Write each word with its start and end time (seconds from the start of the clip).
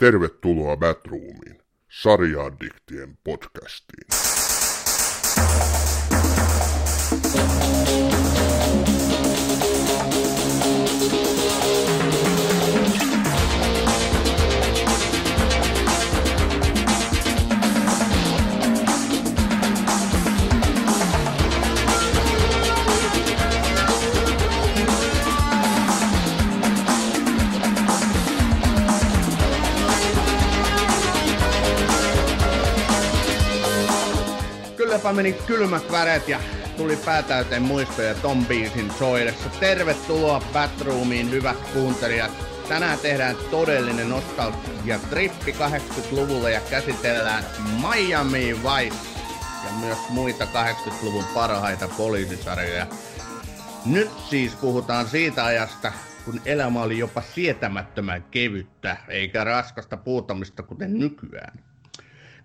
Tervetuloa 0.00 0.76
Batroomiin, 0.76 1.62
sarjaaddiktien 1.88 3.18
podcastiin. 3.24 4.06
Kylläpä 35.00 35.16
meni 35.16 35.32
kylmät 35.32 35.92
väret 35.92 36.28
ja 36.28 36.40
tuli 36.76 36.96
päätäyteen 36.96 37.62
muistoja 37.62 38.14
Tom 38.14 38.46
Beansin 38.46 38.90
soidessa. 38.98 39.50
Tervetuloa 39.60 40.42
Batroomiin, 40.52 41.30
hyvät 41.30 41.56
kuuntelijat. 41.72 42.30
Tänään 42.68 42.98
tehdään 42.98 43.36
todellinen 43.50 44.08
nostalgia-trippi 44.08 45.52
80-luvulle 45.52 46.52
ja 46.52 46.60
käsitellään 46.70 47.44
Miami 47.80 48.56
Vice 48.56 48.96
ja 49.64 49.72
myös 49.80 49.98
muita 50.08 50.44
80-luvun 50.44 51.24
parhaita 51.34 51.88
poliisisarjoja. 51.96 52.86
Nyt 53.86 54.10
siis 54.30 54.54
puhutaan 54.54 55.08
siitä 55.08 55.44
ajasta, 55.44 55.92
kun 56.24 56.40
elämä 56.44 56.82
oli 56.82 56.98
jopa 56.98 57.22
sietämättömän 57.34 58.24
kevyttä, 58.30 58.96
eikä 59.08 59.44
raskasta 59.44 59.96
puutamista 59.96 60.62
kuten 60.62 60.98
nykyään. 60.98 61.69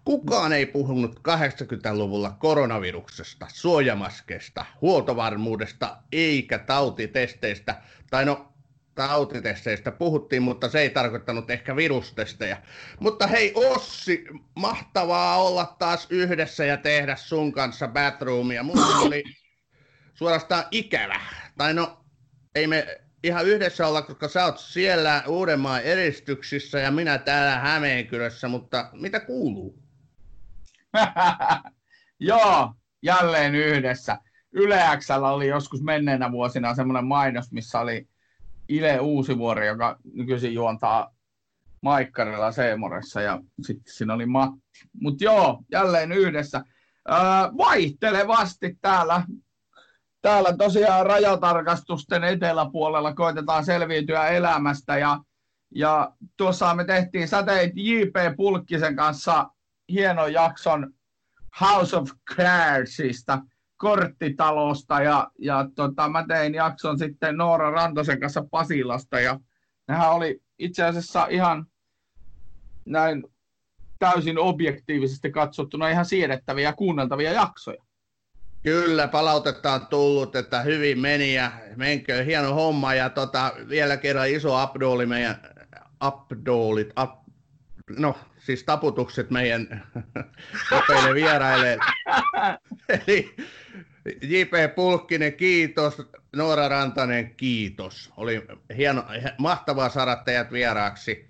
Kukaan 0.05 0.53
ei 0.53 0.65
puhunut 0.65 1.19
80-luvulla 1.19 2.29
koronaviruksesta, 2.39 3.47
suojamaskeista, 3.53 4.65
huoltovarmuudesta 4.81 5.97
eikä 6.11 6.59
tautitesteistä. 6.59 7.81
Tai 8.09 8.25
no, 8.25 8.53
tautitesteistä 8.95 9.91
puhuttiin, 9.91 10.41
mutta 10.41 10.69
se 10.69 10.79
ei 10.79 10.89
tarkoittanut 10.89 11.49
ehkä 11.49 11.75
virustestejä. 11.75 12.57
Mutta 12.99 13.27
hei 13.27 13.51
Ossi, 13.55 14.25
mahtavaa 14.55 15.43
olla 15.43 15.75
taas 15.79 16.07
yhdessä 16.09 16.65
ja 16.65 16.77
tehdä 16.77 17.15
sun 17.15 17.51
kanssa 17.51 17.87
Batroomia. 17.87 18.63
Mulla 18.63 18.97
oli 18.97 19.23
suorastaan 20.13 20.63
ikävä. 20.71 21.19
Tai 21.57 21.73
no, 21.73 22.05
ei 22.55 22.67
me 22.67 23.01
ihan 23.23 23.45
yhdessä 23.45 23.87
olla, 23.87 24.01
koska 24.01 24.27
sä 24.27 24.45
oot 24.45 24.59
siellä 24.59 25.23
Uudenmaan 25.27 25.81
eristyksissä 25.81 26.79
ja 26.79 26.91
minä 26.91 27.17
täällä 27.17 27.59
Hämeenkyrössä, 27.59 28.47
mutta 28.47 28.89
mitä 28.93 29.19
kuuluu? 29.19 29.84
Joo, 32.19 32.73
jälleen 33.03 33.55
yhdessä. 33.55 34.17
Yle 34.51 34.81
Xllä 34.97 35.31
oli 35.31 35.47
joskus 35.47 35.81
menneenä 35.81 36.31
vuosina 36.31 36.75
semmoinen 36.75 37.05
mainos, 37.05 37.51
missä 37.51 37.79
oli 37.79 38.07
Ile 38.69 38.99
Uusivuori, 38.99 39.67
joka 39.67 39.97
nykyisin 40.13 40.53
juontaa 40.53 41.15
Maikkarilla 41.81 42.51
Seemoressa 42.51 43.21
ja 43.21 43.39
sitten 43.61 43.93
siinä 43.93 44.13
oli 44.13 44.25
Matti. 44.25 44.59
Mutta 45.01 45.23
joo, 45.23 45.63
jälleen 45.71 46.11
yhdessä. 46.11 46.63
Öö, 47.09 47.17
vaihtelevasti 47.57 48.77
täällä, 48.81 49.23
täällä 50.21 50.57
tosiaan 50.57 51.05
rajatarkastusten 51.05 52.23
eteläpuolella 52.23 53.13
koitetaan 53.13 53.65
selviytyä 53.65 54.27
elämästä 54.27 54.97
ja, 54.97 55.19
ja 55.75 56.11
tuossa 56.37 56.75
me 56.75 56.85
tehtiin 56.85 57.27
säteit 57.27 57.71
J.P. 57.75 58.35
Pulkkisen 58.37 58.95
kanssa 58.95 59.49
hienon 59.89 60.33
jakson 60.33 60.93
House 61.61 61.97
of 61.97 62.09
Cardsista, 62.35 63.41
korttitalosta 63.77 65.01
ja, 65.01 65.31
ja 65.39 65.69
tota, 65.75 66.09
mä 66.09 66.25
tein 66.27 66.53
jakson 66.53 66.99
sitten 66.99 67.37
Noora 67.37 67.71
Rantosen 67.71 68.19
kanssa 68.19 68.45
Pasilasta 68.51 69.19
ja 69.19 69.39
nehän 69.87 70.11
oli 70.11 70.41
itse 70.59 70.83
asiassa 70.83 71.27
ihan 71.27 71.67
näin 72.85 73.23
täysin 73.99 74.39
objektiivisesti 74.39 75.31
katsottuna 75.31 75.89
ihan 75.89 76.05
siedettäviä 76.05 76.69
ja 76.69 76.73
kuunneltavia 76.73 77.31
jaksoja. 77.31 77.83
Kyllä, 78.63 79.07
palautetta 79.07 79.73
on 79.73 79.87
tullut, 79.87 80.35
että 80.35 80.61
hyvin 80.61 80.99
meni 80.99 81.35
ja 81.35 81.51
menkö 81.75 82.23
hieno 82.23 82.53
homma 82.53 82.93
ja 82.93 83.09
tota, 83.09 83.53
vielä 83.69 83.97
kerran 83.97 84.29
iso 84.29 84.55
abdooli 84.55 85.05
meidän 85.05 85.35
abdoolit, 85.99 86.89
ab, 86.95 87.24
no 87.89 88.17
siis 88.37 88.63
taputukset 88.63 89.29
meidän 89.29 89.83
nopeille 90.71 91.13
vieraille. 91.13 91.77
Eli 93.07 93.35
J.P. 94.21 94.75
Pulkkinen, 94.75 95.33
kiitos. 95.33 96.01
Noora 96.35 96.67
Rantanen, 96.67 97.35
kiitos. 97.35 98.13
Oli 98.17 98.45
hieno, 98.77 99.03
mahtavaa 99.37 99.89
saada 99.89 100.15
teidät 100.15 100.51
vieraaksi. 100.51 101.29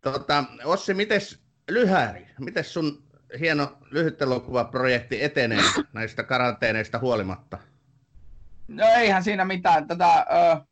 Tota, 0.00 0.44
Ossi, 0.64 0.94
mites 0.94 1.44
Lyhäri, 1.70 2.26
miten 2.40 2.64
sun 2.64 3.02
hieno 3.40 3.78
lyhytelokuvaprojekti 3.90 5.24
etenee 5.24 5.62
näistä 5.92 6.22
karanteeneista 6.22 6.98
huolimatta? 6.98 7.58
No 8.68 8.86
eihän 8.96 9.24
siinä 9.24 9.44
mitään. 9.44 9.86
Tätä, 9.86 10.18
ö, 10.18 10.64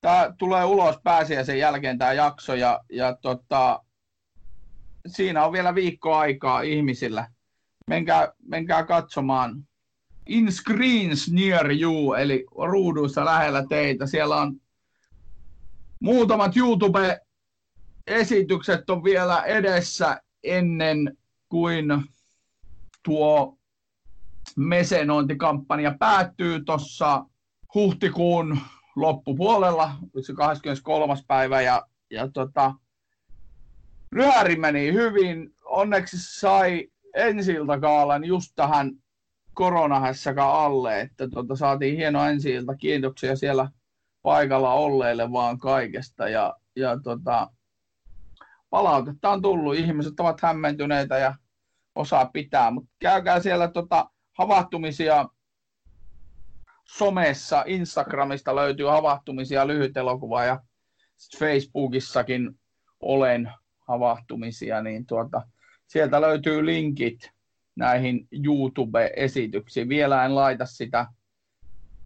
tää 0.00 0.34
tulee 0.38 0.64
ulos 0.64 0.96
pääsiäisen 1.04 1.58
jälkeen 1.58 1.98
tämä 1.98 2.12
jakso 2.12 2.54
ja, 2.54 2.80
ja 2.90 3.16
tota, 3.22 3.80
siinä 5.06 5.44
on 5.44 5.52
vielä 5.52 5.74
viikko 5.74 6.14
aikaa 6.14 6.60
ihmisillä. 6.60 7.28
Menkää, 7.86 8.32
menkää 8.48 8.84
katsomaan 8.84 9.68
In 10.26 10.52
Screens 10.52 11.32
Near 11.32 11.72
You, 11.72 12.14
eli 12.14 12.46
ruuduissa 12.64 13.24
lähellä 13.24 13.66
teitä. 13.68 14.06
Siellä 14.06 14.36
on 14.36 14.60
muutamat 16.00 16.56
YouTube-esitykset 16.56 18.90
on 18.90 19.04
vielä 19.04 19.42
edessä 19.42 20.22
ennen 20.42 21.18
kuin 21.48 21.86
tuo 23.02 23.58
mesenointikampanja 24.56 25.94
päättyy 25.98 26.64
tuossa 26.64 27.24
huhtikuun 27.74 28.58
loppupuolella, 28.96 29.92
se 30.20 30.34
23. 30.34 31.14
päivä, 31.26 31.60
ja, 31.60 31.82
ja 32.10 32.28
tota, 32.28 32.74
Ryhäri 34.12 34.56
meni 34.56 34.92
hyvin. 34.92 35.54
Onneksi 35.64 36.16
sai 36.20 36.88
ensi 37.14 37.56
kaalan 37.80 38.24
just 38.24 38.52
tähän 38.56 38.92
koronahässäkään 39.54 40.52
alle, 40.52 41.00
että 41.00 41.28
tuota, 41.28 41.56
saatiin 41.56 41.96
hieno 41.96 42.24
ensi 42.24 42.52
Kiitoksia 42.78 43.36
siellä 43.36 43.68
paikalla 44.22 44.72
olleille 44.74 45.32
vaan 45.32 45.58
kaikesta. 45.58 46.28
Ja, 46.28 46.56
ja 46.76 47.00
tota, 47.00 47.50
palautetta 48.70 49.30
on 49.30 49.42
tullut. 49.42 49.76
Ihmiset 49.76 50.20
ovat 50.20 50.40
hämmentyneitä 50.40 51.18
ja 51.18 51.34
osaa 51.94 52.26
pitää, 52.26 52.70
mutta 52.70 52.90
käykää 52.98 53.40
siellä 53.40 53.68
tota, 53.68 54.10
havahtumisia 54.38 55.28
somessa, 56.84 57.64
Instagramista 57.66 58.56
löytyy 58.56 58.86
havahtumisia 58.86 59.66
lyhyt 59.66 59.96
elokuva 59.96 60.44
ja 60.44 60.60
Facebookissakin 61.38 62.58
olen 63.00 63.52
havahtumisia, 63.88 64.82
niin 64.82 65.06
tuota, 65.06 65.42
sieltä 65.86 66.20
löytyy 66.20 66.66
linkit 66.66 67.30
näihin 67.76 68.28
YouTube-esityksiin. 68.32 69.88
Vielä 69.88 70.24
en 70.24 70.34
laita 70.34 70.66
sitä 70.66 71.06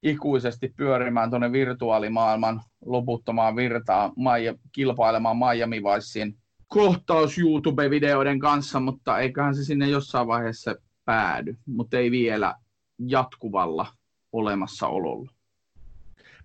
ikuisesti 0.02 0.74
pyörimään 0.76 1.30
tuonne 1.30 1.52
virtuaalimaailman 1.52 2.62
loputtomaan 2.84 3.56
virtaan 3.56 4.12
Maija, 4.16 4.54
kilpailemaan 4.72 5.36
Miami 5.36 5.82
Vicein 5.82 6.36
kohtaus 6.66 7.38
YouTube-videoiden 7.38 8.38
kanssa, 8.38 8.80
mutta 8.80 9.18
eiköhän 9.18 9.54
se 9.54 9.64
sinne 9.64 9.88
jossain 9.88 10.26
vaiheessa 10.26 10.74
päädy, 11.04 11.56
mutta 11.66 11.98
ei 11.98 12.10
vielä 12.10 12.54
jatkuvalla 12.98 13.86
olemassaololla. 14.32 15.35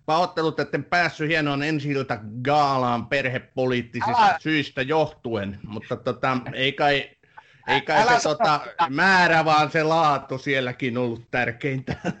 Pahoittelut, 0.06 0.60
että 0.60 0.76
en 0.76 0.84
päässyt 0.84 1.28
hienoon 1.28 1.62
ensi 1.62 1.88
gaalaan 2.42 3.06
perhepoliittisista 3.06 4.24
Älä... 4.24 4.38
syistä 4.40 4.82
johtuen, 4.82 5.58
mutta 5.66 5.96
tota, 5.96 6.38
ei 6.54 6.72
kai, 6.72 7.10
ei 7.68 7.80
kai 7.80 8.02
Älä 8.02 8.18
se 8.18 8.22
tota, 8.22 8.60
määrä, 8.90 9.44
vaan 9.44 9.70
se 9.70 9.82
laatu 9.82 10.38
sielläkin 10.38 10.98
ollut 10.98 11.30
tärkeintä. 11.30 11.96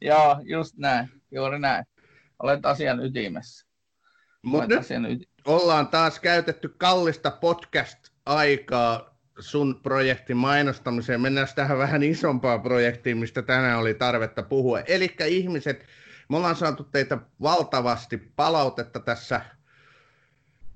Joo, 0.00 0.40
just 0.42 0.76
näin, 0.76 1.08
juuri 1.30 1.58
näin. 1.58 1.84
Olet 2.42 2.66
asian 2.66 3.04
ytimessä. 3.04 3.66
Mutta 4.42 4.74
nyt 4.98 5.12
yti- 5.12 5.28
ollaan 5.44 5.88
taas 5.88 6.20
käytetty 6.20 6.68
kallista 6.68 7.30
podcast-aikaa 7.30 9.11
sun 9.38 9.80
projektin 9.82 10.36
mainostamiseen. 10.36 11.20
Mennään 11.20 11.48
tähän 11.54 11.78
vähän 11.78 12.02
isompaan 12.02 12.62
projektiin, 12.62 13.16
mistä 13.18 13.42
tänään 13.42 13.78
oli 13.78 13.94
tarvetta 13.94 14.42
puhua. 14.42 14.80
Eli 14.80 15.14
ihmiset, 15.26 15.86
me 16.28 16.36
ollaan 16.36 16.56
saatu 16.56 16.84
teitä 16.84 17.18
valtavasti 17.42 18.16
palautetta 18.16 19.00
tässä 19.00 19.40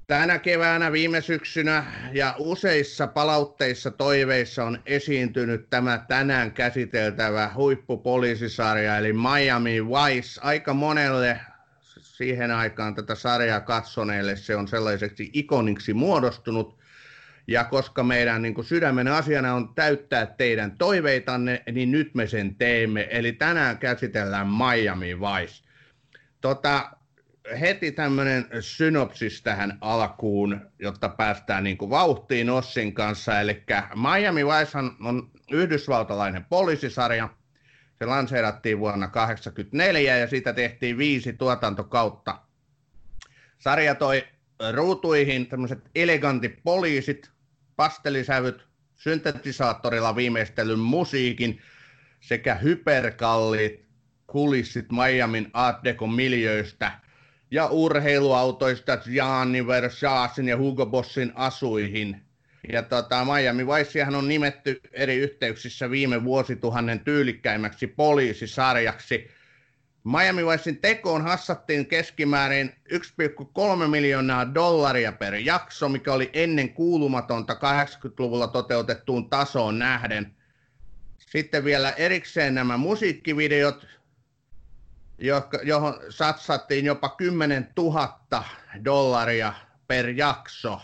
Tänä 0.06 0.38
keväänä, 0.38 0.93
viime 0.93 1.20
syksynä 1.20 1.85
ja 2.12 2.35
useissa 2.38 3.06
palautteissa 3.06 3.91
toiveissa 3.91 4.64
on 4.64 4.79
esiintynyt 4.87 5.70
tämä 5.70 6.05
tänään 6.08 6.53
käsiteltävä 6.53 7.50
huippupoliisisarja, 7.55 8.99
eli 8.99 9.12
Miami 9.12 9.85
Vice. 9.85 10.41
Aika 10.43 10.75
monelle 10.75 11.41
siihen 12.00 12.50
aikaan 12.50 12.94
tätä 12.94 13.14
sarjaa 13.14 13.61
katsoneille 13.61 14.37
se 14.37 14.56
on 14.56 14.69
sellaiseksi 14.69 15.31
ikoniksi 15.32 15.94
muodostunut. 15.94 16.79
Ja 17.48 17.64
koska 17.64 18.02
meidän 18.02 18.43
niin 18.43 18.54
kuin 18.54 18.64
sydämen 18.64 19.08
asiana 19.08 19.54
on 19.54 19.75
täyttää 19.75 20.26
teidän 20.26 20.78
toiveitanne, 20.78 21.62
niin 21.72 21.90
nyt 21.90 22.14
me 22.14 22.26
sen 22.26 22.54
teemme. 22.54 23.08
Eli 23.10 23.32
tänään 23.32 23.78
käsitellään 23.78 24.46
Miami 24.46 25.20
Vice. 25.20 25.64
Tota, 26.40 26.90
heti 27.60 27.93
tämmöinen 27.93 28.46
synopsis 28.60 29.43
tähän 29.43 29.78
alkuun, 29.81 30.60
jotta 30.78 31.08
päästään 31.08 31.64
niin 31.64 31.78
kuin 31.78 31.90
vauhtiin 31.90 32.50
Ossin 32.50 32.94
kanssa. 32.94 33.40
Eli 33.40 33.62
Miami 33.94 34.46
Vice 34.46 34.78
on 35.04 35.31
yhdysvaltalainen 35.52 36.44
poliisisarja. 36.44 37.28
Se 37.98 38.06
lanseerattiin 38.06 38.78
vuonna 38.78 39.06
1984 39.06 40.16
ja 40.16 40.26
siitä 40.26 40.52
tehtiin 40.52 40.98
viisi 40.98 41.32
tuotantokautta. 41.32 42.38
Sarja 43.58 43.94
toi 43.94 44.25
ruutuihin 44.72 45.46
tämmöiset 45.46 45.90
elegantit 45.94 46.58
poliisit, 46.64 47.31
pastelisävyt, 47.76 48.67
syntetisaattorilla 48.96 50.17
viimeistellyn 50.17 50.78
musiikin 50.78 51.61
sekä 52.20 52.55
hyperkalliit 52.55 53.87
kulissit 54.26 54.87
Miamin 54.93 55.50
Art 55.52 55.84
Deco 55.84 56.06
miljöistä 56.06 56.93
ja 57.50 57.67
urheiluautoista 57.67 58.96
Gianni 58.96 59.67
Versaasin 59.67 60.49
ja 60.49 60.56
Hugo 60.56 60.87
Bossin 60.87 61.32
asuihin. 61.34 62.23
Ja 62.73 62.82
tota, 62.82 63.25
Miami 63.25 63.67
Vicehan 63.67 64.14
on 64.14 64.29
nimetty 64.29 64.81
eri 64.93 65.14
yhteyksissä 65.14 65.90
viime 65.90 66.25
vuosituhannen 66.25 67.00
tyylikkäimmäksi 67.00 67.87
poliisisarjaksi. 67.87 69.31
Miami 70.06 70.47
Vicein 70.47 70.81
tekoon 70.81 71.23
hassattiin 71.23 71.87
keskimäärin 71.87 72.73
1,3 72.93 73.87
miljoonaa 73.91 74.55
dollaria 74.55 75.12
per 75.12 75.35
jakso, 75.35 75.88
mikä 75.88 76.12
oli 76.12 76.31
ennen 76.32 76.75
kuulumatonta 76.75 77.53
80-luvulla 77.53 78.47
toteutettuun 78.47 79.31
tasoon 79.31 79.79
nähden. 79.79 80.35
Sitten 81.19 81.64
vielä 81.64 81.91
erikseen 81.91 82.55
nämä 82.55 82.76
musiikkivideot, 82.76 83.87
johon 85.62 85.94
satsattiin 86.08 86.85
jopa 86.85 87.08
10 87.08 87.69
000 87.76 88.44
dollaria 88.85 89.53
per 89.87 90.08
jakso. 90.08 90.81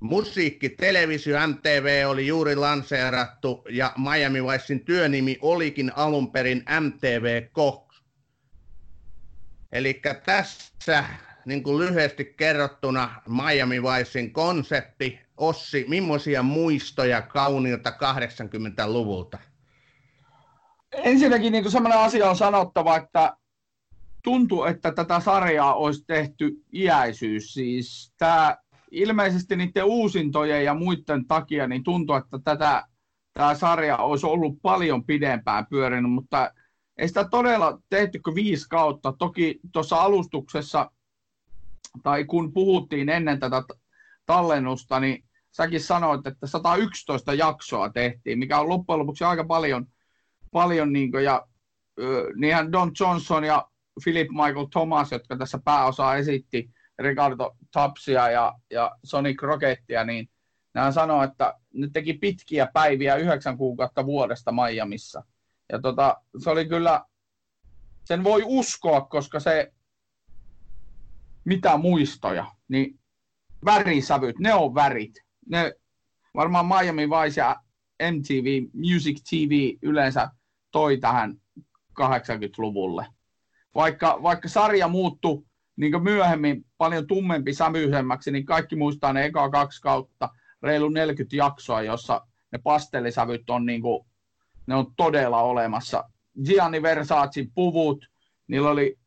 Musiikki, 0.00 0.68
televisio, 0.68 1.46
MTV 1.46 2.04
oli 2.08 2.26
juuri 2.26 2.56
lanseerattu 2.56 3.64
ja 3.70 3.92
Miami 3.96 4.44
Vicein 4.44 4.84
työnimi 4.84 5.38
olikin 5.42 5.92
alun 5.96 6.32
perin 6.32 6.64
MTV 6.80 7.48
Cox. 7.52 7.87
Eli 9.72 10.00
tässä 10.24 11.04
niin 11.44 11.62
kuin 11.62 11.78
lyhyesti 11.78 12.24
kerrottuna 12.24 13.22
Miami 13.28 13.82
Vicein 13.82 14.32
konsepti. 14.32 15.20
Ossi, 15.36 15.84
millaisia 15.88 16.42
muistoja 16.42 17.22
kauniilta 17.22 17.90
80-luvulta? 17.90 19.38
ensinnäkin 20.92 21.52
niin 21.52 21.70
sellainen 21.70 22.00
asia 22.00 22.30
on 22.30 22.36
sanottava, 22.36 22.96
että 22.96 23.36
tuntuu, 24.24 24.64
että 24.64 24.92
tätä 24.92 25.20
sarjaa 25.20 25.74
olisi 25.74 26.04
tehty 26.06 26.64
iäisyys. 26.72 27.54
Siis 27.54 28.14
tämä 28.18 28.56
ilmeisesti 28.90 29.56
niiden 29.56 29.84
uusintojen 29.84 30.64
ja 30.64 30.74
muiden 30.74 31.26
takia 31.26 31.66
niin 31.66 31.84
tuntuu, 31.84 32.16
että 32.16 32.38
tätä, 32.44 32.84
tämä 33.32 33.54
sarja 33.54 33.96
olisi 33.96 34.26
ollut 34.26 34.62
paljon 34.62 35.04
pidempään 35.04 35.66
pyörinyt, 35.66 36.12
mutta 36.12 36.52
ei 36.98 37.08
sitä 37.08 37.28
todella 37.30 37.78
tehty 37.88 38.18
kuin 38.18 38.34
viisi 38.34 38.68
kautta. 38.68 39.14
Toki 39.18 39.60
tuossa 39.72 39.96
alustuksessa, 39.96 40.90
tai 42.02 42.24
kun 42.24 42.52
puhuttiin 42.52 43.08
ennen 43.08 43.40
tätä 43.40 43.62
tallennusta, 44.26 45.00
niin 45.00 45.24
säkin 45.50 45.80
sanoit, 45.80 46.26
että 46.26 46.46
111 46.46 47.34
jaksoa 47.34 47.90
tehtiin, 47.90 48.38
mikä 48.38 48.60
on 48.60 48.68
loppujen 48.68 48.98
lopuksi 48.98 49.24
aika 49.24 49.44
paljon– 49.44 49.86
paljon, 50.52 50.92
niin 50.92 51.10
kuin, 51.10 51.24
ja 51.24 51.46
niinhän 52.36 52.72
Don 52.72 52.90
Johnson 53.00 53.44
ja 53.44 53.68
Philip 54.04 54.28
Michael 54.30 54.66
Thomas, 54.72 55.12
jotka 55.12 55.36
tässä 55.36 55.58
pääosaa 55.64 56.16
esitti, 56.16 56.70
Ricardo 56.98 57.56
Tapsia 57.72 58.30
ja, 58.30 58.54
ja 58.70 58.96
Sonic 59.04 59.42
Rocketia, 59.42 60.04
niin 60.04 60.28
nämä 60.74 60.92
sanoo, 60.92 61.22
että 61.22 61.54
ne 61.74 61.88
teki 61.92 62.12
pitkiä 62.12 62.68
päiviä 62.72 63.16
yhdeksän 63.16 63.58
kuukautta 63.58 64.06
vuodesta 64.06 64.52
Miamissa. 64.52 65.24
Ja 65.72 65.80
tota, 65.80 66.16
se 66.38 66.50
oli 66.50 66.66
kyllä, 66.66 67.04
sen 68.04 68.24
voi 68.24 68.42
uskoa, 68.46 69.00
koska 69.00 69.40
se, 69.40 69.72
mitä 71.44 71.76
muistoja, 71.76 72.46
niin 72.68 72.98
värisävyt, 73.64 74.38
ne 74.38 74.54
on 74.54 74.74
värit. 74.74 75.14
Ne, 75.50 75.72
varmaan 76.34 76.66
Miami 76.66 77.08
Vice 77.08 77.40
ja 77.40 77.56
MTV, 78.12 78.62
Music 78.72 79.22
TV 79.30 79.76
yleensä 79.82 80.30
toi 80.70 80.98
tähän 80.98 81.34
80-luvulle. 82.00 83.06
Vaikka, 83.74 84.18
vaikka 84.22 84.48
sarja 84.48 84.88
muuttui 84.88 85.42
niin 85.76 86.02
myöhemmin 86.02 86.64
paljon 86.78 87.06
tummempi 87.06 87.54
sävyisemmäksi, 87.54 88.30
niin 88.30 88.46
kaikki 88.46 88.76
muistaa 88.76 89.12
ne 89.12 89.24
eka 89.24 89.50
kaksi 89.50 89.82
kautta, 89.82 90.28
reilu 90.62 90.88
40 90.88 91.36
jaksoa, 91.36 91.82
jossa 91.82 92.26
ne 92.52 92.58
pastellisävyt 92.58 93.50
on, 93.50 93.66
niin 93.66 93.82
kuin, 93.82 94.06
ne 94.68 94.74
on 94.74 94.86
todella 94.96 95.42
olemassa. 95.42 96.04
Gianni 96.44 96.82
Versace 96.82 97.46
puvut, 97.54 98.06
niillä 98.48 98.70
oli 98.70 98.98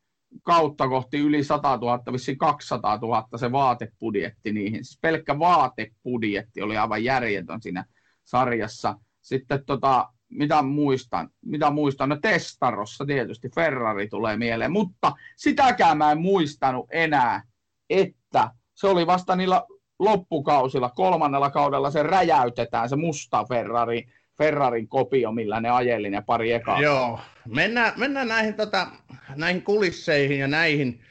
kautta 0.44 0.88
kohti 0.88 1.18
yli 1.18 1.44
100 1.44 1.78
000, 1.78 2.02
vissiin 2.12 2.38
200 2.38 2.98
000 2.98 3.28
se 3.36 3.52
vaatepudjetti 3.52 4.54
niihin. 4.54 4.86
Siis 4.86 5.00
pelkkä 5.02 5.40
vaatepudjetti 5.40 6.62
oli 6.62 6.78
aivan 6.78 7.04
järjetön 7.04 7.62
siinä 7.62 7.86
sarjassa. 8.24 8.96
Sitten 9.22 9.66
tota, 9.66 10.10
mitä 10.30 10.62
muistan, 10.62 11.30
mitä 11.46 11.70
muistan, 11.70 12.10
no 12.10 12.18
Testarossa 12.22 13.06
tietysti 13.06 13.50
Ferrari 13.56 14.08
tulee 14.08 14.38
mieleen, 14.38 14.72
mutta 14.72 15.12
sitäkään 15.36 15.98
mä 15.98 16.12
en 16.12 16.22
muistanut 16.22 16.88
enää, 16.92 17.44
että 17.90 18.52
se 18.74 18.88
oli 18.88 19.08
vasta 19.08 19.36
niillä 19.36 19.64
loppukausilla, 20.00 20.90
kolmannella 20.90 21.50
kaudella 21.50 21.92
se 21.92 22.04
räjäytetään, 22.04 22.90
se 22.90 22.96
musta 22.96 23.46
Ferrari, 23.50 24.08
Ferrarin 24.42 24.88
kopio, 24.88 25.32
millä 25.32 25.62
ne 25.62 25.70
ajeli 25.70 26.10
ne 26.10 26.22
pari 26.22 26.52
ekaa. 26.52 26.82
Joo, 26.82 27.20
mennään, 27.48 27.94
mennään 27.98 28.28
näihin, 28.28 28.54
tota, 28.54 28.88
näihin 29.36 29.62
kulisseihin 29.62 30.40
ja 30.40 30.48
näihin 30.48 31.02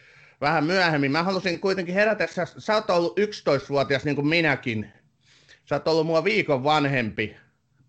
vähän 0.40 0.64
myöhemmin. 0.64 1.12
Mä 1.12 1.22
halusin 1.22 1.60
kuitenkin 1.60 1.94
herätä, 1.94 2.26
sä, 2.26 2.46
sä 2.58 2.74
oot 2.74 2.90
ollut 2.90 3.18
11-vuotias 3.18 4.04
niin 4.04 4.16
kuin 4.16 4.26
minäkin. 4.26 4.92
Sä 5.64 5.74
oot 5.74 5.88
ollut 5.88 6.06
mua 6.06 6.24
viikon 6.24 6.64
vanhempi 6.64 7.36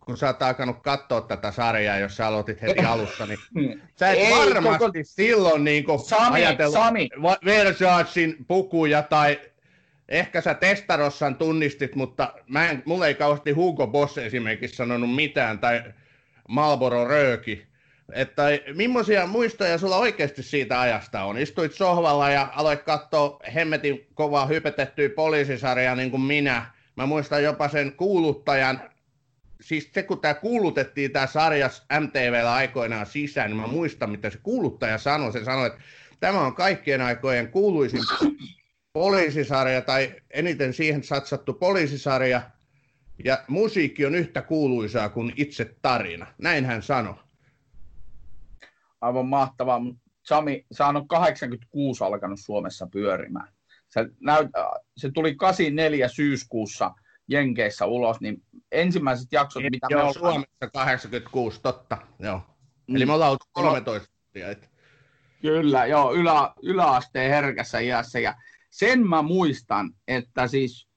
kun 0.05 0.17
sä 0.17 0.27
oot 0.27 0.41
alkanut 0.41 0.81
katsoa 0.83 1.21
tätä 1.21 1.51
sarjaa, 1.51 1.97
jos 1.97 2.17
sä 2.17 2.27
aloitit 2.27 2.61
heti 2.61 2.85
alussa, 2.93 3.25
niin 3.25 3.39
hmm. 3.53 3.81
sä 3.95 4.11
et 4.11 4.19
Ei, 4.19 4.31
varmasti 4.31 4.79
koko... 4.79 4.91
silloin 5.03 5.63
niin 5.63 5.85
Sami, 6.05 6.35
ajatellut 6.35 6.73
Sami. 6.73 7.09
Versaasin 7.45 8.45
pukuja 8.47 9.01
tai 9.03 9.39
ehkä 10.11 10.41
sä 10.41 10.53
Testarossan 10.53 11.35
tunnistit, 11.35 11.95
mutta 11.95 12.33
mä 12.47 12.69
en, 12.69 12.83
mulle 12.85 13.07
ei 13.07 13.15
kauheasti 13.15 13.51
Hugo 13.51 13.87
Boss 13.87 14.17
esimerkiksi 14.17 14.75
sanonut 14.75 15.15
mitään 15.15 15.59
tai 15.59 15.83
Marlboro 16.47 17.07
Rööki. 17.07 17.67
Että 18.13 18.43
millaisia 18.75 19.27
muistoja 19.27 19.77
sulla 19.77 19.97
oikeasti 19.97 20.43
siitä 20.43 20.81
ajasta 20.81 21.23
on? 21.23 21.37
Istuit 21.37 21.73
sohvalla 21.73 22.29
ja 22.29 22.47
aloit 22.55 22.83
katsoa 22.83 23.39
hemmetin 23.55 24.07
kovaa 24.13 24.45
hypetettyä 24.45 25.09
poliisisarjaa 25.09 25.95
niin 25.95 26.11
kuin 26.11 26.21
minä. 26.21 26.65
Mä 26.95 27.05
muistan 27.05 27.43
jopa 27.43 27.67
sen 27.67 27.91
kuuluttajan 27.91 28.81
siis 29.61 29.89
se 29.93 30.03
kun 30.03 30.19
tämä 30.19 30.33
kuulutettiin 30.33 31.11
tämä 31.11 31.27
sarja 31.27 31.69
MTVllä 31.99 32.53
aikoinaan 32.53 33.05
sisään, 33.05 33.49
niin 33.49 33.61
mä 33.61 33.67
muistan, 33.67 34.09
mitä 34.09 34.29
se 34.29 34.37
kuuluttaja 34.43 34.97
sanoi. 34.97 35.31
Se 35.31 35.43
sanoi, 35.43 35.67
että 35.67 35.79
tämä 36.19 36.41
on 36.41 36.55
kaikkien 36.55 37.01
aikojen 37.01 37.47
kuuluisin 37.47 38.01
poliisisarja 38.93 39.81
tai 39.81 40.15
eniten 40.29 40.73
siihen 40.73 41.03
satsattu 41.03 41.53
poliisisarja, 41.53 42.41
ja 43.23 43.43
musiikki 43.47 44.05
on 44.05 44.15
yhtä 44.15 44.41
kuuluisaa 44.41 45.09
kuin 45.09 45.33
itse 45.35 45.75
tarina. 45.81 46.27
Näin 46.37 46.65
hän 46.65 46.83
sanoi. 46.83 47.15
Aivan 49.01 49.25
mahtavaa. 49.27 49.81
Sami, 50.23 50.65
sä 50.71 50.87
on 50.87 51.07
86 51.07 52.03
alkanut 52.03 52.39
Suomessa 52.39 52.87
pyörimään. 52.91 53.53
Se, 53.89 54.05
näyt, 54.19 54.47
se 54.97 55.11
tuli 55.11 55.35
84 55.35 56.07
syyskuussa 56.07 56.91
Jenkeissä 57.27 57.85
ulos, 57.85 58.21
niin 58.21 58.43
ensimmäiset 58.71 59.27
jaksot, 59.31 59.63
mitä 59.63 59.87
joo, 59.89 59.99
me 59.99 60.03
ollaan... 60.03 60.33
Suomessa 60.33 60.69
86, 60.73 61.61
totta, 61.61 61.97
joo. 62.19 62.41
Eli 62.95 63.05
me 63.05 63.13
ollaan 63.13 63.31
oltu 63.31 63.45
13 63.51 64.11
Kyllä, 65.41 65.85
joo, 65.85 66.13
ylä, 66.13 66.53
yläasteen 66.63 67.29
herkässä 67.31 67.79
iässä. 67.79 68.19
Ja 68.19 68.35
sen 68.71 69.07
mä 69.07 69.21
muistan, 69.21 69.91
että 70.07 70.47
siis 70.47 70.87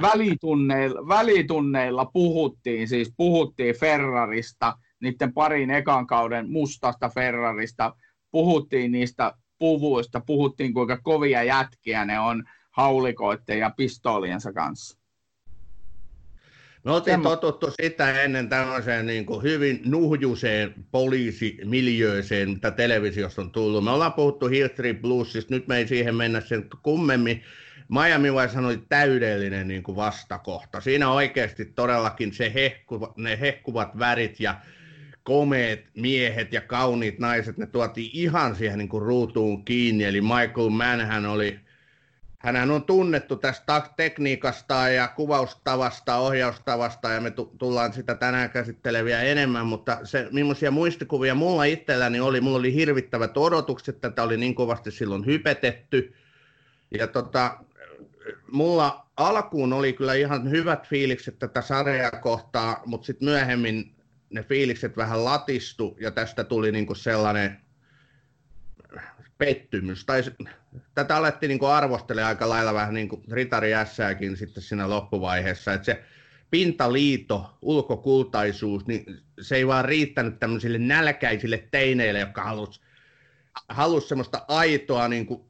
välitunneilla, 0.00 1.08
välitunneilla 1.08 2.04
puhuttiin, 2.04 2.88
siis 2.88 3.12
puhuttiin 3.16 3.74
Ferrarista, 3.74 4.78
niiden 5.00 5.32
parin 5.32 5.70
ekan 5.70 6.06
kauden 6.06 6.50
mustasta 6.50 7.08
Ferrarista, 7.08 7.94
puhuttiin 8.30 8.92
niistä 8.92 9.32
puvuista, 9.58 10.20
puhuttiin 10.26 10.74
kuinka 10.74 10.98
kovia 11.02 11.42
jätkiä 11.42 12.04
ne 12.04 12.20
on 12.20 12.44
haulikoiden 12.70 13.58
ja 13.58 13.70
pistooliensa 13.76 14.52
kanssa. 14.52 14.98
Me 16.86 16.92
oltiin 16.92 17.22
totuttu 17.22 17.70
sitä 17.82 18.22
ennen 18.22 18.48
tämmöiseen 18.48 19.06
niin 19.06 19.26
kuin 19.26 19.42
hyvin 19.42 19.80
nuhjuseen 19.84 20.74
poliisimiljööseen, 20.90 22.50
mitä 22.50 22.70
televisiosta 22.70 23.42
on 23.42 23.50
tullut. 23.50 23.84
Me 23.84 23.90
ollaan 23.90 24.12
puhuttu 24.12 24.46
Hill 24.46 24.68
Street 24.68 25.02
Bluesista, 25.02 25.54
nyt 25.54 25.68
me 25.68 25.76
ei 25.76 25.88
siihen 25.88 26.14
mennä 26.14 26.40
sen 26.40 26.64
kummemmin. 26.82 27.42
Miami 27.88 28.32
Vice 28.32 28.58
oli 28.58 28.78
täydellinen 28.88 29.68
niin 29.68 29.82
kuin 29.82 29.96
vastakohta. 29.96 30.80
Siinä 30.80 31.10
oikeasti 31.10 31.64
todellakin 31.64 32.34
se 32.34 32.52
hehku, 32.54 33.12
ne 33.16 33.40
hehkuvat 33.40 33.98
värit 33.98 34.40
ja 34.40 34.54
komeet 35.22 35.84
miehet 35.94 36.52
ja 36.52 36.60
kauniit 36.60 37.18
naiset, 37.18 37.58
ne 37.58 37.66
tuotiin 37.66 38.10
ihan 38.12 38.56
siihen 38.56 38.78
niin 38.78 38.88
kuin 38.88 39.02
ruutuun 39.02 39.64
kiinni. 39.64 40.04
Eli 40.04 40.20
Michael 40.20 40.68
Mann 40.68 41.26
oli 41.26 41.60
Hänhän 42.46 42.70
on 42.70 42.84
tunnettu 42.84 43.36
tästä 43.36 43.82
tekniikasta 43.96 44.88
ja 44.88 45.08
kuvaustavasta, 45.08 46.16
ohjaustavasta, 46.16 47.10
ja 47.10 47.20
me 47.20 47.32
tullaan 47.58 47.92
sitä 47.92 48.14
tänään 48.14 48.50
käsitteleviä 48.50 49.22
enemmän, 49.22 49.66
mutta 49.66 49.98
se, 50.04 50.28
millaisia 50.32 50.70
muistikuvia 50.70 51.34
mulla 51.34 51.64
itselläni 51.64 52.20
oli, 52.20 52.40
mulla 52.40 52.58
oli 52.58 52.74
hirvittävät 52.74 53.36
odotukset, 53.36 54.00
tätä 54.00 54.22
oli 54.22 54.36
niin 54.36 54.54
kovasti 54.54 54.90
silloin 54.90 55.26
hypetetty, 55.26 56.14
ja 56.98 57.06
tota, 57.06 57.58
mulla 58.52 59.06
alkuun 59.16 59.72
oli 59.72 59.92
kyllä 59.92 60.14
ihan 60.14 60.50
hyvät 60.50 60.88
fiilikset 60.88 61.38
tätä 61.38 61.60
sarjaa 61.62 62.10
kohtaa, 62.10 62.82
mutta 62.84 63.06
sitten 63.06 63.28
myöhemmin 63.28 63.94
ne 64.30 64.42
fiilikset 64.42 64.96
vähän 64.96 65.24
latistu, 65.24 65.96
ja 66.00 66.10
tästä 66.10 66.44
tuli 66.44 66.72
niinku 66.72 66.94
sellainen 66.94 67.60
pettymys, 69.38 70.04
tai 70.04 70.22
tätä 70.94 71.16
alettiin 71.16 71.48
niin 71.48 71.70
arvostelemaan 71.70 72.28
aika 72.28 72.48
lailla 72.48 72.74
vähän 72.74 72.94
niin 72.94 73.08
kuin 73.08 73.22
ritari 73.30 73.74
ässääkin 73.74 74.36
sitten 74.36 74.62
siinä 74.62 74.90
loppuvaiheessa, 74.90 75.72
että 75.72 75.84
se 75.84 76.02
pintaliito, 76.50 77.58
ulkokultaisuus, 77.62 78.86
niin 78.86 79.20
se 79.40 79.56
ei 79.56 79.66
vaan 79.66 79.84
riittänyt 79.84 80.38
tämmöisille 80.38 80.78
nälkäisille 80.78 81.68
teineille, 81.70 82.20
jotka 82.20 82.42
halus, 82.42 82.82
halus 83.68 84.08
semmoista 84.08 84.44
aitoa 84.48 85.08
niin 85.08 85.26
kuin 85.26 85.40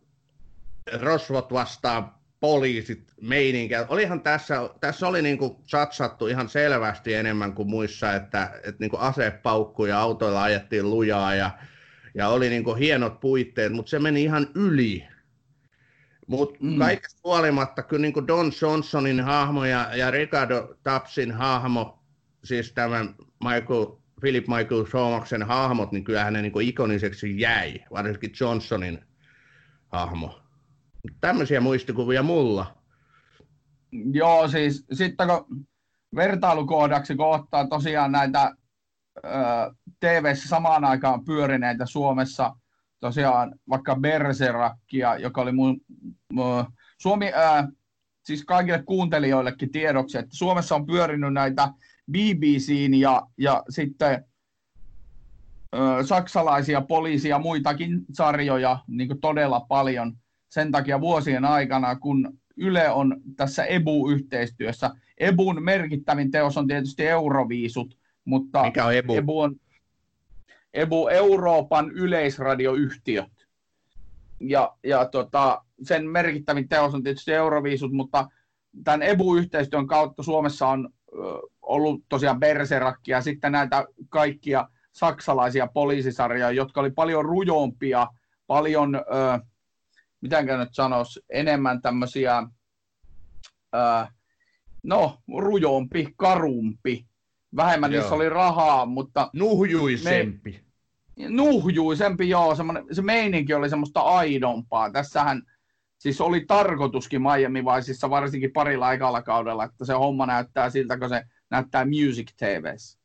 rosvot 0.93 1.53
vastaan 1.53 2.15
poliisit 2.41 3.13
meininkiä. 3.21 3.87
Olihan 3.89 4.21
tässä, 4.21 4.71
tässä 4.81 5.09
oli 5.09 5.23
niin 5.23 5.39
kuin 5.39 5.57
satsattu 5.67 6.27
ihan 6.27 6.49
selvästi 6.49 7.15
enemmän 7.15 7.53
kuin 7.53 7.71
muissa, 7.71 8.15
että, 8.15 8.51
että 8.57 8.77
niin 8.79 8.91
kuin 8.91 9.01
asepaukkuja 9.01 10.01
autoilla 10.01 10.43
ajettiin 10.43 10.91
lujaa 10.91 11.35
ja, 11.35 11.51
ja 12.15 12.29
oli 12.29 12.49
niin 12.49 12.77
hienot 12.79 13.21
puitteet, 13.21 13.73
mutta 13.73 13.91
se 13.91 13.99
meni 13.99 14.23
ihan 14.23 14.47
yli 14.55 15.07
mutta 16.27 16.59
mm. 16.61 16.79
kaikesta 16.79 17.21
huolimatta 17.25 17.83
kyllä 17.83 18.03
niin 18.03 18.13
kuin 18.13 18.27
Don 18.27 18.53
Johnsonin 18.63 19.21
hahmo 19.21 19.65
ja, 19.65 19.97
ja 19.97 20.11
Ricardo 20.11 20.75
Tapsin 20.83 21.33
hahmo, 21.33 22.03
siis 22.45 22.73
tämän 22.73 23.15
Michael, 23.45 23.87
Philip 24.21 24.47
Michael 24.49 24.87
Shomaksen 24.87 25.43
hahmot, 25.43 25.93
niin 25.93 26.05
kyllähän 26.05 26.33
ne 26.33 26.43
niin 26.43 26.53
kuin 26.53 26.69
ikoniseksi 26.69 27.41
jäi, 27.41 27.81
varsinkin 27.91 28.33
Johnsonin 28.41 29.05
hahmo. 29.89 30.41
Tämmöisiä 31.21 31.61
muistikuvia 31.61 32.23
mulla. 32.23 32.77
Joo, 34.13 34.49
siis 34.49 34.85
sitten 34.93 35.29
kun 35.29 35.67
vertailukohdaksi 36.17 37.17
kohtaa 37.17 37.69
tosiaan 37.69 38.13
näitä 38.13 38.55
tv 40.01 40.35
samaan 40.35 40.85
aikaan 40.85 41.25
pyörineitä 41.25 41.87
Suomessa– 41.87 42.53
tosiaan 43.07 43.55
vaikka 43.69 43.97
Berserakkia, 43.97 45.19
joka 45.19 45.41
oli 45.41 45.53
mun, 45.53 45.81
mun 46.33 46.65
Suomi, 46.99 47.33
ää, 47.35 47.69
siis 48.25 48.45
kaikille 48.45 48.83
kuuntelijoillekin 48.83 49.73
tiedoksi, 49.73 50.19
että 50.19 50.37
Suomessa 50.37 50.75
on 50.75 50.87
pyörinyt 50.87 51.33
näitä 51.33 51.69
BBCin 52.11 52.95
ja, 52.95 53.23
ja 53.39 53.63
sitten 53.69 54.25
ö, 55.75 56.07
saksalaisia 56.07 56.81
poliisia 56.81 57.37
ja 57.37 57.39
muitakin 57.39 58.05
sarjoja 58.13 58.79
niin 58.87 59.21
todella 59.21 59.61
paljon 59.61 60.17
sen 60.49 60.73
takia 60.73 61.01
vuosien 61.01 61.45
aikana, 61.45 61.97
kun 61.97 62.39
Yle 62.57 62.91
on 62.91 63.17
tässä 63.37 63.65
EBU-yhteistyössä. 63.65 64.91
EBUn 65.19 65.63
merkittävin 65.63 66.31
teos 66.31 66.57
on 66.57 66.67
tietysti 66.67 67.07
Euroviisut, 67.07 67.99
mutta 68.25 68.63
Mikä 68.63 68.85
on 68.85 68.95
EBU? 68.95 69.15
EBU 69.15 69.41
on 69.41 69.57
EBU 70.77 71.09
Euroopan 71.09 71.91
yleisradioyhtiöt. 71.91 73.47
Ja, 74.41 74.77
ja 74.85 75.05
tota, 75.05 75.65
sen 75.83 76.11
merkittävin 76.11 76.69
teos 76.69 76.95
on 76.95 77.03
tietysti 77.03 77.33
Euroviisut, 77.33 77.93
mutta 77.93 78.29
tämän 78.85 79.03
EBU-yhteistyön 79.03 79.87
kautta 79.87 80.23
Suomessa 80.23 80.69
on 80.69 80.89
ö, 81.13 81.17
ollut 81.63 82.05
tosiaan 82.09 82.41
Berserakki 82.41 83.11
ja 83.11 83.21
sitten 83.21 83.53
näitä 83.53 83.85
kaikkia 84.09 84.69
saksalaisia 84.93 85.67
poliisisarjoja, 85.67 86.51
jotka 86.51 86.81
oli 86.81 86.91
paljon 86.91 87.25
rujompia, 87.25 88.07
paljon, 88.47 88.95
ö, 88.95 89.01
miten 90.21 90.47
nyt 90.47 90.69
sanoisi, 90.73 91.21
enemmän 91.31 91.83
tämmöisiä, 91.83 92.43
ö, 93.75 94.07
no, 94.83 95.19
rujompi, 95.39 96.15
karumpi. 96.17 97.07
Vähemmän 97.57 97.93
Joo. 97.93 98.01
niissä 98.01 98.15
oli 98.15 98.29
rahaa, 98.29 98.87
mutta... 98.87 99.31
Nuhjuisempi. 99.33 100.51
Me, 100.53 100.66
nuhjuisempi, 101.17 102.29
joo, 102.29 102.57
se 102.93 103.03
meininki 103.03 103.55
oli 103.55 103.71
semmoista 103.71 104.01
aidompaa. 104.01 104.91
Tässähän 104.91 105.43
siis 105.99 106.21
oli 106.21 106.45
tarkoituskin 106.47 107.23
Miami 107.23 107.65
Viceissa, 107.65 108.11
varsinkin 108.11 108.53
parilla 108.53 108.87
aikalla 108.87 109.23
kaudella, 109.23 109.65
että 109.65 109.85
se 109.85 109.93
homma 109.93 110.27
näyttää 110.27 110.71
siltä, 110.71 110.99
kun 110.99 111.09
se 111.09 111.23
näyttää 111.51 111.85
Music 111.85 112.33
TVssä. 112.37 112.99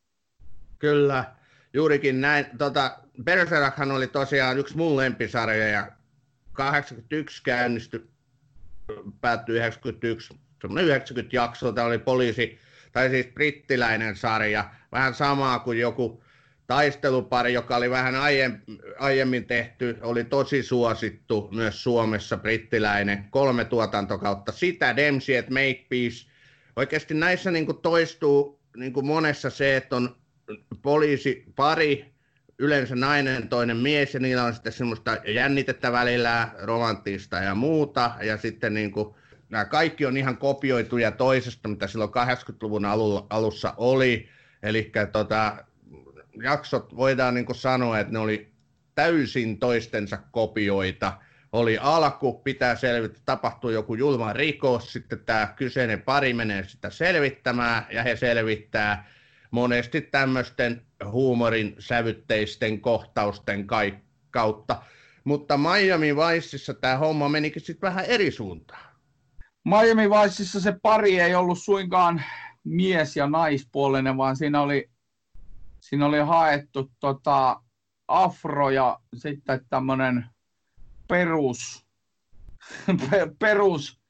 Kyllä, 0.78 1.24
juurikin 1.72 2.20
näin. 2.20 2.46
Tota, 2.58 2.98
Berserakhan 3.24 3.90
oli 3.90 4.06
tosiaan 4.06 4.58
yksi 4.58 4.76
mun 4.76 4.96
lempisarja 4.96 5.68
ja 5.68 5.92
81 6.52 7.42
käynnistyi, 7.42 8.10
päättyi 9.20 9.56
91, 9.56 10.34
semmoinen 10.60 10.84
90 10.84 11.36
jaksoa, 11.36 11.72
tämä 11.72 11.86
oli 11.86 11.98
poliisi, 11.98 12.58
tai 12.92 13.10
siis 13.10 13.26
brittiläinen 13.26 14.16
sarja, 14.16 14.70
vähän 14.92 15.14
samaa 15.14 15.58
kuin 15.58 15.78
joku 15.78 16.22
taistelupari, 16.66 17.52
joka 17.52 17.76
oli 17.76 17.90
vähän 17.90 18.14
aiemmin 18.98 19.46
tehty, 19.46 19.98
oli 20.02 20.24
tosi 20.24 20.62
suosittu 20.62 21.48
myös 21.52 21.82
Suomessa, 21.82 22.36
brittiläinen, 22.36 23.24
kolme 23.30 23.64
tuotantokautta. 23.64 24.52
Sitä 24.52 24.96
Dempsey, 24.96 25.36
että 25.36 25.52
Makepeace. 25.52 26.26
Oikeasti 26.76 27.14
näissä 27.14 27.50
niin 27.50 27.66
kuin 27.66 27.78
toistuu 27.78 28.60
niin 28.76 28.92
kuin 28.92 29.06
monessa 29.06 29.50
se, 29.50 29.76
että 29.76 29.96
on 29.96 30.16
poliisi 30.82 31.44
pari, 31.56 32.12
yleensä 32.58 32.96
nainen, 32.96 33.48
toinen 33.48 33.76
mies, 33.76 34.14
ja 34.14 34.20
niillä 34.20 34.44
on 34.44 34.54
sitten 34.54 34.72
semmoista 34.72 35.18
jännitettä 35.26 35.92
välillä, 35.92 36.48
romanttista 36.58 37.36
ja 37.36 37.54
muuta, 37.54 38.10
ja 38.22 38.36
sitten 38.36 38.74
niin 38.74 38.92
kuin, 38.92 39.14
nämä 39.50 39.64
kaikki 39.64 40.06
on 40.06 40.16
ihan 40.16 40.36
kopioituja 40.36 41.10
toisesta, 41.10 41.68
mitä 41.68 41.86
silloin 41.86 42.10
80-luvun 42.10 42.84
alussa 43.30 43.74
oli, 43.76 44.28
eli 44.62 44.92
tota, 45.12 45.64
jaksot 46.42 46.96
voidaan 46.96 47.34
niin 47.34 47.46
sanoa, 47.54 47.98
että 47.98 48.12
ne 48.12 48.18
oli 48.18 48.52
täysin 48.94 49.58
toistensa 49.58 50.18
kopioita. 50.30 51.12
Oli 51.52 51.78
alku, 51.78 52.32
pitää 52.32 52.76
selvittää, 52.76 53.22
tapahtuu 53.24 53.70
joku 53.70 53.94
julma 53.94 54.32
rikos, 54.32 54.92
sitten 54.92 55.18
tämä 55.18 55.46
kyseinen 55.56 56.02
pari 56.02 56.34
menee 56.34 56.64
sitä 56.68 56.90
selvittämään 56.90 57.86
ja 57.90 58.02
he 58.02 58.16
selvittää 58.16 59.10
monesti 59.50 60.00
tämmöisten 60.00 60.82
huumorin 61.10 61.76
sävytteisten 61.78 62.80
kohtausten 62.80 63.66
kautta. 64.30 64.82
Mutta 65.24 65.58
Miami 65.58 66.16
Viceissa 66.16 66.74
tämä 66.74 66.96
homma 66.96 67.28
menikin 67.28 67.62
sitten 67.62 67.88
vähän 67.88 68.04
eri 68.04 68.30
suuntaan. 68.30 68.92
Miami 69.64 70.10
Viceissa 70.10 70.60
se 70.60 70.74
pari 70.82 71.20
ei 71.20 71.34
ollut 71.34 71.58
suinkaan 71.58 72.22
mies- 72.64 73.16
ja 73.16 73.26
naispuolinen, 73.26 74.16
vaan 74.16 74.36
siinä 74.36 74.60
oli 74.60 74.91
siinä 75.82 76.06
oli 76.06 76.18
haettu 76.18 76.90
tota, 77.00 77.62
afro 78.08 78.70
ja 78.70 79.00
sitten 79.14 79.60
tämmöinen 79.68 80.26
perus, 81.08 81.86
perus 83.38 84.00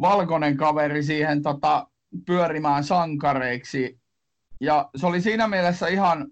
valkoinen 0.00 0.56
kaveri 0.56 1.02
siihen 1.02 1.42
tota, 1.42 1.88
pyörimään 2.26 2.84
sankareiksi. 2.84 4.00
Ja 4.60 4.90
se 4.96 5.06
oli 5.06 5.20
siinä 5.20 5.48
mielessä 5.48 5.88
ihan 5.88 6.26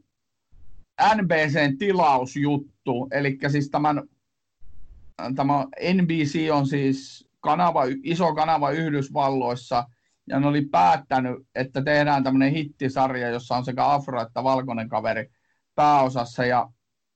NBCn 1.14 1.78
tilausjuttu, 1.78 3.08
eli 3.10 3.38
siis 3.48 3.70
tämän, 3.70 4.02
tämä 5.34 5.66
NBC 5.94 6.50
on 6.52 6.66
siis 6.66 7.28
kanava, 7.40 7.82
iso 8.02 8.34
kanava 8.34 8.70
Yhdysvalloissa, 8.70 9.86
ja 10.28 10.40
ne 10.40 10.46
oli 10.46 10.62
päättänyt, 10.62 11.36
että 11.54 11.82
tehdään 11.82 12.24
tämmöinen 12.24 12.52
hittisarja, 12.52 13.28
jossa 13.28 13.56
on 13.56 13.64
sekä 13.64 13.86
afro 13.86 14.22
että 14.22 14.44
valkoinen 14.44 14.88
kaveri 14.88 15.30
pääosassa, 15.74 16.46
ja 16.46 16.68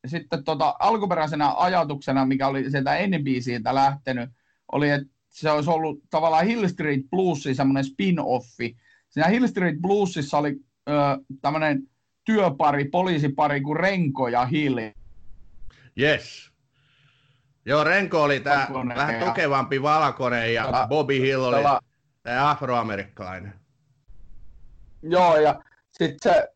sitten 0.06 0.44
tota, 0.44 0.74
alkuperäisenä 0.78 1.54
ajatuksena, 1.56 2.24
mikä 2.24 2.48
oli 2.48 2.70
sieltä 2.70 2.96
NBCiltä 3.06 3.74
lähtenyt, 3.74 4.30
oli, 4.72 4.90
että 4.90 5.08
se 5.28 5.50
olisi 5.50 5.70
ollut 5.70 5.98
tavallaan 6.10 6.46
Hill 6.46 6.68
Street 6.68 7.00
Bluesin 7.10 7.54
semmoinen 7.54 7.84
spin-offi. 7.84 8.76
Siinä 9.08 9.28
Hill 9.28 9.46
Street 9.46 9.76
Bluesissa 9.80 10.38
oli 10.38 10.56
ö, 10.88 10.92
tämmöinen 11.42 11.82
työpari, 12.24 12.84
poliisipari 12.84 13.60
kuin 13.60 13.80
Renko 13.80 14.28
ja 14.28 14.46
Hill. 14.46 14.78
Yes. 16.00 16.50
Joo, 17.64 17.84
Renko 17.84 18.22
oli 18.22 18.40
tämä 18.40 18.68
vähän 18.96 19.24
tukevampi 19.24 19.82
valkoinen 19.82 20.54
ja 20.54 20.64
Tällä, 20.64 20.86
Bobby 20.88 21.20
Hill 21.20 21.42
oli 21.42 21.62
tämä 22.22 22.50
afroamerikkalainen. 22.50 23.52
Joo, 25.02 25.36
ja 25.36 25.62
sitten 25.90 26.32
se 26.32 26.48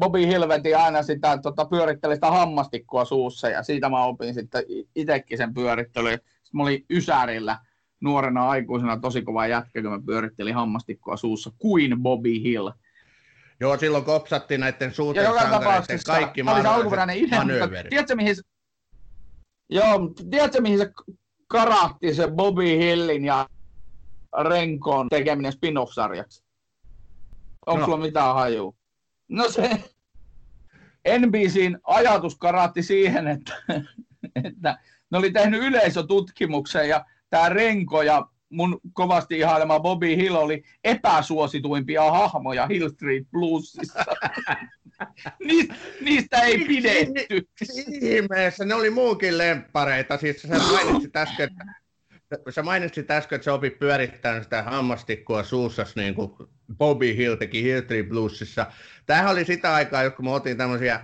Bobby 0.00 0.26
Hill 0.26 0.48
veti 0.48 0.74
aina 0.74 1.02
sitä, 1.02 1.38
tota, 1.42 1.64
pyöritteli 1.64 2.14
sitä 2.14 2.30
hammastikkoa 2.30 3.04
suussa, 3.04 3.48
ja 3.48 3.62
siitä 3.62 3.88
mä 3.88 4.04
opin 4.04 4.34
sitten 4.34 4.62
itsekin 4.94 5.38
sen 5.38 5.54
pyörittelyn. 5.54 6.18
Sitten 6.24 6.56
mä 6.56 6.62
olin 6.62 6.84
Ysärillä 6.90 7.58
nuorena 8.00 8.48
aikuisena 8.48 9.00
tosi 9.00 9.22
kova 9.22 9.46
jätkä, 9.46 9.82
kun 9.82 9.90
mä 9.90 10.00
pyörittelin 10.06 10.54
hammastikkoa 10.54 11.16
suussa 11.16 11.50
kuin 11.58 12.02
Bobby 12.02 12.42
Hill. 12.42 12.70
Joo, 13.60 13.78
silloin 13.78 14.04
kopsattiin 14.04 14.60
näiden 14.60 14.94
suuteen 14.94 15.26
sankareiden 15.26 15.98
kaikki 16.06 16.42
mahdolliset 16.42 17.30
manööverit. 17.30 17.90
Tiedätkö, 17.90 18.16
mihin 18.16 18.36
se, 18.36 18.42
joo, 19.68 20.12
tiedätkö, 20.30 20.60
mihin 20.60 20.78
se 20.78 20.90
karahti 21.46 22.14
se 22.14 22.28
Bobby 22.28 22.64
Hillin 22.64 23.24
ja 23.24 23.48
Renkon 24.48 25.08
tekeminen 25.08 25.52
spin-off-sarjaksi? 25.52 26.44
Onko 27.66 27.80
no. 27.80 27.84
sulla 27.84 28.06
mitään 28.06 28.34
hajua? 28.34 28.72
No 29.28 29.50
se 29.50 29.70
NBCin 31.18 31.78
ajatus 31.84 32.36
karatti 32.36 32.82
siihen, 32.82 33.26
että, 33.28 33.54
että 34.44 34.78
ne 35.10 35.18
oli 35.18 35.32
tehnyt 35.32 35.62
yleisötutkimuksen 35.62 36.88
ja 36.88 37.04
tämä 37.30 37.48
Renko 37.48 38.02
ja 38.02 38.26
mun 38.52 38.80
kovasti 38.92 39.38
ihailema 39.38 39.80
Bobby 39.80 40.16
Hill 40.16 40.34
oli 40.34 40.62
epäsuosituimpia 40.84 42.10
hahmoja 42.10 42.66
Hill 42.66 42.88
Street 42.88 43.26
Bluesissa. 43.30 44.04
niistä, 45.46 45.74
niistä 46.00 46.40
ei 46.40 46.58
pidetty. 46.58 47.48
Ihmeessä, 48.00 48.64
ne 48.64 48.74
oli 48.74 48.90
muunkin 48.90 49.38
lemppareita. 49.38 50.18
Siis 50.18 50.42
sä 50.42 50.58
mainitsit 50.58 51.16
äsken, 51.16 51.48
sä 52.50 52.62
mainitsit 52.62 53.10
äsken, 53.10 53.36
että 53.36 53.44
sä 53.44 53.54
opit 53.54 53.78
pyörittämään 53.78 54.42
sitä 54.42 54.62
hammastikkoa 54.62 55.42
suussa, 55.42 55.86
niin 55.96 56.14
kuin 56.14 56.32
Bobby 56.78 57.16
Hill 57.16 57.34
teki 57.34 57.62
Hill 57.62 57.82
Street 57.82 58.08
Bluesissa. 58.08 58.66
Tämähän 59.06 59.30
oli 59.30 59.44
sitä 59.44 59.74
aikaa, 59.74 60.10
kun 60.10 60.24
me 60.24 60.30
otin 60.30 60.56
tämmöisiä 60.56 61.00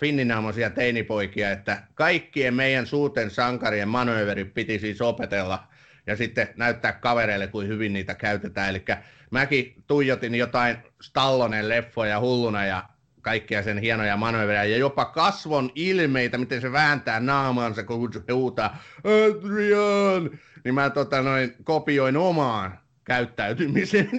finninaamoisia 0.00 0.70
teinipoikia, 0.70 1.50
että 1.50 1.82
kaikkien 1.94 2.54
meidän 2.54 2.86
suuten 2.86 3.30
sankarien 3.30 3.88
manööverit 3.88 4.54
piti 4.54 4.78
siis 4.78 5.00
opetella 5.00 5.66
ja 6.06 6.16
sitten 6.16 6.48
näyttää 6.56 6.92
kavereille, 6.92 7.46
kuin 7.46 7.68
hyvin 7.68 7.92
niitä 7.92 8.14
käytetään. 8.14 8.70
Eli 8.70 8.84
mäkin 9.30 9.74
tuijotin 9.86 10.34
jotain 10.34 10.76
Stallonen 11.00 11.68
leffoja 11.68 12.20
hulluna 12.20 12.66
ja 12.66 12.84
kaikkia 13.22 13.62
sen 13.62 13.78
hienoja 13.78 14.16
manöövereja 14.16 14.64
ja 14.64 14.76
jopa 14.76 15.04
kasvon 15.04 15.70
ilmeitä, 15.74 16.38
miten 16.38 16.60
se 16.60 16.72
vääntää 16.72 17.20
naamaansa, 17.20 17.82
kun 17.82 18.12
se 18.12 18.32
huutaa 18.32 18.78
Adrian, 19.04 20.38
niin 20.64 20.74
mä 20.74 20.90
tota, 20.90 21.22
noin, 21.22 21.54
kopioin 21.64 22.16
omaan 22.16 22.78
käyttäytymisen. 23.04 24.10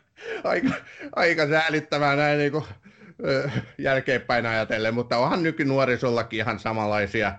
aika, 0.44 0.70
aika 1.16 1.48
säälittävää 1.48 2.16
näin 2.16 2.38
niin 2.38 2.52
kuin, 2.52 2.64
jälkeenpäin 3.78 4.46
ajatellen, 4.46 4.94
mutta 4.94 5.18
onhan 5.18 5.42
nykynuorisollakin 5.42 6.38
ihan 6.38 6.58
samanlaisia 6.58 7.32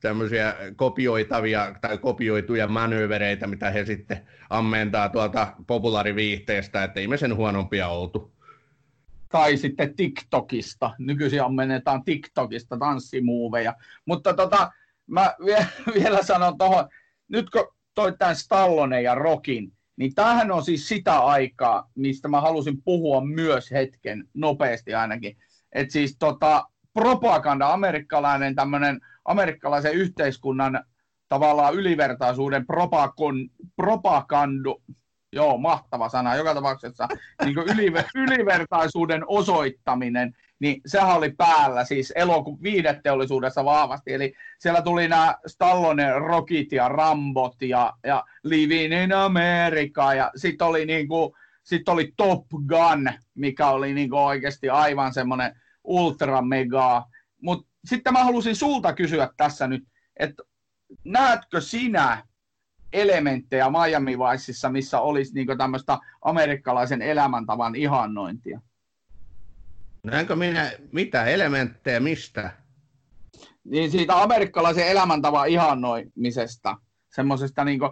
tämmöisiä 0.00 0.54
kopioitavia 0.76 1.74
tai 1.80 1.98
kopioituja 1.98 2.68
manöövereitä, 2.68 3.46
mitä 3.46 3.70
he 3.70 3.84
sitten 3.84 4.20
ammentaa 4.50 5.08
tuolta 5.08 5.52
populaariviihteestä, 5.66 6.84
että 6.84 7.00
ei 7.00 7.08
me 7.08 7.16
sen 7.16 7.36
huonompia 7.36 7.88
oltu. 7.88 8.35
Tai 9.28 9.56
sitten 9.56 9.96
TikTokista. 9.96 10.90
Nykyisin 10.98 11.42
ammennetaan 11.42 12.04
TikTokista 12.04 12.76
tanssimuoveja. 12.78 13.74
Mutta 14.04 14.34
tota, 14.34 14.72
mä 15.06 15.34
vielä 15.94 16.22
sanon 16.22 16.58
tuohon, 16.58 16.88
nyt 17.28 17.50
kun 17.50 17.68
toi 17.94 18.16
tämän 18.18 18.36
Stallone 18.36 19.02
ja 19.02 19.14
Rokin, 19.14 19.72
niin 19.96 20.14
tämähän 20.14 20.50
on 20.50 20.64
siis 20.64 20.88
sitä 20.88 21.18
aikaa, 21.18 21.90
mistä 21.94 22.28
mä 22.28 22.40
halusin 22.40 22.82
puhua 22.82 23.24
myös 23.24 23.70
hetken, 23.70 24.28
nopeasti 24.34 24.94
ainakin. 24.94 25.36
Että 25.72 25.92
siis 25.92 26.16
tota, 26.18 26.64
propaganda, 26.94 27.72
amerikkalainen 27.72 28.54
tämmöinen 28.54 29.00
amerikkalaisen 29.24 29.94
yhteiskunnan 29.94 30.84
tavallaan 31.28 31.74
ylivertaisuuden 31.74 32.66
propakon, 32.66 33.48
propagandu, 33.76 34.82
joo, 35.32 35.58
mahtava 35.58 36.08
sana, 36.08 36.36
joka 36.36 36.54
tapauksessa 36.54 37.08
niin 37.44 37.56
yliver, 37.58 38.04
ylivertaisuuden 38.14 39.22
osoittaminen, 39.26 40.36
niin 40.58 40.80
sehän 40.86 41.16
oli 41.16 41.30
päällä 41.30 41.84
siis 41.84 42.12
eloku 42.16 42.58
viideteollisuudessa 42.62 43.64
vahvasti, 43.64 44.12
eli 44.12 44.34
siellä 44.58 44.82
tuli 44.82 45.08
nämä 45.08 45.34
Stallone 45.46 46.12
Rockit 46.12 46.72
ja 46.72 46.88
Rambot 46.88 47.62
ja, 47.62 47.92
ja 48.04 48.24
Living 48.42 49.02
in 49.02 49.12
America, 49.12 50.14
ja 50.14 50.30
sitten 50.36 50.66
oli, 50.66 50.86
niin 50.86 51.08
sit 51.62 51.88
oli 51.88 52.12
Top 52.16 52.46
Gun, 52.48 53.10
mikä 53.34 53.66
oli 53.66 53.94
niin 53.94 54.14
oikeasti 54.14 54.68
aivan 54.68 55.14
semmoinen 55.14 55.60
ultra 55.84 56.42
mega, 56.42 57.06
mutta 57.42 57.68
sitten 57.84 58.12
mä 58.12 58.24
halusin 58.24 58.56
sulta 58.56 58.92
kysyä 58.92 59.28
tässä 59.36 59.66
nyt, 59.66 59.84
että 60.16 60.42
näetkö 61.04 61.60
sinä 61.60 62.25
elementtejä 62.96 63.70
Miami 63.70 64.18
Viceissa, 64.18 64.68
missä 64.68 65.00
olisi 65.00 65.34
niin 65.34 65.58
tämmöistä 65.58 65.98
amerikkalaisen 66.22 67.02
elämäntavan 67.02 67.74
ihannointia? 67.74 68.60
Näenkö 70.02 70.36
minä 70.36 70.72
mitä 70.92 71.24
elementtejä 71.24 72.00
mistä? 72.00 72.50
Niin 73.64 73.90
siitä 73.90 74.22
amerikkalaisen 74.22 74.88
elämäntavan 74.88 75.48
ihannoimisesta. 75.48 76.76
Semmoisesta 77.14 77.64
niin 77.64 77.78
kuin, 77.78 77.90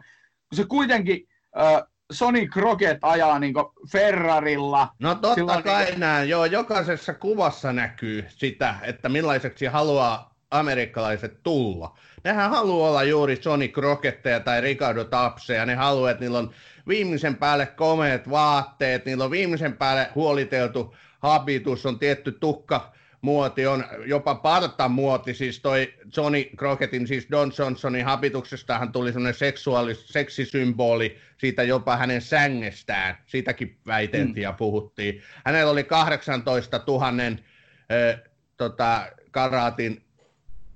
se 0.53 0.65
kuitenkin 0.65 1.29
äh, 1.59 1.83
Sony 2.13 2.47
Crockett 2.47 2.99
ajaa 3.03 3.39
niin 3.39 3.55
Ferrarilla. 3.93 4.89
No 4.99 5.15
totta 5.15 5.35
Silloin 5.35 5.63
kai 5.65 5.85
niin... 5.85 6.01
näin, 6.01 6.29
joo, 6.29 6.45
jokaisessa 6.45 7.15
kuvassa 7.15 7.73
näkyy 7.73 8.25
sitä, 8.29 8.75
että 8.83 9.09
millaiseksi 9.09 9.67
haluaa 9.67 10.34
amerikkalaiset 10.55 11.43
tulla. 11.43 11.99
Nehän 12.25 12.51
haluaa 12.51 12.89
olla 12.89 13.03
juuri 13.03 13.37
Sony 13.43 13.69
Crocketteja 13.69 14.41
tai 14.41 14.61
Ricardo 14.61 15.05
Tapseja, 15.05 15.67
ne 15.67 15.75
haluaa, 15.75 16.11
että 16.11 16.21
niillä 16.25 16.39
on 16.39 16.51
viimeisen 16.89 17.37
päälle 17.37 17.67
komeet 17.67 18.31
vaatteet, 18.31 19.05
niillä 19.05 19.25
on 19.25 19.31
viimeisen 19.31 19.73
päälle 19.77 20.11
huoliteltu 20.15 20.95
habitus, 21.19 21.87
on 21.87 21.99
tietty 21.99 22.33
tukka, 22.33 22.93
muoti 23.21 23.67
on 23.67 23.85
jopa 24.07 24.35
partamuoti, 24.35 25.35
siis 25.35 25.61
toi 25.61 25.95
Johnny 26.17 26.45
Crockettin, 26.57 27.07
siis 27.07 27.27
Don 27.31 27.53
Johnsonin 27.59 28.05
habituksestahan 28.05 28.93
tuli 28.93 29.13
semmoinen 29.13 29.35
seksuaalis, 29.35 30.09
seksisymboli 30.09 31.17
siitä 31.39 31.63
jopa 31.63 31.97
hänen 31.97 32.21
sängestään, 32.21 33.19
siitäkin 33.27 33.79
väiteltiin 33.87 34.37
mm. 34.37 34.43
ja 34.43 34.53
puhuttiin. 34.53 35.23
Hänellä 35.45 35.71
oli 35.71 35.85
18 35.85 36.81
000 36.87 37.07
äh, 37.07 38.21
tota, 38.57 39.07
karaatin, 39.31 40.04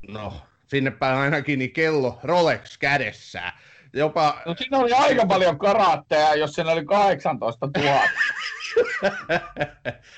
no 0.09 0.43
sinne 0.67 0.91
päin 0.91 1.17
ainakin 1.17 1.59
niin 1.59 1.73
kello 1.73 2.21
Rolex 2.23 2.79
kädessään. 2.79 3.53
Jopa... 3.93 4.43
No 4.47 4.55
siinä 4.59 4.79
oli 4.79 4.93
aika 4.93 5.27
paljon 5.27 5.59
karaatteja, 5.59 6.35
jos 6.35 6.53
siinä 6.53 6.71
oli 6.71 6.85
18 6.85 7.69
000. 7.79 8.01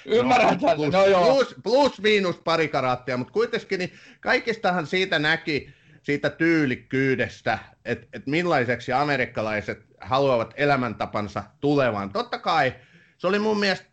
Ymmärrätään 0.04 0.60
no, 0.60 0.74
plus, 0.74 0.92
no 0.92 1.06
joo. 1.06 1.24
Plus, 1.24 1.56
plus 1.62 2.00
miinus 2.00 2.36
pari 2.36 2.68
karaattia, 2.68 3.16
mutta 3.16 3.32
kuitenkin 3.32 3.78
niin 3.78 3.92
kaikistahan 4.20 4.86
siitä 4.86 5.18
näki, 5.18 5.74
siitä 6.02 6.30
tyylikkyydestä, 6.30 7.58
että 7.84 8.06
et 8.12 8.26
millaiseksi 8.26 8.92
amerikkalaiset 8.92 9.86
haluavat 10.00 10.54
elämäntapansa 10.56 11.44
tulevan. 11.60 12.12
Totta 12.12 12.38
kai 12.38 12.74
se 13.18 13.26
oli 13.26 13.38
mun 13.38 13.60
mielestä, 13.60 13.86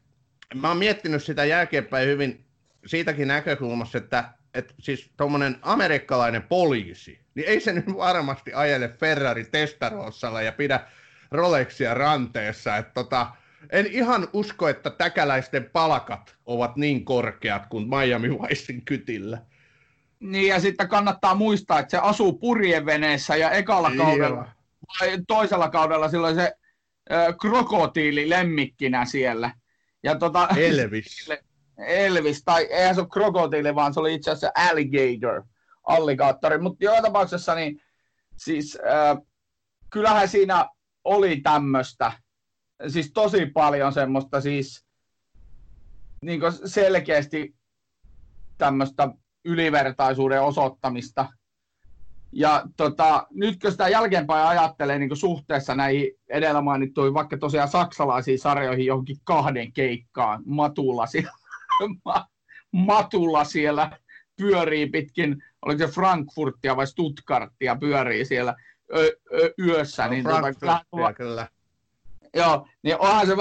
mä 0.56 0.67
oon 0.67 0.78
miettinyt 0.78 1.23
sitä 1.23 1.45
jälkeenpäin 1.45 2.08
hyvin 2.08 2.45
siitäkin 2.86 3.28
näkökulmassa, 3.28 3.97
että 3.97 4.23
et 4.53 4.73
siis 4.79 5.12
tuommoinen 5.17 5.57
amerikkalainen 5.62 6.43
poliisi, 6.43 7.19
niin 7.36 7.47
ei 7.47 7.60
se 7.60 7.73
nyt 7.73 7.86
varmasti 7.97 8.53
ajele 8.53 8.89
Ferrari 8.89 9.45
Testarossalla 9.45 10.41
ja 10.41 10.51
pidä 10.51 10.79
Rolexia 11.31 11.93
ranteessa, 11.93 12.77
että 12.77 12.93
tota, 12.93 13.27
en 13.69 13.86
ihan 13.86 14.27
usko, 14.33 14.67
että 14.67 14.89
täkäläisten 14.89 15.69
palkat 15.73 16.36
ovat 16.45 16.75
niin 16.75 17.05
korkeat 17.05 17.65
kuin 17.65 17.89
Miami 17.89 18.29
Vicein 18.29 18.86
kytillä. 18.86 19.41
Niin 20.19 20.47
ja 20.47 20.60
sitten 20.60 20.88
kannattaa 20.88 21.36
muistaa, 21.36 21.79
että 21.79 21.91
se 21.91 21.97
asuu 21.97 22.33
purjeveneessä 22.33 23.36
ja 23.36 23.51
ekalla 23.51 23.91
kaudella, 23.97 24.51
toisella 25.27 25.69
kaudella 25.69 26.10
silloin 26.10 26.36
se 26.36 26.53
krokotiili 27.41 28.29
lemmikkinä 28.29 29.05
siellä. 29.05 29.51
Ja 30.03 30.15
tota, 30.15 30.47
Elvis. 30.57 31.29
Elvis, 31.77 32.43
tai 32.43 32.63
eihän 32.63 32.95
se 32.95 33.01
ole 33.01 33.09
krokotiili, 33.13 33.75
vaan 33.75 33.93
se 33.93 33.99
oli 33.99 34.13
itse 34.13 34.31
asiassa 34.31 34.51
alligator, 34.55 35.43
alligaattori. 35.83 36.57
Mutta 36.57 36.83
joka 36.83 37.01
tapauksessa 37.01 37.55
niin 37.55 37.81
siis 38.37 38.77
äh, 38.87 39.17
kyllähän 39.89 40.27
siinä 40.27 40.65
oli 41.03 41.37
tämmöistä, 41.37 42.11
siis 42.87 43.11
tosi 43.13 43.45
paljon 43.45 43.93
semmoista 43.93 44.41
siis 44.41 44.85
niin 46.21 46.41
selkeästi 46.65 47.55
tämmöistä 48.57 49.09
ylivertaisuuden 49.45 50.41
osoittamista. 50.41 51.25
Ja 52.31 52.63
tota, 52.77 53.27
nyt 53.31 53.59
kun 53.61 53.71
sitä 53.71 53.89
jälkeenpäin 53.89 54.47
ajattelee 54.47 54.99
niin 54.99 55.17
suhteessa 55.17 55.75
näihin 55.75 56.11
edellä 56.29 56.61
mainittuihin, 56.61 57.13
vaikka 57.13 57.37
tosiaan 57.37 57.67
saksalaisiin 57.67 58.39
sarjoihin 58.39 58.85
johonkin 58.85 59.17
kahden 59.23 59.73
keikkaan, 59.73 60.43
Matulla 60.45 61.05
siellä, 61.05 61.31
Matulla 62.71 63.43
siellä 63.43 63.97
pyörii 64.35 64.89
pitkin, 64.89 65.43
oliko 65.61 65.79
se 65.79 65.93
Frankfurtia 65.93 66.75
vai 66.75 66.87
Stuttgartia 66.87 67.75
pyörii 67.75 68.25
siellä 68.25 68.55
ö, 68.95 69.17
ö, 69.33 69.53
yössä. 69.59 70.03
No, 70.03 70.09
niin 70.09 70.23
tota, 70.23 70.81
kyllä. 70.91 71.13
kyllä. 71.13 71.47
Joo, 72.33 72.67
niin 72.83 72.95
onhan 72.99 73.27
se 73.27 73.37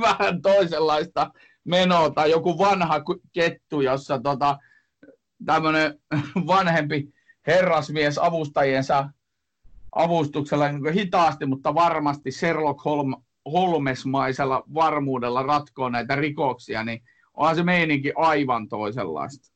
vähän 0.00 0.42
toisenlaista 0.42 1.30
menoa 1.64 2.10
tai 2.10 2.30
joku 2.30 2.58
vanha 2.58 3.00
kettu, 3.32 3.80
jossa 3.80 4.18
tota, 4.18 4.58
tämmöinen 5.44 6.00
vanhempi 6.46 7.14
herrasmies 7.46 8.18
avustajiensa 8.18 9.08
avustuksella 9.94 10.72
niin 10.72 10.92
hitaasti, 10.92 11.46
mutta 11.46 11.74
varmasti 11.74 12.30
Sherlock 12.30 12.84
Holm, 12.84 13.14
Holmesmaisella 13.52 14.64
varmuudella 14.74 15.42
ratkoo 15.42 15.88
näitä 15.88 16.16
rikoksia, 16.16 16.84
niin 16.84 17.02
onhan 17.34 17.56
se 17.56 17.62
meininki 17.62 18.12
aivan 18.16 18.68
toisenlaista. 18.68 19.54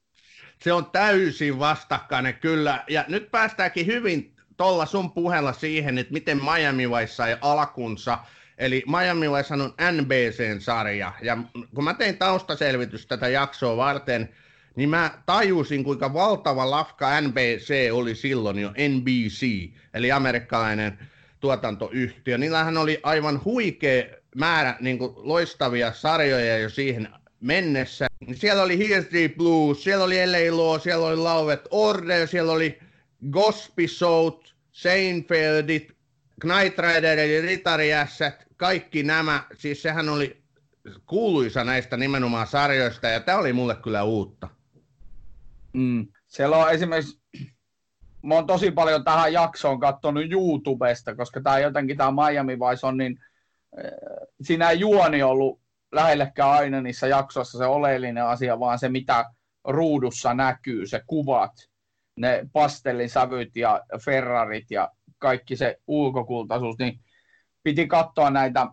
Se 0.62 0.72
on 0.72 0.86
täysin 0.90 1.58
vastakkainen, 1.58 2.34
kyllä. 2.34 2.84
Ja 2.88 3.04
nyt 3.08 3.30
päästäänkin 3.30 3.86
hyvin 3.86 4.34
tuolla 4.56 4.86
sun 4.86 5.12
puheella 5.12 5.52
siihen, 5.52 5.98
että 5.98 6.12
miten 6.12 6.40
Miami 6.44 6.90
Vice 6.90 7.12
sai 7.12 7.36
alkunsa. 7.40 8.18
Eli 8.58 8.84
Miami 8.86 9.30
Vice 9.30 9.54
on 9.54 9.74
NBCn 9.92 10.60
sarja. 10.60 11.12
Ja 11.22 11.38
kun 11.74 11.84
mä 11.84 11.94
tein 11.94 12.18
taustaselvitys 12.18 13.06
tätä 13.06 13.28
jaksoa 13.28 13.76
varten, 13.76 14.28
niin 14.76 14.88
mä 14.88 15.10
tajusin, 15.26 15.84
kuinka 15.84 16.14
valtava 16.14 16.70
lafka 16.70 17.20
NBC 17.20 17.92
oli 17.92 18.14
silloin 18.14 18.58
jo 18.58 18.70
NBC, 18.70 19.70
eli 19.94 20.12
amerikkalainen 20.12 20.98
tuotantoyhtiö. 21.40 22.38
Niillähän 22.38 22.76
oli 22.76 23.00
aivan 23.02 23.44
huikea 23.44 24.04
määrä 24.36 24.76
niin 24.80 24.98
kuin, 24.98 25.12
loistavia 25.16 25.92
sarjoja 25.92 26.58
jo 26.58 26.70
siihen 26.70 27.08
mennessä. 27.40 28.06
Siellä 28.34 28.62
oli 28.62 28.76
Here's 28.76 29.12
Deep 29.12 29.36
Blues, 29.36 29.84
siellä 29.84 30.04
oli 30.04 30.16
LA 30.26 30.56
Law, 30.56 30.80
siellä 30.80 31.06
oli 31.06 31.16
Lauvet 31.16 31.68
Order, 31.70 32.28
siellä 32.28 32.52
oli 32.52 32.78
Gospi 33.30 33.88
Shout, 33.88 34.54
Seinfeldit, 34.72 35.92
Knight 36.40 36.78
Rider 36.78 37.18
eli 37.18 37.40
Ritariässät, 37.40 38.46
kaikki 38.56 39.02
nämä, 39.02 39.42
siis 39.54 39.82
sehän 39.82 40.08
oli 40.08 40.42
kuuluisa 41.06 41.64
näistä 41.64 41.96
nimenomaan 41.96 42.46
sarjoista, 42.46 43.08
ja 43.08 43.20
tämä 43.20 43.38
oli 43.38 43.52
mulle 43.52 43.74
kyllä 43.74 44.02
uutta. 44.02 44.48
Mm. 45.72 46.06
Siellä 46.26 46.56
on 46.56 46.72
esimerkiksi, 46.72 47.20
mä 48.22 48.34
oon 48.34 48.46
tosi 48.46 48.70
paljon 48.70 49.04
tähän 49.04 49.32
jaksoon 49.32 49.80
katsonut 49.80 50.32
YouTubesta, 50.32 51.14
koska 51.14 51.40
tämä 51.40 51.58
jotenkin 51.58 51.96
tämä 51.96 52.30
Miami 52.30 52.58
Vice 52.58 52.86
on 52.86 52.96
niin, 52.96 53.20
äh, 53.78 53.90
siinä 54.42 54.70
ei 54.70 54.80
juoni 54.80 55.22
ollut 55.22 55.60
lähellekään 55.92 56.50
aina 56.50 56.80
niissä 56.80 57.06
jaksoissa 57.06 57.58
se 57.58 57.66
oleellinen 57.66 58.24
asia, 58.24 58.60
vaan 58.60 58.78
se 58.78 58.88
mitä 58.88 59.24
ruudussa 59.64 60.34
näkyy, 60.34 60.86
se 60.86 61.02
kuvat, 61.06 61.52
ne 62.16 62.46
pastellisävyt 62.52 63.56
ja 63.56 63.80
Ferrarit 64.04 64.70
ja 64.70 64.90
kaikki 65.18 65.56
se 65.56 65.80
ulkokultaisuus, 65.86 66.78
niin 66.78 67.00
piti 67.62 67.86
katsoa 67.86 68.30
näitä, 68.30 68.66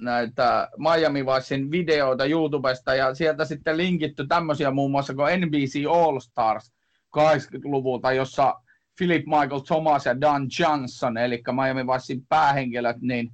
näitä 0.00 0.68
Miami 0.78 1.26
Vicein 1.26 1.70
videoita 1.70 2.24
YouTubesta 2.24 2.94
ja 2.94 3.14
sieltä 3.14 3.44
sitten 3.44 3.76
linkitty 3.76 4.26
tämmöisiä 4.26 4.70
muun 4.70 4.90
muassa 4.90 5.14
kuin 5.14 5.40
NBC 5.40 5.84
All 5.90 6.20
Stars 6.20 6.72
80-luvulta, 7.18 8.12
jossa 8.12 8.54
Philip 8.98 9.26
Michael 9.26 9.60
Thomas 9.60 10.06
ja 10.06 10.20
Don 10.20 10.48
Johnson, 10.58 11.18
eli 11.18 11.42
Miami 11.52 11.86
Vicein 11.86 12.26
päähenkilöt, 12.28 12.96
niin 13.00 13.32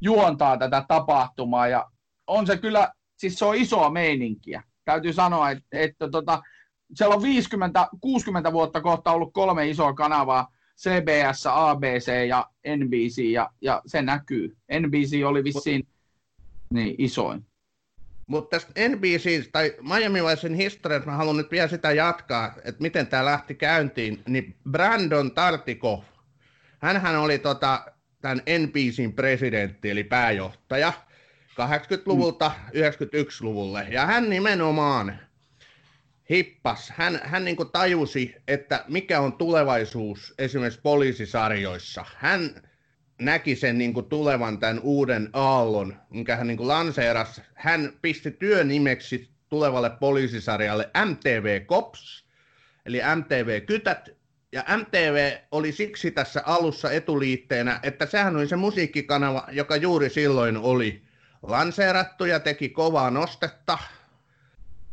juontaa 0.00 0.56
tätä 0.56 0.84
tapahtumaa 0.88 1.68
ja 1.68 1.90
on 2.28 2.46
se 2.46 2.56
kyllä, 2.56 2.92
siis 3.16 3.38
se 3.38 3.44
on 3.44 3.56
isoa 3.56 3.90
meininkiä. 3.90 4.62
Täytyy 4.84 5.12
sanoa, 5.12 5.50
että, 5.50 5.66
että 5.72 6.10
tota, 6.10 6.42
siellä 6.94 7.14
on 7.14 7.22
50-60 8.48 8.52
vuotta 8.52 8.80
kohta 8.80 9.12
ollut 9.12 9.32
kolme 9.32 9.68
isoa 9.68 9.92
kanavaa, 9.92 10.52
CBS, 10.78 11.46
ABC 11.46 12.12
ja 12.28 12.50
NBC, 12.76 13.22
ja, 13.22 13.50
ja 13.60 13.82
se 13.86 14.02
näkyy. 14.02 14.56
NBC 14.80 15.24
oli 15.26 15.44
vissiin 15.44 15.88
niin, 16.70 16.94
isoin. 16.98 17.46
Mutta 18.26 18.50
tästä 18.50 18.88
NBC 18.88 19.50
tai 19.52 19.74
Miami 19.80 20.22
Vicein 20.22 20.54
historiasta 20.54 21.10
mä 21.10 21.16
haluan 21.16 21.36
nyt 21.36 21.50
vielä 21.50 21.68
sitä 21.68 21.92
jatkaa, 21.92 22.54
että 22.64 22.82
miten 22.82 23.06
tämä 23.06 23.24
lähti 23.24 23.54
käyntiin, 23.54 24.22
niin 24.28 24.56
Brandon 24.70 25.30
Tartikoff, 25.30 26.04
hänhän 26.78 27.16
oli 27.16 27.38
tota, 27.38 27.84
tämän 28.20 28.42
NBCin 28.58 29.12
presidentti 29.12 29.90
eli 29.90 30.04
pääjohtaja 30.04 30.92
80-luvulta 31.66 32.48
mm. 32.48 32.80
91-luvulle. 32.80 33.86
Ja 33.90 34.06
hän 34.06 34.30
nimenomaan 34.30 35.18
hippas, 36.30 36.92
hän, 36.96 37.20
hän 37.22 37.44
niin 37.44 37.56
kuin 37.56 37.70
tajusi, 37.72 38.34
että 38.48 38.84
mikä 38.88 39.20
on 39.20 39.32
tulevaisuus 39.32 40.34
esimerkiksi 40.38 40.80
poliisisarjoissa. 40.82 42.04
Hän 42.16 42.62
näki 43.20 43.56
sen 43.56 43.78
niin 43.78 43.94
kuin 43.94 44.06
tulevan 44.06 44.58
tämän 44.58 44.80
uuden 44.80 45.30
aallon, 45.32 45.96
minkä 46.10 46.36
hän 46.36 46.46
niin 46.46 46.56
kuin 46.56 46.68
lanseerasi. 46.68 47.42
Hän 47.54 47.92
pisti 48.02 48.30
työnimeksi 48.30 49.30
tulevalle 49.48 49.90
poliisisarjalle 49.90 50.90
MTV 51.04 51.66
Cops, 51.66 52.24
eli 52.86 53.00
MTV 53.16 53.62
Kytät, 53.66 54.08
ja 54.52 54.64
MTV 54.76 55.36
oli 55.50 55.72
siksi 55.72 56.10
tässä 56.10 56.42
alussa 56.46 56.90
etuliitteenä, 56.90 57.80
että 57.82 58.06
sehän 58.06 58.36
oli 58.36 58.48
se 58.48 58.56
musiikkikanava, 58.56 59.48
joka 59.52 59.76
juuri 59.76 60.10
silloin 60.10 60.56
oli 60.56 61.07
lanseerattu 61.42 62.24
ja 62.24 62.40
teki 62.40 62.68
kovaa 62.68 63.10
nostetta 63.10 63.78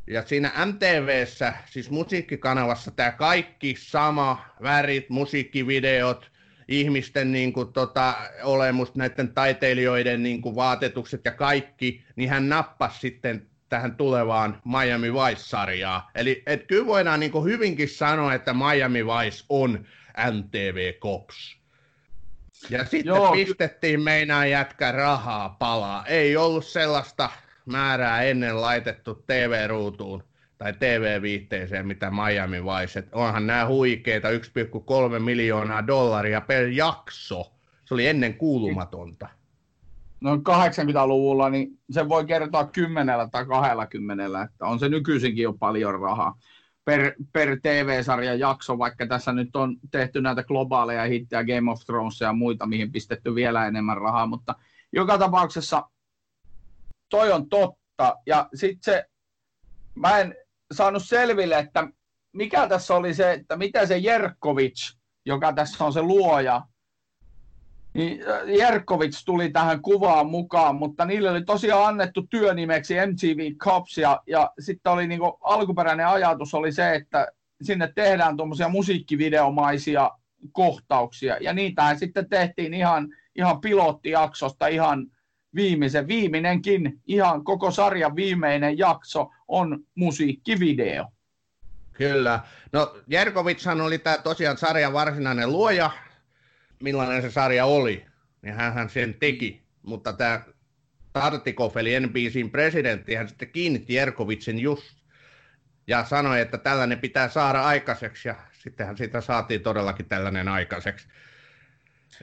ja 0.08 0.24
siinä 0.26 0.52
MTVssä, 0.66 1.54
siis 1.66 1.90
musiikkikanavassa, 1.90 2.92
tämä 2.92 3.12
kaikki 3.12 3.76
sama, 3.80 4.46
värit, 4.62 5.10
musiikkivideot, 5.10 6.32
ihmisten 6.68 7.32
niin 7.32 7.54
kuin, 7.54 7.74
tota, 7.74 8.16
olemus, 8.44 8.96
näiden 8.96 9.34
taiteilijoiden 9.34 10.24
niin 10.24 10.42
kuin, 10.42 10.56
vaatetukset 10.56 11.22
ja 11.26 11.32
kaikki, 11.32 12.04
niin 12.16 12.30
hän 12.30 12.50
nappasi 12.50 13.00
sitten 13.00 13.48
tähän 13.70 13.96
tulevaan 13.96 14.62
Miami 14.66 15.14
Vice-sarjaan. 15.14 16.02
Eli 16.16 16.44
et 16.46 16.68
kyllä 16.68 16.86
voidaan 16.86 17.20
niin 17.20 17.32
kuin, 17.32 17.46
hyvinkin 17.46 17.90
sanoa, 17.90 18.34
että 18.34 18.54
Miami 18.54 19.06
Vice 19.06 19.46
on 19.50 19.86
MTV 20.32 20.94
Cops. 21.00 21.58
Ja 22.70 22.86
sitten 22.86 23.06
Joo. 23.06 23.32
pistettiin 23.32 24.02
meinaa 24.02 24.46
jätkä 24.46 24.92
rahaa 24.92 25.56
palaa. 25.60 26.06
Ei 26.06 26.38
ollut 26.38 26.66
sellaista 26.66 27.30
määrää 27.66 28.22
ennen 28.22 28.62
laitettu 28.62 29.24
TV-ruutuun 29.28 30.24
tai 30.58 30.74
TV-viitteeseen, 30.74 31.88
mitä 31.88 32.12
Miami 32.12 32.64
Vice. 32.64 33.00
Et 33.00 33.10
onhan 33.12 33.48
nämä 33.48 33.68
huikeita 33.68 34.28
1,3 34.30 35.20
miljoonaa 35.20 35.88
dollaria 35.88 36.42
per 36.42 36.68
jakso. 36.68 37.52
Se 37.86 37.94
oli 37.94 38.08
ennen 38.08 38.34
kuulumatonta. 38.34 39.30
No 40.22 40.36
80-luvulla, 40.36 41.50
niin 41.50 41.80
se 41.92 42.10
voi 42.10 42.26
kertoa 42.26 42.66
kymmenellä 42.66 43.28
tai 43.32 43.46
20, 43.46 44.42
että 44.44 44.66
on 44.66 44.80
se 44.80 44.90
nykyisinkin 44.90 45.44
jo 45.44 45.54
paljon 45.54 46.02
rahaa 46.02 46.38
per, 46.86 47.16
per 47.34 47.60
TV-sarjan 47.62 48.40
jakso, 48.40 48.78
vaikka 48.78 49.08
tässä 49.08 49.34
nyt 49.34 49.56
on 49.56 49.78
tehty 49.92 50.22
näitä 50.22 50.44
globaaleja 50.44 51.04
hittejä, 51.04 51.44
Game 51.44 51.72
of 51.72 51.86
Thrones 51.86 52.22
ja 52.22 52.34
muita, 52.34 52.66
mihin 52.66 52.92
pistetty 52.92 53.36
vielä 53.36 53.68
enemmän 53.68 53.98
rahaa, 53.98 54.28
mutta 54.28 54.56
joka 54.94 55.18
tapauksessa 55.18 55.90
toi 57.10 57.32
on 57.32 57.50
totta. 57.50 58.16
Ja 58.26 58.50
sitten 58.56 58.94
se, 58.94 59.06
mä 59.96 60.20
en 60.20 60.36
saanut 60.74 61.04
selville, 61.06 61.60
että 61.60 61.88
mikä 62.34 62.68
tässä 62.68 62.96
oli 62.96 63.14
se, 63.14 63.34
että 63.34 63.58
mitä 63.58 63.86
se 63.86 63.98
Jerkovic, 63.98 64.94
joka 65.26 65.54
tässä 65.54 65.86
on 65.86 65.94
se 65.94 66.02
luoja, 66.02 66.62
niin 67.96 68.24
äh, 68.30 68.50
Jerkovic 68.58 69.26
tuli 69.26 69.50
tähän 69.50 69.82
kuvaan 69.82 70.28
mukaan, 70.28 70.76
mutta 70.76 71.06
niille 71.06 71.30
oli 71.30 71.44
tosiaan 71.44 71.86
annettu 71.86 72.28
työnimeksi 72.30 72.94
MTV 72.94 73.56
Cops, 73.56 73.98
ja, 73.98 74.22
ja 74.28 74.52
sitten 74.60 74.92
oli 74.92 75.08
niinku, 75.08 75.38
alkuperäinen 75.42 76.08
ajatus 76.08 76.54
oli 76.54 76.72
se, 76.72 76.96
että 76.96 77.28
sinne 77.62 77.92
tehdään 77.96 78.38
tuommoisia 78.38 78.70
musiikkivideomaisia 78.70 80.12
kohtauksia. 80.52 81.38
Ja 81.42 81.54
niitähän 81.54 82.00
sitten 82.00 82.30
tehtiin 82.30 82.74
ihan, 82.74 83.08
ihan 83.36 83.62
pilottijaksosta 83.62 84.68
ihan 84.68 85.06
viimeisen. 85.56 86.08
Viimeinenkin, 86.08 87.02
ihan 87.08 87.44
koko 87.44 87.72
sarjan 87.72 88.16
viimeinen 88.16 88.78
jakso 88.78 89.30
on 89.48 89.80
musiikkivideo. 89.96 91.06
Kyllä. 91.94 92.40
No 92.72 92.96
Jerkovitshan 93.08 93.82
oli 93.82 93.98
tämä 93.98 94.18
tosiaan 94.18 94.58
sarjan 94.58 94.94
varsinainen 94.94 95.52
luoja. 95.52 95.92
Millainen 96.84 97.22
se 97.22 97.32
sarja 97.32 97.66
oli, 97.66 98.06
niin 98.42 98.56
hän 98.56 98.90
sen 98.90 99.14
teki. 99.14 99.66
Mutta 99.82 100.14
tämä 100.14 100.42
Tartikov 101.14 101.78
eli 101.78 102.00
NBCin 102.00 102.52
presidentti, 102.52 103.16
hän 103.16 103.30
sitten 103.30 103.52
kiinnitti 103.52 103.94
Jerkovitsin 103.94 104.60
just 104.60 104.96
ja 105.88 106.06
sanoi, 106.06 106.42
että 106.42 106.58
tällainen 106.58 107.00
pitää 107.00 107.30
saada 107.30 107.62
aikaiseksi 107.62 108.28
ja 108.28 108.36
sittenhän 108.52 108.98
siitä 108.98 109.22
saatiin 109.22 109.62
todellakin 109.62 110.06
tällainen 110.06 110.48
aikaiseksi. 110.48 111.08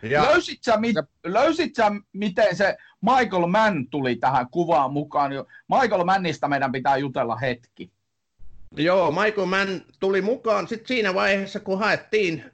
Ja... 0.03 0.23
Löysit, 0.23 0.63
sä, 0.63 0.77
mit, 0.77 0.97
löysit 1.25 1.75
sä, 1.75 1.93
miten 2.13 2.57
se 2.57 2.77
Michael 3.01 3.47
Mann 3.47 3.87
tuli 3.91 4.17
tähän 4.17 4.47
kuvaan 4.51 4.93
mukaan? 4.93 5.31
Michael 5.69 6.05
Mannista 6.05 6.49
meidän 6.49 6.73
pitää 6.73 6.97
jutella 6.97 7.37
hetki. 7.37 7.93
Joo, 8.77 9.11
Michael 9.11 9.47
Mann 9.47 9.81
tuli 10.01 10.23
mukaan 10.23 10.69
sitten 10.69 10.89
siinä 10.89 11.15
vaiheessa, 11.15 11.61
kun 11.61 11.79
haettiin 11.79 12.45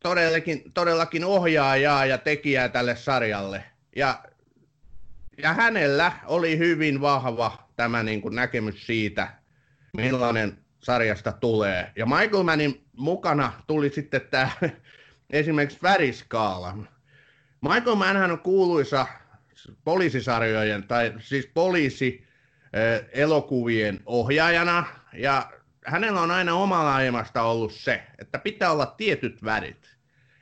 todellakin, 0.00 0.72
todellakin 0.74 1.24
ohjaajaa 1.24 2.06
ja 2.06 2.18
tekijää 2.18 2.68
tälle 2.68 2.96
sarjalle. 2.96 3.64
Ja, 3.96 4.22
ja 5.42 5.52
hänellä 5.52 6.12
oli 6.26 6.58
hyvin 6.58 7.00
vahva 7.00 7.68
tämä 7.76 8.02
niin 8.02 8.20
kuin 8.20 8.34
näkemys 8.34 8.86
siitä, 8.86 9.28
millainen 9.96 10.58
sarjasta 10.80 11.32
tulee. 11.32 11.92
Ja 11.96 12.06
Michael 12.06 12.42
Mannin 12.42 12.84
mukana 12.96 13.52
tuli 13.66 13.90
sitten 13.90 14.20
tämä 14.30 14.50
esimerkiksi 15.30 15.82
väriskaala. 15.82 16.76
Michael 17.60 17.96
Mannhan 17.96 18.30
on 18.30 18.38
kuuluisa 18.38 19.06
poliisisarjojen, 19.84 20.88
tai 20.88 21.12
siis 21.18 21.50
poliisi 21.54 22.26
elokuvien 23.12 24.00
ohjaajana, 24.06 24.84
ja 25.12 25.50
hänellä 25.86 26.20
on 26.20 26.30
aina 26.30 26.54
omalla 26.54 26.94
aimasta 26.94 27.42
ollut 27.42 27.72
se, 27.72 28.02
että 28.18 28.38
pitää 28.38 28.72
olla 28.72 28.86
tietyt 28.86 29.44
värit. 29.44 29.96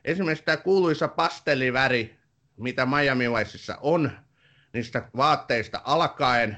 Esimerkiksi 0.04 0.44
tämä 0.44 0.56
kuuluisa 0.56 1.08
pastelliväri, 1.08 2.16
mitä 2.56 2.86
Miami 2.86 3.30
Viceissa 3.30 3.78
on, 3.80 4.10
niistä 4.72 5.08
vaatteista 5.16 5.80
alkaen 5.84 6.56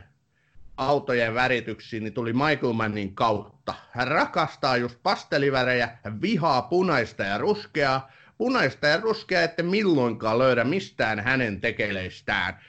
autojen 0.77 1.35
värityksiin, 1.35 2.05
niin 2.05 2.13
tuli 2.13 2.33
Michael 2.33 2.73
Mannin 2.73 3.15
kautta. 3.15 3.75
Hän 3.91 4.09
rakastaa 4.09 4.77
just 4.77 5.03
pastelivärejä, 5.03 5.99
hän 6.05 6.23
vihaa 6.23 6.63
punaista 6.63 7.23
ja 7.23 7.39
ruskeaa. 7.39 8.11
Punaista 8.39 8.87
ja 8.87 9.01
ruskeaa 9.01 9.43
ette 9.43 9.63
milloinkaan 9.63 10.39
löydä 10.39 10.65
mistään 10.65 11.21
hänen 11.21 11.61
tekeleistään. 11.61 12.61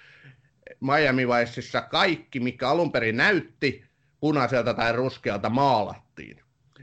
Miami 0.82 1.28
Viceissa 1.28 1.82
kaikki, 1.82 2.40
mikä 2.40 2.70
alun 2.70 2.92
perin 2.92 3.18
näytti 3.18 3.86
punaiselta 4.20 4.74
tai 4.74 4.94
ruskealta, 4.94 5.50
maalattiin. 6.18 6.40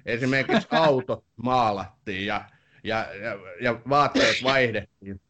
Esimerkiksi 0.06 0.68
autot 0.70 1.24
maalattiin 1.36 2.26
ja, 2.26 2.44
ja, 2.84 3.06
ja, 3.22 3.38
ja 3.60 3.80
vaatteet 3.88 4.36
vaihdettiin. 4.44 5.20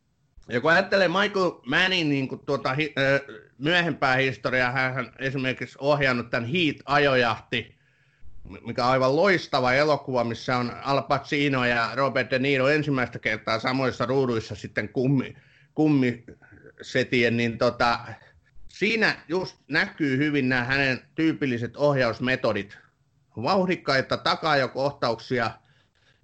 Ja 0.48 0.60
kun 0.60 0.72
ajattelee 0.72 1.08
Michael 1.08 1.52
Mannin 1.66 2.08
niin 2.08 2.28
kuin 2.28 2.40
tuota, 2.46 2.74
hi, 2.74 2.94
äh, 2.98 3.36
myöhempää 3.58 4.16
historiaa, 4.16 4.70
hän 4.70 4.98
on 4.98 5.12
esimerkiksi 5.18 5.78
ohjannut 5.80 6.30
tämän 6.30 6.48
Heat-ajojahti, 6.48 7.74
mikä 8.66 8.84
on 8.84 8.90
aivan 8.90 9.16
loistava 9.16 9.72
elokuva, 9.72 10.24
missä 10.24 10.56
on 10.56 10.72
Al 10.82 11.02
Pacino 11.02 11.64
ja 11.64 11.90
Robert 11.94 12.30
De 12.30 12.38
Niro 12.38 12.68
ensimmäistä 12.68 13.18
kertaa 13.18 13.58
samoissa 13.58 14.06
ruuduissa 14.06 14.54
sitten 14.54 14.88
kummi, 14.88 15.36
kummisetien, 15.74 17.36
niin 17.36 17.58
tota, 17.58 17.98
siinä 18.68 19.16
just 19.28 19.56
näkyy 19.68 20.18
hyvin 20.18 20.48
nämä 20.48 20.64
hänen 20.64 21.00
tyypilliset 21.14 21.76
ohjausmetodit. 21.76 22.83
Vauhdikkaita 23.42 24.16
takaajokohtauksia, 24.16 25.50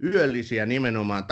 yöllisiä 0.03 0.65
nimenomaan 0.65 1.25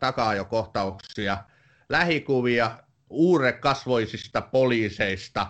takaajokohtauksia– 0.00 1.38
lähikuvia 1.88 2.78
uurekasvoisista 3.10 4.40
poliiseista. 4.40 5.46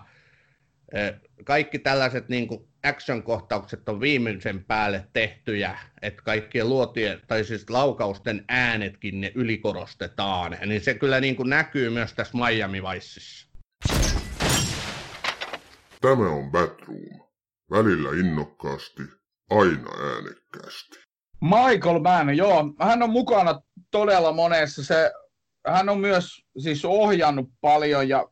Kaikki 1.44 1.78
tällaiset 1.78 2.28
niin 2.28 2.48
kuin 2.48 2.68
action-kohtaukset 2.84 3.88
on 3.88 4.00
viimeisen 4.00 4.64
päälle 4.64 5.06
tehtyjä, 5.12 5.78
että 6.02 6.22
kaikkien 6.22 6.68
luotien, 6.68 7.20
tai 7.26 7.44
siis 7.44 7.70
laukausten 7.70 8.44
äänetkin 8.48 9.20
ne 9.20 9.32
ylikorostetaan. 9.34 10.56
Niin 10.66 10.80
se 10.80 10.94
kyllä 10.94 11.20
niin 11.20 11.36
kuin 11.36 11.50
näkyy 11.50 11.90
myös 11.90 12.12
tässä 12.12 12.38
Miami 12.38 12.82
Viceissa. 12.82 13.48
Tämä 16.00 16.28
on 16.28 16.50
Batroom. 16.50 17.26
Välillä 17.70 18.10
innokkaasti, 18.20 19.02
aina 19.50 19.90
äänekkäästi. 20.14 20.98
Michael 21.40 21.98
Mann, 21.98 22.36
joo, 22.36 22.64
hän 22.80 23.02
on 23.02 23.10
mukana 23.10 23.60
todella 23.90 24.32
monessa. 24.32 24.84
Se 24.84 25.12
hän 25.66 25.88
on 25.88 26.00
myös 26.00 26.44
siis 26.58 26.84
ohjannut 26.84 27.50
paljon 27.60 28.08
ja 28.08 28.28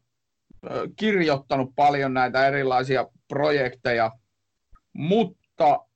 kirjoittanut 0.96 1.70
paljon 1.76 2.14
näitä 2.14 2.46
erilaisia 2.46 3.06
projekteja, 3.28 4.12
mutta 4.92 5.86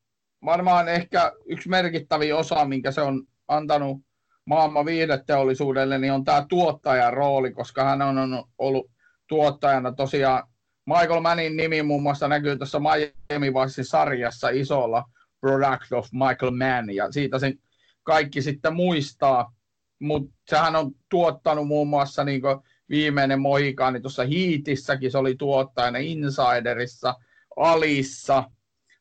varmaan 0.45 0.89
ehkä 0.89 1.33
yksi 1.47 1.69
merkittävin 1.69 2.35
osa, 2.35 2.65
minkä 2.65 2.91
se 2.91 3.01
on 3.01 3.23
antanut 3.49 3.99
maailman 4.45 4.87
viihdeteollisuudelle, 4.87 5.99
niin 5.99 6.13
on 6.13 6.25
tämä 6.25 6.47
tuottajan 6.49 7.13
rooli, 7.13 7.53
koska 7.53 7.85
hän 7.85 8.03
on 8.03 8.45
ollut 8.59 8.91
tuottajana 9.29 9.93
tosiaan. 9.93 10.49
Michael 10.89 11.21
Mannin 11.21 11.57
nimi 11.57 11.83
muun 11.83 12.03
muassa 12.03 12.29
näkyy 12.29 12.57
tuossa 12.57 12.81
Miami 12.81 13.55
Vice 13.55 13.85
sarjassa 13.85 14.49
isolla 14.49 15.05
Product 15.41 15.93
of 15.93 16.09
Michael 16.13 16.51
Mann, 16.51 16.95
ja 16.95 17.13
siitä 17.13 17.39
sen 17.39 17.59
kaikki 18.03 18.43
sitten 18.43 18.75
muistaa 18.75 19.53
mutta 20.01 20.33
sehän 20.49 20.77
on 20.77 20.91
tuottanut 21.09 21.67
muun 21.67 21.89
muassa 21.89 22.25
niin 22.25 22.43
viimeinen 22.89 23.41
Mohikaani 23.41 24.01
tuossa 24.01 24.25
Hiitissäkin, 24.25 25.11
se 25.11 25.19
oli 25.19 25.35
tuottajana 25.35 25.99
Insiderissa, 25.99 27.15
Alissa, 27.57 28.45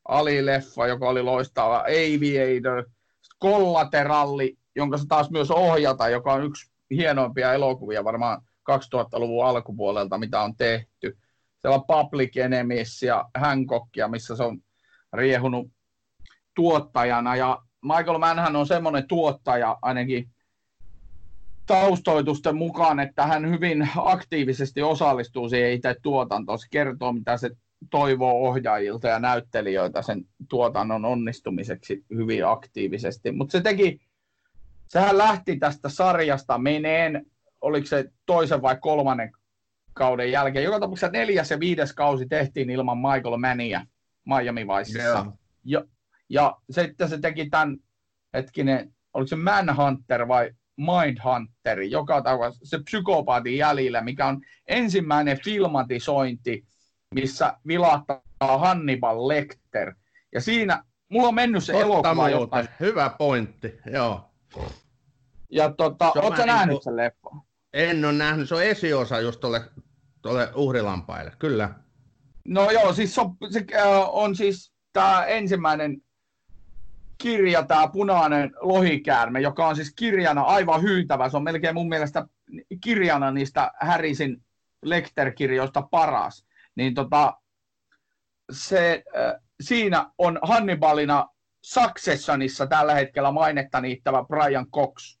Ali-leffa, 0.08 0.86
joka 0.86 1.08
oli 1.08 1.22
loistava, 1.22 1.78
Aviator, 1.78 2.84
Kollateralli, 3.38 4.58
jonka 4.76 4.98
se 4.98 5.04
taas 5.08 5.30
myös 5.30 5.50
ohjata, 5.50 6.08
joka 6.08 6.32
on 6.32 6.44
yksi 6.44 6.70
hienoimpia 6.90 7.52
elokuvia 7.52 8.04
varmaan 8.04 8.42
2000-luvun 8.70 9.46
alkupuolelta, 9.46 10.18
mitä 10.18 10.40
on 10.40 10.56
tehty. 10.56 11.18
Siellä 11.60 11.74
on 11.74 11.84
Public 11.86 12.36
Enemies 12.36 13.02
ja 13.02 13.24
Hancockia, 13.38 14.08
missä 14.08 14.36
se 14.36 14.42
on 14.42 14.58
riehunut 15.12 15.70
tuottajana. 16.54 17.36
Ja 17.36 17.58
Michael 17.82 18.18
Mann 18.18 18.56
on 18.56 18.66
semmoinen 18.66 19.08
tuottaja, 19.08 19.78
ainakin 19.82 20.30
taustoitusten 21.66 22.56
mukaan, 22.56 23.00
että 23.00 23.26
hän 23.26 23.50
hyvin 23.50 23.88
aktiivisesti 23.96 24.82
osallistuu 24.82 25.48
siihen 25.48 25.72
itse 25.72 25.96
tuotantoon. 26.02 26.58
Se 26.58 26.66
kertoo, 26.70 27.12
mitä 27.12 27.36
se 27.36 27.50
toivoo 27.90 28.48
ohjaajilta 28.48 29.08
ja 29.08 29.18
näyttelijöiltä 29.18 30.02
sen 30.02 30.24
tuotannon 30.48 31.04
onnistumiseksi 31.04 32.04
hyvin 32.14 32.46
aktiivisesti. 32.46 33.32
Mutta 33.32 33.52
se 33.52 33.60
teki, 33.60 34.00
sehän 34.88 35.18
lähti 35.18 35.56
tästä 35.56 35.88
sarjasta 35.88 36.58
meneen, 36.58 37.26
oliko 37.60 37.86
se 37.86 38.04
toisen 38.26 38.62
vai 38.62 38.76
kolmannen 38.80 39.32
kauden 39.98 40.32
jälkeen. 40.32 40.64
Joka 40.64 40.80
tapauksessa 40.80 41.12
neljäs 41.12 41.50
ja 41.50 41.60
viides 41.60 41.92
kausi 41.92 42.26
tehtiin 42.26 42.70
ilman 42.70 42.98
Michael 42.98 43.36
Mannia 43.36 43.86
Miami 44.24 44.66
Viceissa. 44.66 45.18
Yeah. 45.18 45.32
Ja, 45.64 45.84
ja 46.28 46.56
sitten 46.70 47.08
se 47.08 47.18
teki 47.18 47.48
tämän, 47.50 47.76
hetkinen, 48.34 48.94
oliko 49.14 49.26
se 49.26 49.36
Manhunter 49.36 50.28
vai 50.28 50.50
Mindhunteri, 50.76 51.90
joka 51.90 52.22
tapauksessa 52.22 52.76
se 52.76 52.82
psykopaatin 52.84 53.56
jäljillä, 53.56 54.00
mikä 54.00 54.26
on 54.26 54.40
ensimmäinen 54.66 55.38
filmatisointi, 55.44 56.64
missä 57.14 57.54
vilattaa 57.66 58.58
Hannibal 58.58 59.28
Lecter. 59.28 59.94
Ja 60.32 60.40
siinä, 60.40 60.82
mulla 61.08 61.28
on 61.28 61.34
mennyt 61.34 61.64
se 61.64 61.72
Totta 61.72 61.86
elokuva 61.86 62.30
jotain. 62.30 62.68
Hyvä 62.80 63.10
pointti, 63.18 63.74
joo. 63.92 64.30
Ja 65.50 65.72
tota, 65.72 66.12
ootko 66.16 66.46
nähnyt 66.46 66.82
sen 66.82 66.96
leffan? 66.96 67.42
En 67.72 68.04
ole 68.04 68.12
nähnyt, 68.12 68.48
se 68.48 68.54
on 68.54 68.62
esiosa 68.62 69.20
just 69.20 69.40
tuolle, 69.40 69.60
tuolle 70.22 70.48
uhrilampaille, 70.54 71.32
kyllä. 71.38 71.74
No 72.44 72.70
joo, 72.70 72.92
siis 72.92 73.14
se 73.14 73.20
on, 73.20 73.36
äh, 74.30 74.36
siis 74.36 74.72
tämä 74.92 75.24
ensimmäinen 75.24 76.02
kirja, 77.18 77.62
tämä 77.62 77.88
punainen 77.88 78.50
lohikäärme, 78.60 79.40
joka 79.40 79.68
on 79.68 79.76
siis 79.76 79.92
kirjana 79.96 80.42
aivan 80.42 80.82
hyytävä. 80.82 81.28
Se 81.28 81.36
on 81.36 81.44
melkein 81.44 81.74
mun 81.74 81.88
mielestä 81.88 82.26
kirjana 82.80 83.30
niistä 83.30 83.72
Harrisin 83.80 84.44
Lecter-kirjoista 84.84 85.82
paras. 85.90 86.46
Niin 86.74 86.94
tota, 86.94 87.34
se, 88.52 89.04
äh, 89.16 89.34
siinä 89.60 90.10
on 90.18 90.38
Hannibalina 90.42 91.28
Successionissa 91.64 92.66
tällä 92.66 92.94
hetkellä 92.94 93.32
mainetta 93.32 93.80
niittävä 93.80 94.24
Brian 94.24 94.66
Cox. 94.70 95.17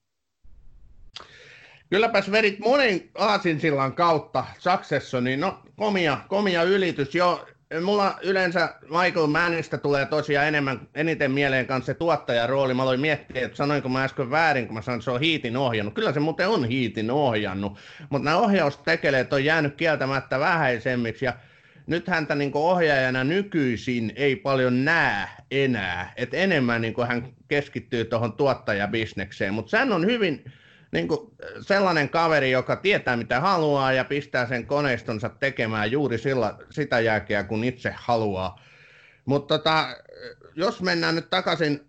Kylläpäs 1.90 2.30
vedit 2.32 2.58
monen 2.58 3.00
aasinsillan 3.14 3.92
kautta 3.92 4.44
niin 5.20 5.40
no 5.40 5.62
komia, 5.76 6.18
komia 6.28 6.62
ylitys. 6.62 7.14
jo 7.14 7.46
mulla 7.82 8.18
yleensä 8.22 8.74
Michael 8.82 9.26
Mannista 9.26 9.78
tulee 9.78 10.06
tosiaan 10.06 10.48
enemmän, 10.48 10.80
eniten 10.94 11.30
mieleen 11.30 11.66
kanssa 11.66 11.92
se 11.92 11.98
tuottajarooli. 11.98 12.74
Mä 12.74 12.82
aloin 12.82 13.00
miettiä, 13.00 13.44
että 13.44 13.56
sanoinko 13.56 13.88
mä 13.88 14.04
äsken 14.04 14.30
väärin, 14.30 14.66
kun 14.66 14.74
mä 14.74 14.82
sanoin, 14.82 14.98
että 14.98 15.04
se 15.04 15.10
on 15.10 15.20
hiitin 15.20 15.56
ohjannut. 15.56 15.94
Kyllä 15.94 16.12
se 16.12 16.20
muuten 16.20 16.48
on 16.48 16.64
hiitin 16.64 17.10
ohjannut, 17.10 17.78
mutta 18.10 18.24
nämä 18.24 18.38
ohjaustekeleet 18.38 19.32
on 19.32 19.44
jäänyt 19.44 19.74
kieltämättä 19.74 20.40
vähäisemmiksi 20.40 21.24
ja 21.24 21.32
nyt 21.86 22.08
häntä 22.08 22.34
niin 22.34 22.50
ohjaajana 22.54 23.24
nykyisin 23.24 24.12
ei 24.16 24.36
paljon 24.36 24.84
näe 24.84 25.28
enää, 25.50 26.12
että 26.16 26.36
enemmän 26.36 26.80
niin 26.80 26.94
hän 27.08 27.28
keskittyy 27.48 28.04
tuohon 28.04 28.32
tuottajabisnekseen, 28.32 29.54
mutta 29.54 29.78
hän 29.78 29.92
on 29.92 30.06
hyvin 30.06 30.44
niin 30.92 31.08
kuin 31.08 31.20
sellainen 31.60 32.08
kaveri, 32.08 32.50
joka 32.50 32.76
tietää 32.76 33.16
mitä 33.16 33.40
haluaa 33.40 33.92
ja 33.92 34.04
pistää 34.04 34.46
sen 34.46 34.66
koneistonsa 34.66 35.28
tekemään 35.28 35.92
juuri 35.92 36.18
sillä, 36.18 36.58
sitä 36.70 37.00
jälkeä, 37.00 37.44
kun 37.44 37.64
itse 37.64 37.94
haluaa. 37.96 38.60
Mutta 39.24 39.58
tota, 39.58 39.96
jos 40.54 40.82
mennään 40.82 41.14
nyt 41.14 41.30
takaisin 41.30 41.88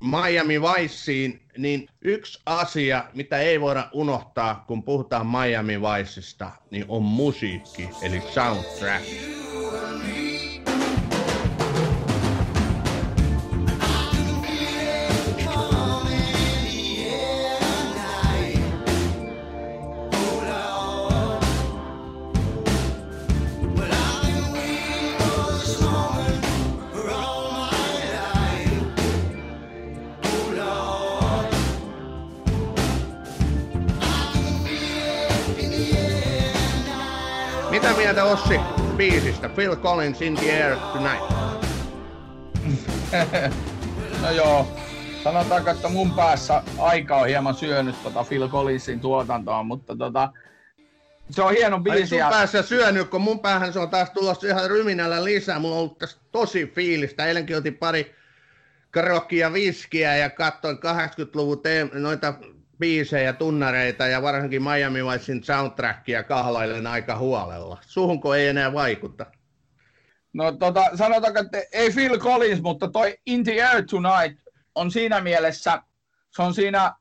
Miami 0.00 0.62
Viceen, 0.62 1.40
niin 1.58 1.88
yksi 2.02 2.42
asia, 2.46 3.04
mitä 3.14 3.38
ei 3.38 3.60
voida 3.60 3.88
unohtaa, 3.92 4.64
kun 4.66 4.82
puhutaan 4.82 5.26
Miami 5.26 5.80
Viceista, 5.80 6.50
niin 6.70 6.84
on 6.88 7.02
musiikki, 7.02 7.88
eli 8.02 8.20
soundtrack. 8.20 9.04
Mieltä 38.16 38.32
Ossi 38.32 38.60
biisistä? 38.96 39.48
Phil 39.48 39.76
Collins 39.76 40.22
in 40.22 40.34
the 40.34 40.64
air 40.64 40.76
tonight. 40.76 41.24
no 44.22 44.30
joo, 44.30 44.68
sanotaanko, 45.24 45.70
että 45.70 45.88
mun 45.88 46.10
päässä 46.10 46.62
aika 46.78 47.16
on 47.16 47.28
hieman 47.28 47.54
syönyt 47.54 48.02
tota 48.02 48.24
Phil 48.24 48.48
Collinsin 48.48 49.00
tuotantoa, 49.00 49.62
mutta 49.62 49.96
tota, 49.96 50.32
se 51.30 51.42
on 51.42 51.52
hieno 51.52 51.80
biisi. 51.80 52.22
Ai 52.22 52.30
sun 52.30 52.38
päässä 52.38 52.62
syönyt, 52.62 53.08
kun 53.08 53.20
mun 53.20 53.40
päähän 53.40 53.72
se 53.72 53.78
on 53.78 53.90
taas 53.90 54.10
tulossa 54.10 54.46
ihan 54.46 54.70
ryminällä 54.70 55.24
lisää. 55.24 55.58
Mulla 55.58 55.74
on 55.74 55.80
ollut 55.80 55.98
tässä 55.98 56.18
tosi 56.32 56.66
fiilistä. 56.74 57.26
Eilenkin 57.26 57.56
otin 57.56 57.74
pari 57.74 58.14
krokkia 58.92 59.52
viskiä 59.52 60.16
ja 60.16 60.30
katsoin 60.30 60.76
80-luvun 60.76 61.60
te- 61.60 61.88
noita 61.92 62.34
biisejä, 62.78 63.32
tunnareita 63.32 64.06
ja 64.06 64.22
varsinkin 64.22 64.62
Miami 64.62 65.04
Vicein 65.04 65.44
soundtrackia 65.44 66.22
kahlailen 66.22 66.86
aika 66.86 67.18
huolella. 67.18 67.78
Suhunko 67.80 68.34
ei 68.34 68.48
enää 68.48 68.72
vaikuta? 68.72 69.26
No 70.32 70.52
tota, 70.52 70.84
sanotaanko, 70.94 71.40
että 71.40 71.58
ei 71.72 71.90
Phil 71.90 72.18
Collins, 72.18 72.62
mutta 72.62 72.90
toi 72.90 73.18
In 73.26 73.44
the 73.44 73.62
Air 73.62 73.84
Tonight 73.90 74.40
on 74.74 74.90
siinä 74.90 75.20
mielessä, 75.20 75.82
se 76.30 76.42
on 76.42 76.54
siinä 76.54 76.94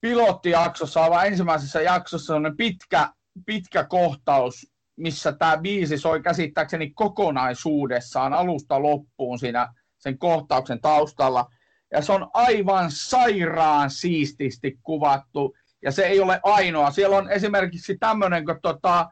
pilottijaksossa, 0.00 1.10
vaan 1.10 1.26
ensimmäisessä 1.26 1.80
jaksossa 1.80 2.36
on 2.36 2.54
pitkä, 2.56 3.08
pitkä 3.46 3.84
kohtaus, 3.84 4.72
missä 4.96 5.32
tämä 5.32 5.56
biisi 5.56 5.98
soi 5.98 6.22
käsittääkseni 6.22 6.90
kokonaisuudessaan 6.90 8.32
alusta 8.32 8.82
loppuun 8.82 9.38
siinä 9.38 9.74
sen 9.98 10.18
kohtauksen 10.18 10.80
taustalla– 10.80 11.46
ja 11.94 12.02
se 12.02 12.12
on 12.12 12.30
aivan 12.34 12.90
sairaan 12.90 13.90
siististi 13.90 14.78
kuvattu, 14.82 15.56
ja 15.82 15.92
se 15.92 16.06
ei 16.06 16.20
ole 16.20 16.40
ainoa. 16.42 16.90
Siellä 16.90 17.16
on 17.16 17.30
esimerkiksi 17.30 17.96
tämmöinen, 18.00 18.44
kun 18.44 18.58
tota, 18.62 19.10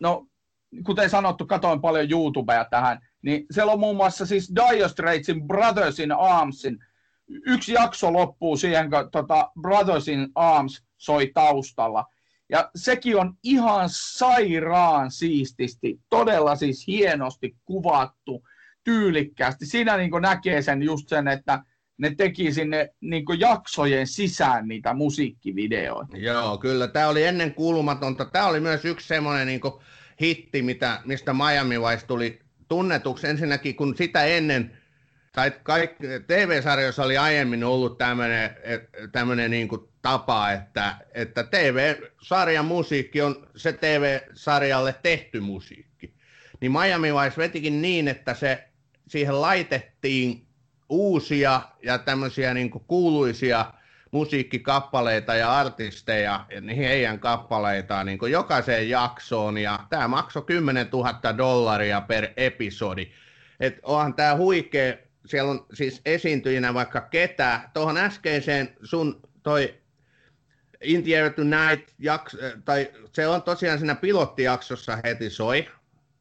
no, 0.00 0.26
kuten 0.86 1.10
sanottu, 1.10 1.46
katoin 1.46 1.80
paljon 1.80 2.10
YouTubea 2.10 2.64
tähän, 2.64 2.98
niin 3.22 3.46
siellä 3.50 3.72
on 3.72 3.80
muun 3.80 3.96
muassa 3.96 4.26
siis 4.26 4.52
Dire 4.54 4.88
Straitsin 4.88 5.46
Brothers 5.46 5.98
in 5.98 6.12
Armsin, 6.12 6.78
yksi 7.28 7.72
jakso 7.72 8.12
loppuu 8.12 8.56
siihen, 8.56 8.90
kun 8.90 9.10
tota 9.10 9.50
Brothers 9.60 10.08
in 10.08 10.28
Arms 10.34 10.82
soi 10.96 11.30
taustalla. 11.34 12.04
Ja 12.50 12.70
sekin 12.74 13.16
on 13.16 13.34
ihan 13.42 13.88
sairaan 13.92 15.10
siististi, 15.10 16.00
todella 16.10 16.56
siis 16.56 16.86
hienosti 16.86 17.56
kuvattu, 17.64 18.42
tyylikkäästi. 18.84 19.66
Siinä 19.66 19.96
niin 19.96 20.10
näkee 20.22 20.62
sen 20.62 20.82
just 20.82 21.08
sen, 21.08 21.28
että 21.28 21.62
ne 21.98 22.14
teki 22.14 22.52
sinne 22.52 22.88
niin 23.00 23.24
jaksojen 23.38 24.06
sisään 24.06 24.68
niitä 24.68 24.94
musiikkivideoita. 24.94 26.16
Joo, 26.16 26.58
kyllä. 26.58 26.88
Tämä 26.88 27.08
oli 27.08 27.24
ennen 27.24 27.54
kuulumatonta. 27.54 28.24
Tämä 28.24 28.46
oli 28.46 28.60
myös 28.60 28.84
yksi 28.84 29.08
semmoinen 29.08 29.46
niin 29.46 29.60
hitti, 30.20 30.62
mitä, 30.62 31.00
mistä 31.04 31.32
Miami 31.32 31.80
Vice 31.80 32.06
tuli 32.06 32.38
tunnetuksi. 32.68 33.26
Ensinnäkin, 33.26 33.76
kun 33.76 33.96
sitä 33.96 34.24
ennen, 34.24 34.78
tai 35.32 35.52
kaikki, 35.62 36.06
TV-sarjoissa 36.26 37.04
oli 37.04 37.18
aiemmin 37.18 37.64
ollut 37.64 37.98
tämmöinen, 37.98 38.50
tämmöinen 39.12 39.50
niin 39.50 39.68
kuin 39.68 39.80
tapa, 40.02 40.50
että, 40.52 40.96
että 41.14 41.44
TV-sarjan 41.44 42.64
musiikki 42.64 43.22
on 43.22 43.46
se 43.56 43.72
TV-sarjalle 43.72 44.94
tehty 45.02 45.40
musiikki. 45.40 46.14
Niin 46.60 46.72
Miami 46.72 47.14
Vice 47.14 47.36
vetikin 47.36 47.82
niin, 47.82 48.08
että 48.08 48.34
se 48.34 48.67
siihen 49.08 49.40
laitettiin 49.40 50.46
uusia 50.88 51.60
ja 51.82 51.98
tämmöisiä 51.98 52.54
niin 52.54 52.70
kuuluisia 52.70 53.72
musiikkikappaleita 54.10 55.34
ja 55.34 55.58
artisteja, 55.58 56.46
heidän 56.76 57.20
kappaleitaan 57.20 58.06
niin 58.06 58.18
jokaiseen 58.30 58.88
jaksoon, 58.88 59.58
ja 59.58 59.78
tämä 59.90 60.08
maksoi 60.08 60.42
10 60.42 60.88
000 60.92 61.38
dollaria 61.38 62.00
per 62.00 62.28
episodi. 62.36 63.12
Et 63.60 63.78
onhan 63.82 64.14
tämä 64.14 64.36
huikea, 64.36 64.94
siellä 65.26 65.50
on 65.50 65.66
siis 65.72 66.00
esiintyjinä 66.04 66.74
vaikka 66.74 67.00
ketä, 67.00 67.60
tuohon 67.74 67.96
äskeiseen 67.96 68.76
sun 68.82 69.20
toi 69.42 69.74
In 70.80 71.02
the 71.02 71.16
Air 71.16 71.32
Tonight, 71.32 71.94
jaks, 71.98 72.36
tai 72.64 72.92
se 73.12 73.26
on 73.26 73.42
tosiaan 73.42 73.78
siinä 73.78 73.94
pilottijaksossa 73.94 74.98
heti 75.04 75.30
soi, 75.30 75.68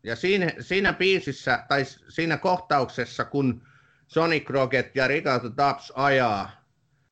ja 0.07 0.15
siinä, 0.15 0.51
siinä 0.59 0.93
biisissä, 0.93 1.63
tai 1.67 1.83
siinä 2.09 2.37
kohtauksessa, 2.37 3.25
kun 3.25 3.67
Sonic 4.07 4.49
Rocket 4.49 4.95
ja 4.95 5.07
Ricardo 5.07 5.49
Taps 5.49 5.93
ajaa, 5.95 6.51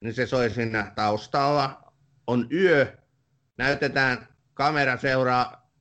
niin 0.02 0.14
se 0.14 0.26
soi 0.26 0.50
siinä 0.50 0.92
taustalla. 0.96 1.94
On 2.28 2.48
yö, 2.52 2.98
näytetään, 3.58 4.28
kamera 4.54 4.98
seuraa 4.98 5.72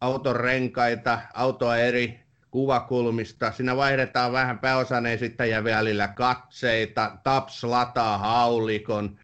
auton 0.00 0.36
renkaita, 0.36 1.18
autoa 1.34 1.76
eri 1.76 2.20
kuvakulmista. 2.50 3.52
Siinä 3.52 3.76
vaihdetaan 3.76 4.32
vähän 4.32 4.58
pääosan 4.58 5.06
esittäjän 5.06 5.64
välillä 5.64 6.08
katseita, 6.08 7.18
Taps 7.24 7.64
lataa 7.64 8.18
haulikon, 8.18 9.18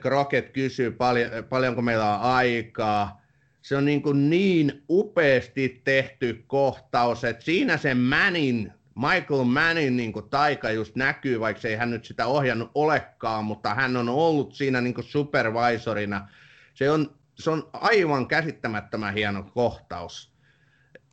Kroket 0.00 0.50
kysyy 0.50 0.90
paljon, 0.90 1.30
paljonko 1.48 1.82
meillä 1.82 2.14
on 2.14 2.20
aikaa. 2.20 3.23
Se 3.64 3.76
on 3.76 3.84
niin, 3.84 4.02
kuin 4.02 4.30
niin 4.30 4.84
upeasti 4.90 5.80
tehty 5.84 6.44
kohtaus, 6.46 7.24
että 7.24 7.44
siinä 7.44 7.76
se 7.76 7.94
Manin 7.94 8.72
Michael 8.94 9.44
Mannin 9.44 9.96
niin 9.96 10.12
kuin, 10.12 10.30
taika 10.30 10.70
just 10.70 10.96
näkyy, 10.96 11.40
vaikka 11.40 11.68
ei 11.68 11.76
hän 11.76 11.90
nyt 11.90 12.04
sitä 12.04 12.26
ohjannut 12.26 12.70
olekaan, 12.74 13.44
mutta 13.44 13.74
hän 13.74 13.96
on 13.96 14.08
ollut 14.08 14.54
siinä 14.54 14.80
niin 14.80 14.94
kuin 14.94 15.04
supervisorina. 15.04 16.28
Se 16.74 16.90
on, 16.90 17.14
se 17.34 17.50
on 17.50 17.70
aivan 17.72 18.26
käsittämättömän 18.26 19.14
hieno 19.14 19.42
kohtaus. 19.42 20.32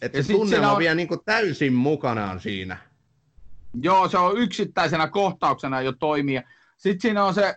Että 0.02 0.24
se 0.24 0.34
tunnelma 0.34 0.72
on... 0.72 0.80
vielä 0.80 0.96
niin 0.96 1.08
kuin 1.08 1.20
täysin 1.26 1.74
mukanaan 1.74 2.40
siinä. 2.40 2.78
Joo, 3.82 4.08
se 4.08 4.18
on 4.18 4.38
yksittäisenä 4.38 5.08
kohtauksena 5.08 5.82
jo 5.82 5.92
toimia. 5.92 6.44
Sitten 6.78 7.02
siinä 7.02 7.26
on 7.26 7.34
se, 7.34 7.56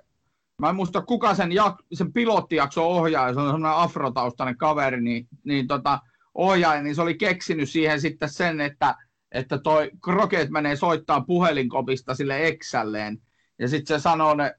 mä 0.59 0.69
en 0.69 0.77
muista 0.77 1.03
kuka 1.03 1.35
sen, 1.35 1.51
jak- 1.51 1.87
sen 1.93 2.13
pilottijakso 2.13 2.89
ohjaaja, 2.89 3.35
se 3.35 3.41
on 3.41 3.47
semmoinen 3.47 3.79
afrotaustainen 3.79 4.57
kaveri, 4.57 5.01
niin, 5.01 5.29
niin 5.45 5.67
tota, 5.67 5.99
ohjaaja, 6.35 6.83
niin 6.83 6.95
se 6.95 7.03
oli 7.03 7.15
keksinyt 7.15 7.71
siihen 7.71 8.01
sitten 8.01 8.29
sen, 8.29 8.61
että 8.61 8.95
että 9.35 9.59
toi 9.59 9.91
Kroket 10.05 10.51
menee 10.51 10.77
soittaa 10.77 11.21
puhelinkopista 11.21 12.15
sille 12.15 12.47
Exälleen, 12.47 13.23
ja 13.59 13.69
sitten 13.69 13.99
se 13.99 14.03
sanoo 14.03 14.35
ne, 14.35 14.55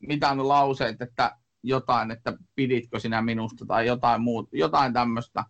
mitä 0.00 0.34
ne 0.34 0.42
lauseet, 0.42 1.02
että 1.02 1.36
jotain, 1.62 2.10
että 2.10 2.32
piditkö 2.54 2.98
sinä 2.98 3.22
minusta 3.22 3.66
tai 3.66 3.86
jotain 3.86 4.22
muuta, 4.22 4.48
jotain 4.52 4.92
tämmöistä. 4.92 5.44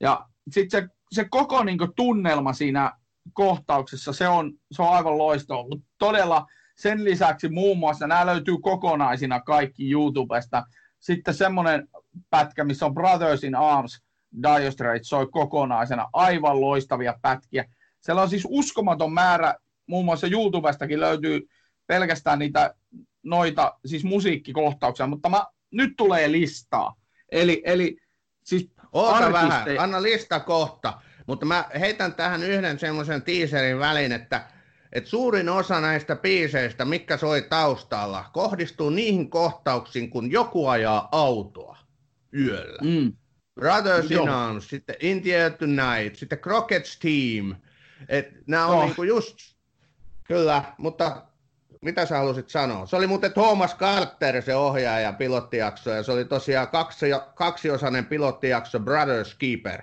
Ja 0.00 0.26
sitten 0.50 0.82
se, 0.82 0.88
se 1.12 1.28
koko 1.30 1.64
niin 1.64 1.78
tunnelma 1.96 2.52
siinä 2.52 2.92
kohtauksessa, 3.32 4.12
se 4.12 4.28
on, 4.28 4.52
se 4.72 4.82
on 4.82 4.92
aivan 4.92 5.18
loistava, 5.18 5.68
mutta 5.68 5.86
todella 5.98 6.46
sen 6.80 7.04
lisäksi 7.04 7.48
muun 7.48 7.78
muassa 7.78 8.06
nämä 8.06 8.26
löytyy 8.26 8.58
kokonaisina 8.58 9.40
kaikki 9.40 9.90
YouTubesta. 9.90 10.62
sitten 10.98 11.34
semmoinen 11.34 11.88
pätkä, 12.30 12.64
missä 12.64 12.86
on 12.86 12.94
Brothers 12.94 13.44
in 13.44 13.54
Arms, 13.54 14.02
Dire 14.42 14.70
Straits 14.70 15.08
soi 15.08 15.26
kokonaisena, 15.30 16.08
aivan 16.12 16.60
loistavia 16.60 17.14
pätkiä. 17.22 17.64
Siellä 18.00 18.22
on 18.22 18.30
siis 18.30 18.46
uskomaton 18.48 19.12
määrä, 19.12 19.54
muun 19.86 20.04
muassa 20.04 20.26
YouTubestakin 20.26 21.00
löytyy 21.00 21.48
pelkästään 21.86 22.38
niitä 22.38 22.74
noita, 23.22 23.78
siis 23.86 24.04
musiikkikohtauksia, 24.04 25.06
mutta 25.06 25.28
mä, 25.28 25.46
nyt 25.70 25.92
tulee 25.96 26.32
listaa. 26.32 26.94
Eli, 27.32 27.62
eli 27.64 27.96
siis 28.44 28.70
Oota 28.92 29.32
vähän, 29.32 29.66
anna 29.78 30.02
lista 30.02 30.40
kohta. 30.40 31.00
Mutta 31.26 31.46
mä 31.46 31.64
heitän 31.80 32.14
tähän 32.14 32.42
yhden 32.42 32.78
semmoisen 32.78 33.22
teaserin 33.22 33.78
välin, 33.78 34.12
että, 34.12 34.46
että 34.92 35.10
suurin 35.10 35.48
osa 35.48 35.80
näistä 35.80 36.16
biiseistä, 36.16 36.84
mikä 36.84 37.16
soi 37.16 37.42
taustalla, 37.42 38.24
kohdistuu 38.32 38.90
niihin 38.90 39.30
kohtauksiin, 39.30 40.10
kun 40.10 40.30
joku 40.30 40.66
ajaa 40.66 41.08
autoa 41.12 41.78
yöllä. 42.38 42.82
Mm. 42.82 43.12
Brothers 43.54 44.10
in 44.10 44.28
Arms, 44.28 44.68
sitten 44.68 44.96
India 45.00 45.50
Tonight, 45.50 46.16
sitten 46.16 46.38
Crockett's 46.38 46.98
Team. 47.00 47.54
Et 48.08 48.46
nämä 48.46 48.66
on 48.66 48.76
oh. 48.76 48.84
niinku 48.84 49.02
just, 49.02 49.36
kyllä, 50.24 50.64
mutta 50.78 51.26
mitä 51.82 52.06
sä 52.06 52.18
halusit 52.18 52.48
sanoa? 52.48 52.86
Se 52.86 52.96
oli 52.96 53.06
muuten 53.06 53.32
Thomas 53.32 53.76
Carter 53.76 54.42
se 54.42 54.56
ohjaaja 54.56 55.12
pilottijakso, 55.12 55.90
ja 55.90 56.02
se 56.02 56.12
oli 56.12 56.24
tosiaan 56.24 56.68
kaksi, 56.68 57.06
kaksiosainen 57.34 58.06
pilottijakso 58.06 58.80
Brothers 58.80 59.34
Keeper. 59.34 59.82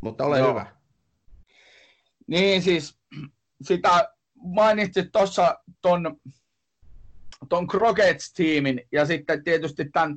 Mutta 0.00 0.24
ole 0.24 0.38
Joo. 0.38 0.50
hyvä. 0.50 0.66
Niin 2.26 2.62
siis, 2.62 2.98
sitä 3.62 4.15
mainitsit 4.36 5.12
tuossa 5.12 5.58
ton, 5.80 6.16
ton 7.48 7.66
Crockets-tiimin 7.66 8.80
ja 8.92 9.06
sitten 9.06 9.44
tietysti 9.44 9.90
tämän 9.92 10.16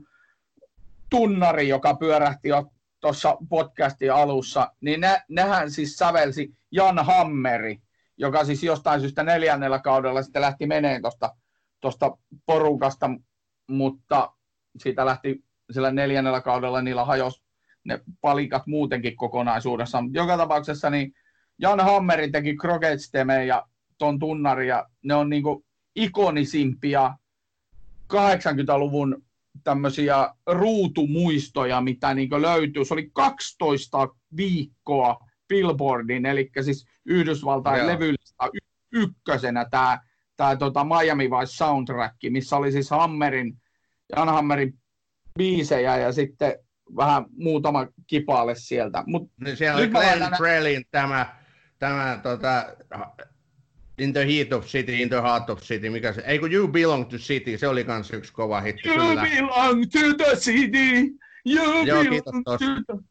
tunnari, 1.10 1.68
joka 1.68 1.96
pyörähti 1.96 2.50
jo 2.50 2.72
tuossa 3.00 3.38
podcastin 3.50 4.14
alussa, 4.14 4.72
niin 4.82 5.02
ne, 5.02 5.22
nehän 5.30 5.72
siis 5.72 5.98
sävelsi 5.98 6.56
Jan 6.72 7.06
Hammeri, 7.06 7.82
joka 8.18 8.46
siis 8.46 8.64
jostain 8.64 9.02
syystä 9.02 9.24
neljännellä 9.24 9.80
kaudella 9.80 10.24
sitten 10.24 10.42
lähti 10.42 10.68
meneen 10.68 11.02
tuosta 11.02 11.36
tosta 11.82 12.18
porukasta, 12.46 13.10
mutta 13.68 14.34
siitä 14.78 15.06
lähti 15.06 15.44
sillä 15.72 15.92
neljännellä 15.92 16.42
kaudella 16.42 16.82
niillä 16.82 17.06
hajos 17.06 17.44
ne 17.84 18.00
palikat 18.22 18.68
muutenkin 18.68 19.16
kokonaisuudessaan. 19.16 20.14
Joka 20.14 20.38
tapauksessa 20.38 20.90
niin 20.90 21.14
Jan 21.60 21.80
Hammeri 21.80 22.32
teki 22.32 22.56
Crockett 22.56 23.02
ja 23.48 23.68
ton 24.00 24.20
tunnari, 24.20 24.68
ja 24.68 24.86
ne 25.04 25.16
on 25.16 25.30
niinku 25.30 25.66
ikonisimpia 25.96 27.14
80-luvun 28.14 29.24
tämmöisiä 29.64 30.30
ruutumuistoja, 30.48 31.82
mitä 31.82 32.14
niinku 32.14 32.42
löytyy. 32.42 32.86
Se 32.86 32.94
oli 32.94 33.10
12 33.14 34.08
viikkoa 34.38 35.18
Billboardin, 35.48 36.26
eli 36.26 36.50
siis 36.62 36.86
Yhdysvaltain 37.06 37.88
levyllistä 37.88 38.50
y- 38.54 39.00
ykkösenä 39.02 39.66
tämä 39.72 40.00
tää 40.38 40.56
tota 40.56 40.84
Miami 40.84 41.30
Vice 41.30 41.56
soundtrack, 41.56 42.16
missä 42.30 42.58
oli 42.58 42.72
siis 42.72 42.90
Hammerin, 42.90 43.62
Jan 44.16 44.30
Hammerin 44.30 44.74
biisejä 45.38 45.98
ja 45.98 46.12
sitten 46.12 46.56
vähän 46.96 47.26
muutama 47.38 47.88
kipaale 48.08 48.56
sieltä. 48.56 49.04
Mut 49.08 49.32
niin 49.44 49.58
siellä 49.58 49.78
oli 49.78 49.88
Glenn. 49.88 50.38
Frelin 50.38 50.86
tämä, 50.92 51.36
tämä 51.80 52.20
tota, 52.24 52.66
In 54.02 54.14
the 54.14 54.26
Heat 54.26 54.54
of 54.54 54.66
City, 54.66 55.02
In 55.02 55.10
the 55.10 55.22
Heart 55.22 55.50
of 55.50 55.60
City, 55.62 55.90
mikä 55.90 56.14
se, 56.14 56.22
ei 56.26 56.40
kun 56.40 56.54
You 56.54 56.68
Belong 56.68 57.10
to 57.10 57.18
City, 57.18 57.58
se 57.58 57.68
oli 57.68 57.84
kans 57.84 58.14
yksi 58.14 58.34
kova 58.34 58.62
hitti. 58.62 58.90
You 58.90 58.98
kyllä. 58.98 59.22
belong 59.22 59.84
to 59.92 60.24
the 60.24 60.36
city, 60.36 61.18
you 61.46 61.86
Joo, 61.86 62.04
belong 62.04 62.44
to 62.46 62.58
the... 62.58 63.10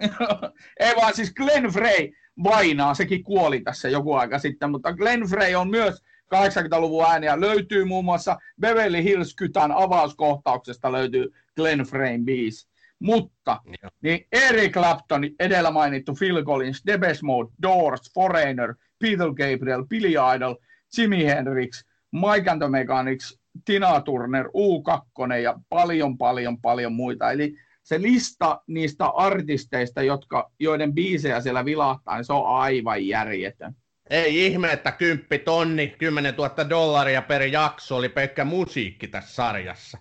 ei 0.86 0.92
vaan 0.96 1.14
siis 1.14 1.34
Glenn 1.34 1.66
Frey 1.66 2.12
vainaa, 2.44 2.94
sekin 2.94 3.24
kuoli 3.24 3.60
tässä 3.60 3.88
joku 3.88 4.14
aika 4.14 4.38
sitten, 4.38 4.70
mutta 4.70 4.92
Glenn 4.92 5.26
Frey 5.26 5.54
on 5.54 5.70
myös 5.70 6.02
80-luvun 6.34 7.04
ääniä. 7.04 7.40
Löytyy 7.40 7.84
muun 7.84 8.04
muassa 8.04 8.38
Beverly 8.60 9.04
Hills 9.04 9.34
Kytän 9.34 9.72
avauskohtauksesta 9.72 10.92
löytyy 10.92 11.34
Glenn 11.56 11.84
Freyn 11.84 12.24
biisi. 12.24 12.68
Mutta 12.98 13.60
niin 14.02 14.26
Eric 14.32 14.72
Clapton, 14.72 15.22
edellä 15.40 15.70
mainittu 15.70 16.14
Phil 16.18 16.44
Collins, 16.44 16.82
Debes 16.86 17.22
Mode, 17.22 17.50
Doors, 17.62 18.12
Foreigner, 18.14 18.74
Peter 18.98 19.28
Gabriel, 19.28 19.84
Billy 19.86 20.14
Idol, 20.36 20.54
Jimi 20.98 21.24
Hendrix, 21.24 21.84
Mike 22.12 22.50
and 22.50 22.60
the 22.60 22.68
Mechanics, 22.68 23.38
Tina 23.64 24.00
Turner, 24.00 24.46
U2 24.46 25.34
ja 25.42 25.54
paljon, 25.68 26.18
paljon, 26.18 26.60
paljon 26.60 26.92
muita. 26.92 27.30
Eli 27.30 27.54
se 27.82 28.02
lista 28.02 28.62
niistä 28.66 29.06
artisteista, 29.06 30.02
jotka, 30.02 30.50
joiden 30.60 30.94
biisejä 30.94 31.40
siellä 31.40 31.64
vilahtaa, 31.64 32.16
niin 32.16 32.24
se 32.24 32.32
on 32.32 32.46
aivan 32.46 33.06
järjetön. 33.06 33.76
Ei 34.10 34.46
ihme, 34.46 34.72
että 34.72 34.92
kymppi 34.92 35.38
tonni, 35.38 35.94
10 35.98 36.34
000 36.34 36.70
dollaria 36.70 37.22
per 37.22 37.42
jakso 37.42 37.96
oli 37.96 38.08
pelkkä 38.08 38.44
musiikki 38.44 39.08
tässä 39.08 39.34
sarjassa. 39.34 39.98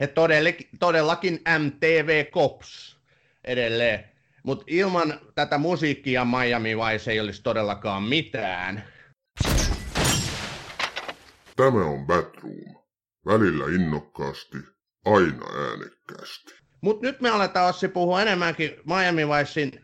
Et 0.00 0.14
todellakin, 0.14 0.68
todellakin 0.80 1.40
MTV 1.58 2.24
Cops 2.30 2.98
edelleen. 3.44 4.04
Mutta 4.46 4.64
ilman 4.66 5.20
tätä 5.34 5.58
musiikkia 5.58 6.24
Miami 6.24 6.76
Vice 6.76 7.12
ei 7.12 7.20
olisi 7.20 7.42
todellakaan 7.42 8.02
mitään. 8.02 8.84
Tämä 11.56 11.84
on 11.84 12.06
Batroom. 12.06 12.76
Välillä 13.26 13.64
innokkaasti, 13.74 14.58
aina 15.04 15.46
äänekkäästi. 15.68 16.54
Mutta 16.80 17.06
nyt 17.06 17.20
me 17.20 17.30
aletaan 17.30 17.68
Ossi 17.68 17.88
puhua 17.88 18.22
enemmänkin 18.22 18.70
Miami 18.84 19.28
Vicein 19.28 19.82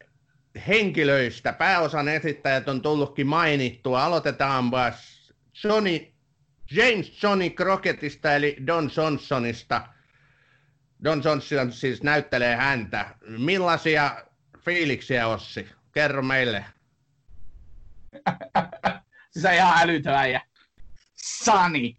henkilöistä. 0.69 1.53
Pääosan 1.53 2.09
esittäjät 2.09 2.69
on 2.69 2.83
tullutkin 2.83 3.27
mainittua. 3.27 4.05
Aloitetaanpa 4.05 4.93
Johnny, 5.65 6.07
James 6.71 7.23
Johnny 7.23 7.51
Crockettista 7.51 8.35
eli 8.35 8.57
Don 8.67 8.91
Johnsonista– 8.97 9.83
Don 11.05 11.23
Johnson 11.25 11.73
siis 11.73 12.03
näyttelee 12.03 12.57
häntä. 12.57 13.15
Millaisia 13.39 14.25
fiiliksiä, 14.65 15.29
Ossi? 15.29 15.69
Kerro 15.93 16.23
meille. 16.23 16.65
on 19.49 19.55
ihan 19.55 19.83
älytön 19.83 20.15
äijä. 20.15 20.41
Sunny. 21.15 21.93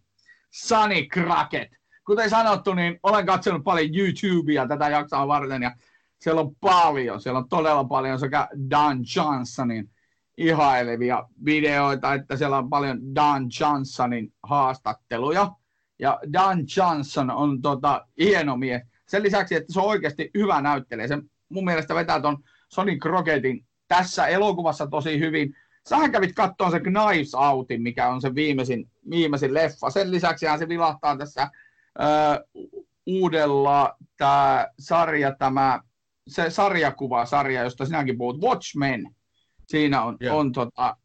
Sunny 0.50 1.08
Crockett. 1.14 1.74
Kuten 2.06 2.30
sanottu, 2.30 2.74
niin 2.74 3.00
olen 3.04 3.26
katsonut 3.26 3.64
paljon 3.64 3.96
YouTubea 3.96 4.68
tätä 4.68 4.90
jaksoa 4.90 5.28
varten 5.28 5.64
ja 5.64 5.76
siellä 6.20 6.42
on 6.42 6.56
paljon, 6.56 7.22
siellä 7.22 7.38
on 7.38 7.50
todella 7.50 7.84
paljon 7.84 8.20
sekä 8.20 8.48
Don 8.70 9.04
Johnsonin 9.16 9.90
ihailevia 10.38 11.24
videoita, 11.46 12.14
että 12.14 12.38
siellä 12.38 12.58
on 12.58 12.70
paljon 12.70 13.16
Don 13.16 13.48
Johnsonin 13.60 14.34
haastatteluja. 14.44 15.52
Ja 16.00 16.20
Don 16.34 16.66
Johnson 16.78 17.32
on 17.32 17.62
tota, 17.62 18.08
hieno 18.20 18.58
mies 18.58 18.82
sen 19.08 19.24
lisäksi, 19.24 19.56
että 19.56 19.74
se 19.74 19.80
on 19.80 19.86
oikeasti 19.86 20.32
hyvä 20.38 20.62
näyttelijä. 20.62 21.08
Se 21.08 21.18
mun 21.50 21.66
mielestä 21.66 21.96
vetää 21.96 22.20
ton 22.20 22.38
Sonic 22.74 23.02
Crocketin 23.02 23.66
tässä 23.88 24.28
elokuvassa 24.28 24.88
tosi 24.88 25.20
hyvin. 25.20 25.56
Sähän 25.90 26.12
kävit 26.12 26.36
kattoon 26.36 26.72
se 26.72 26.80
Knives 26.80 27.36
Outin, 27.36 27.82
mikä 27.82 28.10
on 28.10 28.22
se 28.22 28.36
viimeisin, 28.36 28.92
viimeisin 29.10 29.54
leffa. 29.54 29.90
Sen 29.90 30.12
lisäksi 30.12 30.46
se 30.60 30.70
vilahtaa 30.70 31.18
tässä 31.18 31.48
ö, 32.02 32.46
uudella 33.06 33.96
tämä 34.18 34.68
sarja, 34.80 35.36
tämä 35.36 35.80
se 36.28 36.50
sarjakuva-sarja, 36.50 37.64
josta 37.64 37.86
sinäkin 37.86 38.18
puhut, 38.18 38.42
Watchmen. 38.42 39.16
Siinä 39.68 40.04
on, 40.04 40.18
yeah. 40.22 40.38
on, 40.38 40.52
tota, 40.52 40.98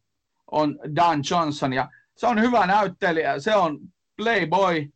on 0.51 0.79
Dan 0.95 1.21
Johnson 1.31 1.73
ja 1.73 1.89
se 2.15 2.27
on 2.27 2.41
hyvä 2.41 2.67
näyttelijä. 2.67 3.39
Se 3.39 3.55
on 3.55 3.79
playboy, 4.17 4.89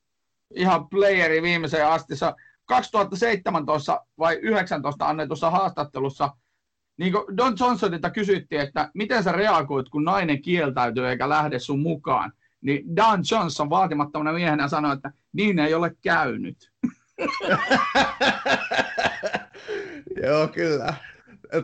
ihan 0.55 0.89
playeri 0.89 1.41
viimeiseen 1.41 1.87
asti. 1.87 2.15
Se 2.15 2.25
2017 2.65 4.05
vai 4.17 4.35
2019 4.35 5.09
annetussa 5.09 5.49
haastattelussa 5.49 6.29
niin 6.97 7.11
kuin 7.11 7.37
Don 7.37 7.55
Johnsonilta 7.59 8.09
kysyttiin, 8.09 8.61
että 8.61 8.91
miten 8.93 9.23
sä 9.23 9.31
reagoit, 9.31 9.89
kun 9.89 10.03
nainen 10.03 10.41
kieltäytyy 10.41 11.09
eikä 11.09 11.29
lähde 11.29 11.59
sun 11.59 11.79
mukaan. 11.79 12.33
Niin 12.61 12.95
Don 12.95 13.23
Johnson 13.31 13.69
vaatimattomana 13.69 14.33
miehenä 14.33 14.67
sanoi, 14.67 14.93
että 14.93 15.11
niin 15.33 15.59
ei 15.59 15.73
ole 15.73 15.95
käynyt. 16.01 16.71
Joo, 20.23 20.47
kyllä. 20.47 20.93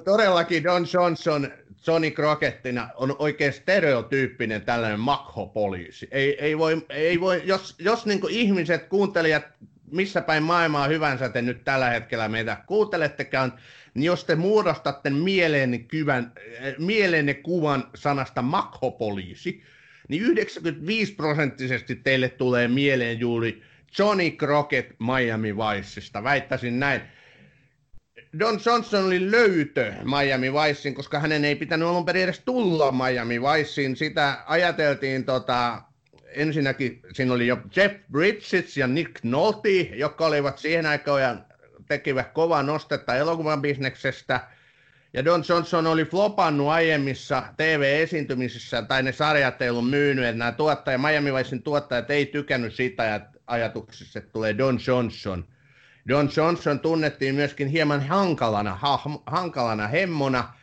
Todellakin 0.05 0.63
Don 0.63 0.85
Johnson 0.93 1.47
Johnny 1.87 2.11
Crockettina 2.11 2.89
on 2.95 3.15
oikein 3.19 3.53
stereotyyppinen 3.53 4.61
tällainen 4.61 4.99
makhopoliisi. 4.99 6.07
Ei, 6.11 6.45
ei 6.45 6.57
voi, 6.57 6.85
ei 6.89 7.19
voi, 7.19 7.41
jos, 7.45 7.75
jos 7.79 8.05
niin 8.05 8.21
ihmiset, 8.29 8.87
kuuntelijat 8.87 9.43
missä 9.91 10.21
päin 10.21 10.43
maailmaa 10.43 10.87
hyvänsä 10.87 11.29
te 11.29 11.41
nyt 11.41 11.63
tällä 11.63 11.89
hetkellä 11.89 12.29
meitä 12.29 12.57
kuuntelettekaan, 12.67 13.53
niin 13.93 14.03
jos 14.03 14.25
te 14.25 14.35
muodostatte 14.35 15.09
mieleenne, 15.09 15.77
kyvän, 15.77 16.31
äh, 16.37 16.73
mieleenne 16.77 17.33
kuvan 17.33 17.83
sanasta 17.95 18.41
makhopoliisi, 18.41 19.63
niin 20.07 20.21
95 20.21 21.13
prosenttisesti 21.13 21.95
teille 21.95 22.29
tulee 22.29 22.67
mieleen 22.67 23.19
juuri 23.19 23.63
Johnny 23.99 24.31
Crockett 24.31 24.91
Miami 24.99 25.55
Viceista, 25.57 26.23
väittäisin 26.23 26.79
näin. 26.79 27.01
Don 28.39 28.59
Johnson 28.65 29.05
oli 29.05 29.31
löytö 29.31 29.93
Miami 30.03 30.53
Vicein, 30.53 30.95
koska 30.95 31.19
hänen 31.19 31.45
ei 31.45 31.55
pitänyt 31.55 31.87
alun 31.87 32.05
perin 32.05 32.23
edes 32.23 32.39
tulla 32.39 32.91
Miami 32.91 33.41
Viceen. 33.41 33.95
Sitä 33.95 34.43
ajateltiin 34.45 35.25
tota, 35.25 35.81
ensinnäkin, 36.31 37.01
siinä 37.13 37.33
oli 37.33 37.47
jo 37.47 37.57
Jeff 37.75 37.95
Bridges 38.11 38.77
ja 38.77 38.87
Nick 38.87 39.23
Nolte, 39.23 39.79
jotka 39.79 40.25
olivat 40.25 40.57
siihen 40.57 40.85
aikaan 40.85 41.45
tekivät 41.87 42.31
kovaa 42.33 42.63
nostetta 42.63 43.15
elokuvan 43.15 43.61
bisneksestä. 43.61 44.39
Ja 45.13 45.25
Don 45.25 45.43
Johnson 45.49 45.87
oli 45.87 46.05
flopannut 46.05 46.67
aiemmissa 46.67 47.43
TV-esiintymisissä, 47.57 48.81
tai 48.81 49.03
ne 49.03 49.11
sarjat 49.11 49.61
ei 49.61 49.69
ollut 49.69 49.89
myynyt, 49.89 50.25
että 50.25 50.37
nämä 50.37 50.51
tuottaja, 50.51 50.97
Miami 50.97 51.33
Vicein 51.33 51.63
tuottajat 51.63 52.11
ei 52.11 52.25
tykännyt 52.25 52.73
siitä 52.73 53.21
ajatuksessa, 53.47 54.19
että 54.19 54.31
tulee 54.31 54.57
Don 54.57 54.79
Johnson– 54.87 55.45
Don 56.09 56.29
Johnson 56.37 56.79
tunnettiin 56.79 57.35
myöskin 57.35 57.67
hieman 57.67 58.07
hankalana, 58.07 58.75
ha, 58.75 58.99
hankalana 59.25 59.87
hemmona, 59.87 60.53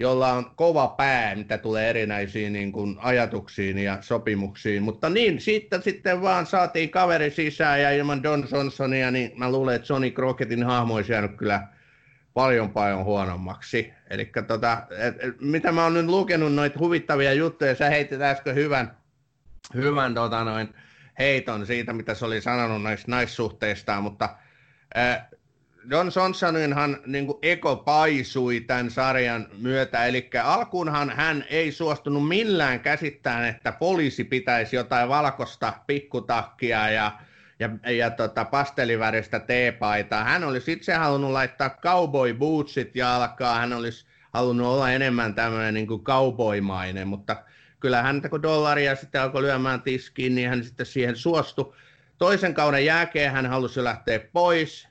jolla 0.00 0.32
on 0.32 0.50
kova 0.56 0.88
pää, 0.88 1.34
mitä 1.34 1.58
tulee 1.58 1.90
erinäisiin 1.90 2.52
niin 2.52 2.72
kuin, 2.72 2.96
ajatuksiin 2.98 3.78
ja 3.78 3.98
sopimuksiin. 4.00 4.82
Mutta 4.82 5.10
niin, 5.10 5.40
siitä 5.40 5.80
sitten 5.80 6.22
vaan 6.22 6.46
saatiin 6.46 6.90
kaveri 6.90 7.30
sisään 7.30 7.82
ja 7.82 7.90
ilman 7.90 8.22
Don 8.22 8.48
Johnsonia, 8.52 9.10
niin 9.10 9.32
mä 9.36 9.52
luulen, 9.52 9.76
että 9.76 9.92
Johnny 9.92 10.10
Crocketin 10.10 10.64
hahmo 10.64 10.94
olisi 10.94 11.12
jäänyt 11.12 11.36
kyllä 11.36 11.66
paljon 12.34 12.70
paljon 12.70 13.04
huonommaksi. 13.04 13.92
Eli 14.10 14.30
tota, 14.46 14.82
mitä 15.40 15.72
mä 15.72 15.84
oon 15.84 15.94
nyt 15.94 16.06
lukenut 16.06 16.54
noita 16.54 16.78
huvittavia 16.78 17.32
juttuja, 17.32 17.74
sä 17.74 17.90
heitit 17.90 18.20
äsken 18.20 18.54
hyvän, 18.54 18.96
hyvän 19.74 20.14
tota, 20.14 20.44
noin, 20.44 20.74
heiton 21.18 21.66
siitä, 21.66 21.92
mitä 21.92 22.14
se 22.14 22.24
oli 22.24 22.40
sanonut 22.40 22.82
näistä 22.82 23.10
naissuhteistaan, 23.10 24.02
mutta– 24.02 24.28
Don 25.90 26.10
Johnsoninhan 26.16 26.96
niin 27.06 27.26
eko 27.42 27.76
paisui 27.76 28.60
tämän 28.60 28.90
sarjan 28.90 29.46
myötä, 29.58 30.06
eli 30.06 30.30
alkuunhan 30.42 31.10
hän 31.10 31.44
ei 31.50 31.72
suostunut 31.72 32.28
millään 32.28 32.80
käsittämään, 32.80 33.44
että 33.44 33.72
poliisi 33.72 34.24
pitäisi 34.24 34.76
jotain 34.76 35.08
valkoista 35.08 35.72
pikkutakkia 35.86 36.90
ja, 36.90 37.12
ja, 37.58 37.70
ja 37.92 38.10
tota, 38.10 38.44
pasteliväristä 38.44 39.40
teepaitaa. 39.40 40.24
Hän 40.24 40.44
olisi 40.44 40.72
itse 40.72 40.94
halunnut 40.94 41.30
laittaa 41.30 41.70
cowboy 41.82 42.34
bootsit 42.34 42.96
jalkaa, 42.96 43.58
hän 43.58 43.72
olisi 43.72 44.06
halunnut 44.34 44.66
olla 44.66 44.90
enemmän 44.90 45.34
tämmöinen 45.34 45.74
niin 45.74 45.86
cowboymainen, 46.02 47.08
mutta 47.08 47.36
kyllä 47.80 48.02
hän 48.02 48.22
kun 48.30 48.42
dollaria 48.42 48.96
sitten 48.96 49.22
alkoi 49.22 49.42
lyömään 49.42 49.82
tiskiin, 49.82 50.34
niin 50.34 50.48
hän 50.48 50.64
sitten 50.64 50.86
siihen 50.86 51.16
suostui. 51.16 51.74
Toisen 52.18 52.54
kauden 52.54 52.84
jälkeen 52.84 53.32
hän 53.32 53.46
halusi 53.46 53.84
lähteä 53.84 54.20
pois, 54.32 54.89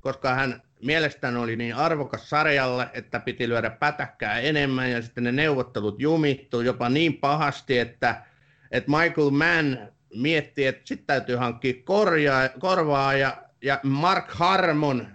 koska 0.00 0.34
hän 0.34 0.62
mielestäni 0.82 1.36
oli 1.38 1.56
niin 1.56 1.74
arvokas 1.74 2.30
sarjalle, 2.30 2.88
että 2.92 3.20
piti 3.20 3.48
lyödä 3.48 3.70
pätäkkää 3.70 4.40
enemmän 4.40 4.90
ja 4.90 5.02
sitten 5.02 5.24
ne 5.24 5.32
neuvottelut 5.32 6.00
jumittu 6.00 6.60
jopa 6.60 6.88
niin 6.88 7.16
pahasti, 7.16 7.78
että, 7.78 8.22
että 8.70 8.90
Michael 8.90 9.30
Mann 9.30 9.78
mietti, 10.14 10.66
että 10.66 10.82
sitten 10.84 11.06
täytyy 11.06 11.36
hankkia 11.36 11.74
korjaa, 11.84 12.48
korvaa 12.48 13.14
ja, 13.14 13.42
ja 13.62 13.80
Mark 13.82 14.30
Harmon, 14.30 15.08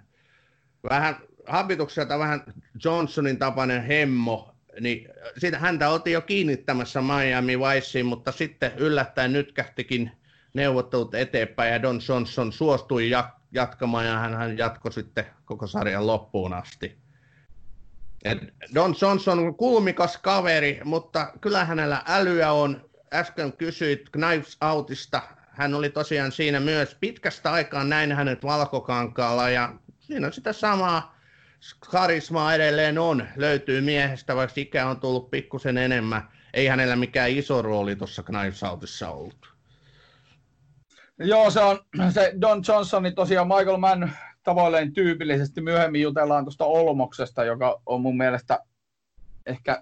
vähän 0.89 1.15
habitukselta 1.47 2.19
vähän 2.19 2.43
Johnsonin 2.83 3.37
tapainen 3.37 3.83
hemmo, 3.83 4.55
niin 4.79 5.09
siitä 5.37 5.59
häntä 5.59 5.89
oltiin 5.89 6.13
jo 6.13 6.21
kiinnittämässä 6.21 7.01
Miami 7.01 7.59
Viceen, 7.59 8.05
mutta 8.05 8.31
sitten 8.31 8.71
yllättäen 8.77 9.33
nytkähtikin 9.33 10.11
neuvottelut 10.53 11.15
eteenpäin 11.15 11.73
ja 11.73 11.81
Don 11.81 11.99
Johnson 12.09 12.51
suostui 12.51 13.09
jatkamaan 13.55 14.05
ja 14.05 14.19
hän, 14.19 14.33
hän 14.33 14.57
jatkoi 14.57 14.93
sitten 14.93 15.25
koko 15.45 15.67
sarjan 15.67 16.07
loppuun 16.07 16.53
asti. 16.53 16.97
Et 18.25 18.37
Don 18.75 18.95
Johnson 19.01 19.39
on 19.39 19.55
kulmikas 19.55 20.17
kaveri, 20.17 20.81
mutta 20.83 21.31
kyllä 21.41 21.65
hänellä 21.65 22.03
älyä 22.07 22.51
on. 22.51 22.89
Äsken 23.13 23.53
kysyit 23.53 24.09
Knives 24.09 24.57
Outista. 24.61 25.21
Hän 25.49 25.73
oli 25.73 25.89
tosiaan 25.89 26.31
siinä 26.31 26.59
myös 26.59 26.97
pitkästä 26.99 27.51
aikaa 27.51 27.83
näin 27.83 28.11
hänet 28.11 28.43
valkokankaalla 28.43 29.49
ja 29.49 29.73
siinä 29.99 30.31
sitä 30.31 30.53
samaa 30.53 31.15
karismaa 31.89 32.55
edelleen 32.55 32.97
on. 32.97 33.27
Löytyy 33.35 33.81
miehestä, 33.81 34.35
vaikka 34.35 34.61
ikä 34.61 34.87
on 34.87 34.99
tullut 34.99 35.31
pikkusen 35.31 35.77
enemmän. 35.77 36.29
Ei 36.53 36.67
hänellä 36.67 36.95
mikään 36.95 37.29
iso 37.29 37.61
rooli 37.61 37.95
tuossa 37.95 38.23
Knives 38.23 38.63
Outissa 38.63 39.09
ollut. 39.09 39.54
Joo, 41.19 41.51
se 41.51 41.59
on 41.59 41.79
se 42.13 42.33
Don 42.41 42.61
Johnson, 42.67 43.03
niin 43.03 43.15
tosiaan 43.15 43.47
Michael 43.47 43.77
Mann 43.77 44.09
tavoilleen 44.43 44.93
tyypillisesti 44.93 45.61
myöhemmin 45.61 46.01
jutellaan 46.01 46.45
tuosta 46.45 46.65
Olmoksesta, 46.65 47.43
joka 47.43 47.81
on 47.85 48.01
mun 48.01 48.17
mielestä 48.17 48.59
ehkä, 49.45 49.81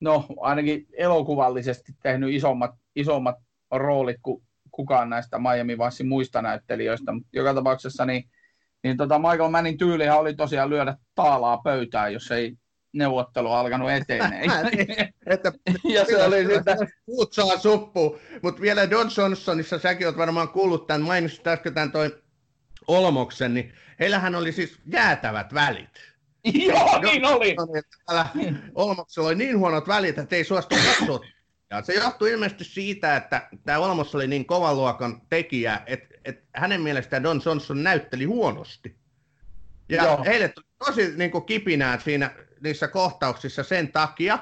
no 0.00 0.26
ainakin 0.40 0.86
elokuvallisesti 0.92 1.92
tehnyt 2.02 2.34
isommat, 2.34 2.70
isommat 2.96 3.36
roolit 3.70 4.16
kuin 4.22 4.42
kukaan 4.70 5.10
näistä 5.10 5.38
Miami 5.38 5.78
Vicein 5.78 6.08
muista 6.08 6.42
näyttelijöistä, 6.42 7.12
mutta 7.12 7.28
joka 7.32 7.54
tapauksessa 7.54 8.06
niin, 8.06 8.30
niin 8.82 8.96
tota 8.96 9.18
Michael 9.18 9.50
Mannin 9.50 9.78
tyylihän 9.78 10.18
oli 10.18 10.34
tosiaan 10.34 10.70
lyödä 10.70 10.96
taalaa 11.14 11.58
pöytään, 11.58 12.12
jos 12.12 12.30
ei 12.30 12.56
neuvottelu 12.94 13.52
alkanut 13.52 13.90
etenee. 13.90 14.44
että 15.26 15.52
ja 15.84 16.04
se 16.04 16.22
oli 16.24 16.46
sitä... 16.46 16.76
Putsaa 17.06 17.58
suppu. 17.58 18.18
Mutta 18.42 18.60
vielä 18.60 18.90
Don 18.90 19.10
Johnsonissa, 19.16 19.78
säkin 19.78 20.06
olet 20.06 20.18
varmaan 20.18 20.48
kuullut 20.48 20.86
tämän, 20.86 21.02
mainitsit 21.02 21.46
äsken 21.46 21.74
tämän 21.74 21.92
toi 21.92 22.16
Olmoksen, 22.88 23.54
niin 23.54 23.72
heillähän 24.00 24.34
oli 24.34 24.52
siis 24.52 24.78
jäätävät 24.86 25.54
välit. 25.54 26.14
Joo, 26.44 27.00
niin 27.02 27.24
oli. 27.24 27.56
Olmoksella 28.74 29.28
oli 29.28 29.36
niin 29.36 29.58
huonot 29.58 29.88
välit, 29.88 30.18
että 30.18 30.36
ei 30.36 30.44
suostu 30.44 30.74
katsoa. 30.84 31.20
Ja 31.70 31.82
se 31.82 31.92
johtui 31.92 32.30
ilmeisesti 32.30 32.64
siitä, 32.64 33.16
että 33.16 33.48
tämä 33.64 33.78
Olmos 33.78 34.14
oli 34.14 34.26
niin 34.26 34.46
kovan 34.46 34.76
luokan 34.76 35.22
tekijä, 35.28 35.80
että, 35.86 36.14
että 36.24 36.42
hänen 36.54 36.80
mielestään 36.80 37.22
Don 37.22 37.40
Johnson 37.46 37.82
näytteli 37.82 38.24
huonosti. 38.24 38.96
Ja 39.88 40.04
Joo. 40.04 40.24
heille 40.24 40.48
tuli 40.48 40.66
tosi 40.86 41.16
niin 41.16 41.30
kuin, 41.30 41.44
kipinää 41.44 41.98
siinä 41.98 42.30
niissä 42.60 42.88
kohtauksissa 42.88 43.62
sen 43.62 43.92
takia. 43.92 44.38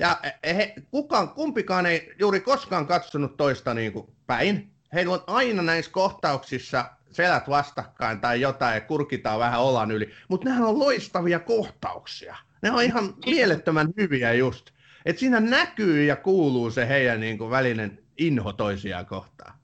Ja 0.00 0.20
he, 0.46 0.74
kukaan, 0.90 1.28
kumpikaan 1.28 1.86
ei 1.86 2.12
juuri 2.18 2.40
koskaan 2.40 2.86
katsonut 2.86 3.36
toista 3.36 3.74
niin 3.74 3.92
kuin 3.92 4.06
päin. 4.26 4.70
Heillä 4.92 5.14
on 5.14 5.24
aina 5.26 5.62
näissä 5.62 5.90
kohtauksissa 5.90 6.84
selät 7.10 7.48
vastakkain 7.48 8.20
tai 8.20 8.40
jotain 8.40 8.74
ja 8.74 8.80
kurkitaan 8.80 9.38
vähän 9.38 9.60
olan 9.60 9.90
yli. 9.90 10.10
Mutta 10.28 10.48
nehän 10.48 10.64
on 10.64 10.78
loistavia 10.78 11.40
kohtauksia. 11.40 12.36
Ne 12.62 12.70
on 12.70 12.82
ihan 12.82 13.14
mielettömän 13.26 13.88
hyviä 13.96 14.32
just. 14.32 14.70
Että 15.04 15.20
siinä 15.20 15.40
näkyy 15.40 16.04
ja 16.04 16.16
kuuluu 16.16 16.70
se 16.70 16.88
heidän 16.88 17.20
niin 17.20 17.38
kuin, 17.38 17.50
välinen 17.50 17.98
inho 18.18 18.52
toisiaan 18.52 19.06
kohtaan. 19.06 19.58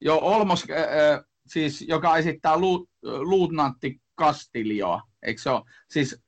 Joo, 0.00 0.18
Olmos, 0.18 0.66
äh, 0.70 1.24
siis, 1.46 1.82
joka 1.88 2.16
esittää 2.16 2.56
lu, 2.56 2.88
luutnantti 3.02 3.99
Castilloa, 4.20 5.02
eikö 5.22 5.40
se 5.40 5.50
ole? 5.50 5.62
Siis 5.90 6.22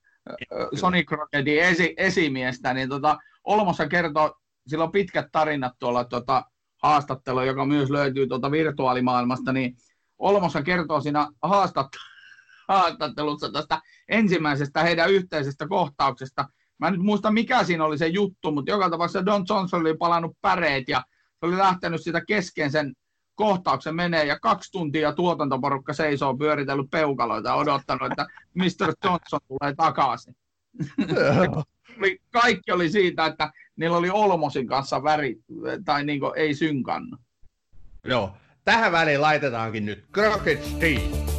Sonic 0.74 1.10
Rocketin 1.10 1.62
esi, 1.62 1.94
esimiestä, 1.96 2.74
niin 2.74 2.88
tota, 2.88 3.18
Olmossa 3.44 3.88
kertoo, 3.88 4.34
sillä 4.66 4.84
on 4.84 4.92
pitkät 4.92 5.26
tarinat 5.32 5.72
tuolla 5.78 6.04
tota, 6.04 6.44
haastattelu, 6.82 7.40
joka 7.40 7.66
myös 7.66 7.90
löytyy 7.90 8.26
tuolta 8.26 8.50
virtuaalimaailmasta, 8.50 9.52
niin 9.52 9.76
Olmossa 10.18 10.62
kertoo 10.62 11.00
siinä 11.00 11.28
haastat, 11.42 11.86
haastattelussa 12.68 13.52
tästä 13.52 13.80
ensimmäisestä 14.08 14.82
heidän 14.82 15.10
yhteisestä 15.10 15.68
kohtauksesta. 15.68 16.48
Mä 16.78 16.86
en 16.86 16.92
nyt 16.92 17.02
muista, 17.02 17.30
mikä 17.30 17.64
siinä 17.64 17.84
oli 17.84 17.98
se 17.98 18.06
juttu, 18.06 18.52
mutta 18.52 18.70
joka 18.70 18.90
tapauksessa 18.90 19.26
Don 19.26 19.44
Johnson 19.48 19.80
oli 19.80 19.96
palannut 19.96 20.36
päreet 20.40 20.88
ja 20.88 21.02
se 21.40 21.46
oli 21.46 21.58
lähtenyt 21.58 22.02
sitä 22.02 22.24
kesken 22.24 22.70
sen 22.70 22.94
kohtauksen 23.34 23.94
menee 23.94 24.24
ja 24.24 24.38
kaksi 24.38 24.72
tuntia 24.72 25.12
tuotantoporukka 25.12 25.92
seisoo 25.92 26.36
pyöritellyt 26.36 26.90
peukaloita 26.90 27.48
ja 27.48 27.54
odottanut, 27.54 28.12
että 28.12 28.26
Mr. 28.54 28.94
Johnson 29.04 29.40
tulee 29.48 29.74
takaisin. 29.76 30.36
Kaikki 32.30 32.72
oli 32.72 32.90
siitä, 32.90 33.26
että 33.26 33.50
niillä 33.76 33.96
oli 33.96 34.10
Olmosin 34.10 34.66
kanssa 34.66 35.02
väri, 35.02 35.36
tai 35.84 36.04
niin 36.04 36.20
ei 36.36 36.54
synkannut. 36.54 37.20
Joo, 38.04 38.32
tähän 38.64 38.92
väliin 38.92 39.20
laitetaankin 39.20 39.86
nyt 39.86 40.04
Crockett 40.14 40.64
Steve. 40.64 41.31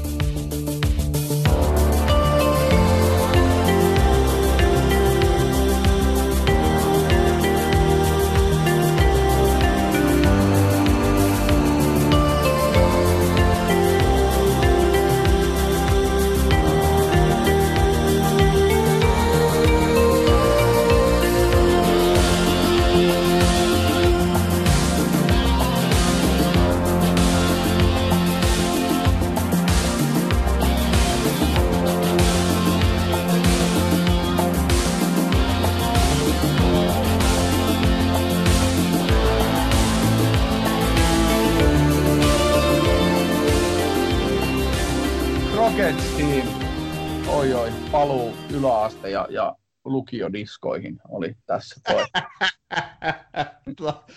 Lukiodiskoihin 50.14 51.00
oli 51.10 51.36
tässä 51.46 51.82
toi. 51.88 52.06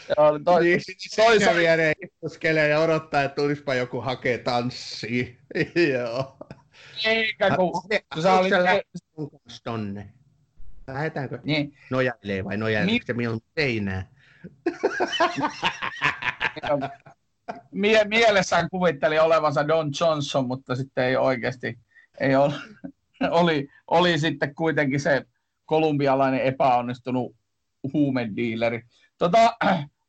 ja 0.08 0.16
niin, 0.60 0.80
toisa 1.16 1.54
viereen 1.54 1.94
istuskelee 2.02 2.68
ja 2.68 2.80
odottaa, 2.80 3.22
että 3.22 3.34
tulispa 3.34 3.74
joku 3.74 4.00
hakee 4.00 4.38
tanssia. 4.38 5.26
Joo. 5.92 6.36
Eikä 7.04 7.56
kun, 7.56 7.82
sä 8.22 8.34
olit... 8.34 8.52
tonne. 9.64 10.12
Lähetäänkö? 10.86 11.38
Niin. 11.44 11.76
Nojailee 11.90 12.44
vai 12.44 12.56
nojailee 12.56 12.94
Mi- 12.94 13.00
se 13.04 13.12
mieluummin 13.12 13.50
seinää? 13.54 14.08
Mie- 17.70 18.04
mielessään 18.04 18.70
kuvitteli 18.70 19.18
olevansa 19.18 19.68
Don 19.68 19.90
Johnson, 20.00 20.46
mutta 20.46 20.76
sitten 20.76 21.04
ei 21.04 21.16
oikeasti, 21.16 21.78
ei 22.20 22.36
ole, 22.36 22.52
oli, 23.30 23.68
oli 23.86 24.18
sitten 24.18 24.54
kuitenkin 24.54 25.00
se 25.00 25.26
kolumbialainen 25.66 26.40
epäonnistunut 26.40 27.36
huumediileri. 27.92 28.82
Tota, 29.18 29.56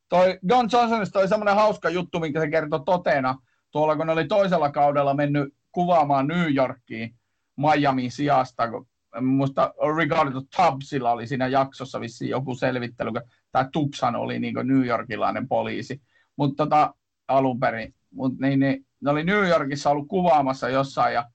toi 0.10 0.40
Don 0.48 0.70
Johnsonista 0.72 1.20
oli 1.20 1.28
semmoinen 1.28 1.56
hauska 1.56 1.90
juttu, 1.90 2.20
minkä 2.20 2.40
se 2.40 2.50
kertoi 2.50 2.80
totena, 2.86 3.36
tuolla 3.72 3.96
kun 3.96 4.08
ne 4.08 4.14
oli 4.14 4.28
toisella 4.28 4.72
kaudella 4.72 5.14
mennyt 5.14 5.54
kuvaamaan 5.72 6.28
New 6.28 6.56
Yorkiin 6.56 7.16
Miamin 7.56 8.12
sijasta, 8.12 8.72
kun 8.72 8.88
muista 9.22 9.74
Ricardo 9.98 10.42
Tubbsilla 10.42 11.12
oli 11.12 11.28
siinä 11.28 11.48
jaksossa 11.48 12.00
vissiin 12.00 12.30
joku 12.30 12.56
selvittely, 12.56 13.12
tai 13.52 13.66
Tubbshan 13.72 14.16
oli 14.16 14.40
niin 14.40 14.56
New 14.64 14.86
Yorkilainen 14.86 15.48
poliisi, 15.48 16.02
mutta 16.36 16.64
tota, 16.64 16.94
alun 17.28 17.60
perin. 17.60 17.94
Mut 18.12 18.40
niin, 18.40 18.60
niin, 18.60 18.86
ne 19.02 19.12
oli 19.12 19.24
New 19.24 19.48
Yorkissa 19.48 19.90
ollut 19.90 20.08
kuvaamassa 20.08 20.70
jossain, 20.70 21.14
ja 21.14 21.30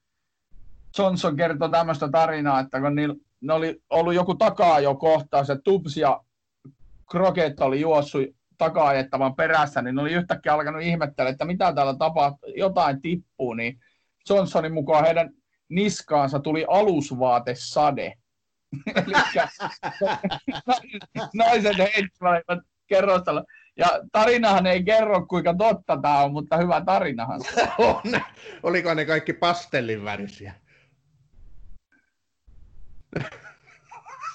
Johnson 0.98 1.36
kertoi 1.36 1.70
tämmöistä 1.70 2.08
tarinaa, 2.08 2.60
että 2.60 2.80
kun 2.80 2.94
niillä, 2.94 3.14
ne 3.43 3.53
oli 3.53 3.82
ollut 3.90 4.14
joku 4.14 4.34
takaa 4.34 4.80
jo 4.80 4.95
kohtaus, 4.95 5.51
että 5.51 5.62
Tubbs 5.62 5.97
ja 5.97 6.20
Crockett 7.11 7.61
oli 7.61 7.80
juossut 7.80 8.22
takaa 8.59 8.93
perässä, 9.36 9.82
niin 9.82 9.95
ne 9.95 10.03
oli 10.03 10.12
yhtäkkiä 10.12 10.55
alkanut 10.55 10.82
ihmettellä, 10.82 11.30
että 11.30 11.45
mitä 11.45 11.72
täällä 11.72 11.95
tapahtuu, 11.97 12.51
jotain 12.57 13.03
tippuu, 13.03 13.55
niin 13.55 13.80
Johnsonin 14.28 14.74
mukaan 14.74 15.05
heidän 15.05 15.30
niskaansa 15.68 16.40
tuli 16.40 16.66
alusvaatesade. 16.68 18.14
Eli 18.97 19.12
naiset 21.34 21.78
heittelevät 21.78 22.64
kerrostalla. 22.86 23.45
Ja 23.76 23.86
tarinahan 24.12 24.66
ei 24.66 24.84
kerro, 24.84 25.26
kuinka 25.26 25.55
totta 25.55 25.99
tämä 26.03 26.18
on, 26.18 26.32
mutta 26.32 26.57
hyvä 26.57 26.80
tarinahan. 26.80 27.40
on. 27.78 28.03
Oliko 28.62 28.95
ne 28.95 29.05
kaikki 29.05 29.32
pastellin 29.32 30.05
värisiä? 30.05 30.55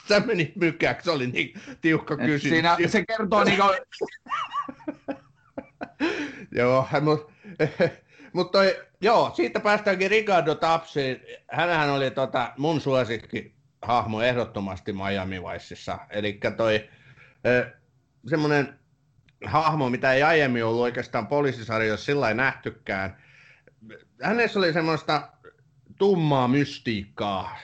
Sä 0.08 0.20
meni 0.20 0.54
mykäksi, 0.56 1.06
se 1.06 1.12
oli 1.12 1.28
niin 1.28 1.62
tiukka 1.82 2.18
kysymys. 2.18 2.42
Siinä, 2.42 2.78
se 2.88 3.06
kertoo 3.06 3.44
niin 3.44 3.60
kuin... 3.60 3.78
Joo, 6.58 6.88
mutta 7.02 7.34
mut 8.34 8.52
toi, 8.52 8.82
joo, 9.02 9.32
siitä 9.36 9.60
päästäänkin 9.60 10.12
Ricardo 10.12 10.56
Tapsiin. 10.56 11.22
Hänhän 11.52 11.90
oli 11.90 12.12
tota, 12.12 12.54
mun 12.58 12.82
suosikki 12.82 13.56
hahmo 13.82 14.22
ehdottomasti 14.22 14.94
Miami 14.94 15.42
Viceissa. 15.42 16.00
Eli 16.10 16.40
toi 16.58 16.90
semmoinen 18.28 18.80
hahmo, 19.46 19.90
mitä 19.90 20.14
ei 20.14 20.24
aiemmin 20.24 20.66
ollut 20.66 20.82
oikeastaan 20.82 21.28
poliisisarjoissa 21.28 22.06
sillä 22.06 22.34
nähtykään. 22.34 23.18
Hänessä 24.22 24.60
oli 24.60 24.74
semmoista 24.74 25.30
tummaa 25.98 26.48
mystiikkaa. 26.48 27.58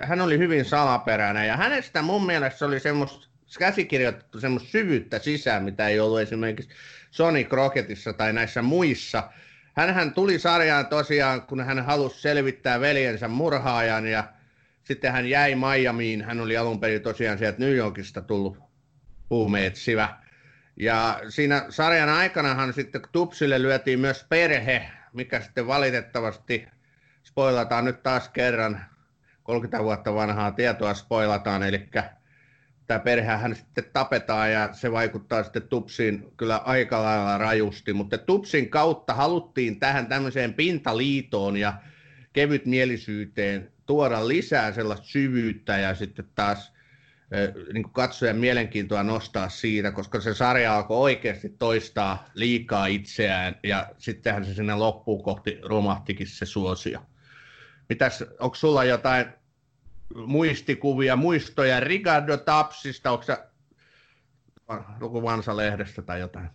Hän 0.00 0.20
oli 0.20 0.38
hyvin 0.38 0.64
salaperäinen 0.64 1.48
ja 1.48 1.56
hänestä 1.56 2.02
mun 2.02 2.26
mielestä 2.26 2.66
oli 2.66 2.80
semmoista 2.80 3.28
käsikirjoitettu 3.58 4.40
semmoista 4.40 4.70
syvyyttä 4.70 5.18
sisään, 5.18 5.64
mitä 5.64 5.88
ei 5.88 6.00
ollut 6.00 6.20
esimerkiksi 6.20 6.70
Sony 7.10 7.44
Crocketissa 7.44 8.12
tai 8.12 8.32
näissä 8.32 8.62
muissa. 8.62 9.30
Hänhän 9.76 10.14
tuli 10.14 10.38
sarjaan 10.38 10.86
tosiaan, 10.86 11.42
kun 11.42 11.60
hän 11.60 11.84
halusi 11.84 12.20
selvittää 12.20 12.80
veljensä 12.80 13.28
murhaajan 13.28 14.06
ja 14.06 14.24
sitten 14.84 15.12
hän 15.12 15.26
jäi 15.26 15.54
Miamiin. 15.54 16.24
Hän 16.24 16.40
oli 16.40 16.56
alun 16.56 16.80
perin 16.80 17.02
tosiaan 17.02 17.38
sieltä 17.38 17.58
New 17.58 17.74
Yorkista 17.74 18.20
tullut 18.22 18.58
huumeetsivä. 19.30 20.08
Ja 20.76 21.20
siinä 21.28 21.66
sarjan 21.68 22.08
aikanahan 22.08 22.72
sitten 22.72 23.02
Tupsille 23.12 23.62
lyötiin 23.62 24.00
myös 24.00 24.26
perhe, 24.28 24.90
mikä 25.12 25.40
sitten 25.40 25.66
valitettavasti 25.66 26.68
spoilataan 27.40 27.84
nyt 27.84 28.02
taas 28.02 28.28
kerran, 28.28 28.80
30 29.42 29.84
vuotta 29.84 30.14
vanhaa 30.14 30.52
tietoa 30.52 30.94
spoilataan, 30.94 31.62
eli 31.62 31.88
tämä 32.86 32.98
perhehän 32.98 33.56
sitten 33.56 33.84
tapetaan 33.92 34.52
ja 34.52 34.68
se 34.72 34.92
vaikuttaa 34.92 35.42
sitten 35.42 35.62
Tupsiin 35.62 36.32
kyllä 36.36 36.56
aika 36.56 37.02
lailla 37.02 37.38
rajusti, 37.38 37.92
mutta 37.92 38.18
Tupsin 38.18 38.70
kautta 38.70 39.14
haluttiin 39.14 39.80
tähän 39.80 40.06
tämmöiseen 40.06 40.54
pintaliitoon 40.54 41.56
ja 41.56 41.74
kevytmielisyyteen 42.32 43.72
tuoda 43.86 44.28
lisää 44.28 44.72
sellaista 44.72 45.06
syvyyttä 45.06 45.78
ja 45.78 45.94
sitten 45.94 46.28
taas 46.34 46.72
niin 47.72 47.90
katsojan 47.92 48.36
mielenkiintoa 48.36 49.02
nostaa 49.02 49.48
siitä, 49.48 49.92
koska 49.92 50.20
se 50.20 50.34
sarja 50.34 50.76
alkoi 50.76 50.98
oikeasti 50.98 51.48
toistaa 51.48 52.24
liikaa 52.34 52.86
itseään 52.86 53.56
ja 53.62 53.90
sittenhän 53.98 54.44
se 54.44 54.54
sinne 54.54 54.74
loppuun 54.74 55.22
kohti 55.22 55.58
romahtikin 55.62 56.26
se 56.26 56.46
suosio. 56.46 57.00
Mitäs, 57.90 58.24
onko 58.40 58.54
sulla 58.54 58.84
jotain 58.84 59.26
muistikuvia, 60.26 61.16
muistoja 61.16 61.80
Ricardo 61.80 62.36
Tapsista, 62.36 63.10
onko 63.10 63.22
se 63.22 63.38
joku 65.00 65.22
Vansa-lehdestä 65.22 66.02
tai 66.02 66.20
jotain? 66.20 66.50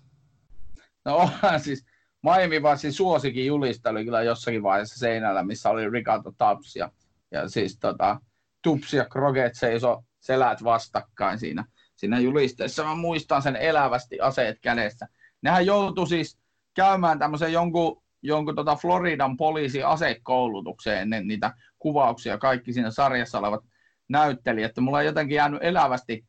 No 1.06 1.18
onhan 1.18 1.60
siis, 1.60 1.86
Miami 2.24 2.64
Vicein 2.64 2.94
suosikin 2.94 3.46
julista 3.46 3.90
oli 3.90 4.04
kyllä 4.06 4.22
jossakin 4.22 4.64
vaiheessa 4.64 5.00
seinällä, 5.00 5.44
missä 5.44 5.70
oli 5.70 5.90
Ricardo 5.90 6.32
Taps 6.38 6.76
ja, 6.76 6.92
ja 7.32 7.50
siis 7.50 7.80
tota, 7.80 8.20
Tups 8.62 8.94
ja 8.94 9.06
Kroget 9.06 9.56
seiso 9.56 10.04
selät 10.20 10.64
vastakkain 10.64 11.40
siinä, 11.40 11.66
siinä 11.96 12.20
julisteessa. 12.20 12.84
Mä 12.84 12.96
muistan 12.96 13.42
sen 13.42 13.56
elävästi 13.56 14.20
aseet 14.20 14.60
kädessä. 14.62 15.08
Nehän 15.42 15.66
joutui 15.66 16.08
siis 16.08 16.40
käymään 16.74 17.20
tämmöisen 17.20 17.54
jonkun, 17.54 18.04
jonkun 18.28 18.56
tota 18.56 18.76
Floridan 18.76 19.38
poliisi 19.38 19.84
asekoulutukseen 19.84 21.02
ennen 21.02 21.28
niitä 21.28 21.54
kuvauksia, 21.80 22.38
kaikki 22.38 22.74
siinä 22.74 22.92
sarjassa 22.92 23.40
olevat 23.40 23.64
näyttelijät. 24.10 24.78
Mulla 24.80 24.98
on 24.98 25.06
jotenkin 25.06 25.36
jäänyt 25.36 25.64
elävästi 25.64 26.26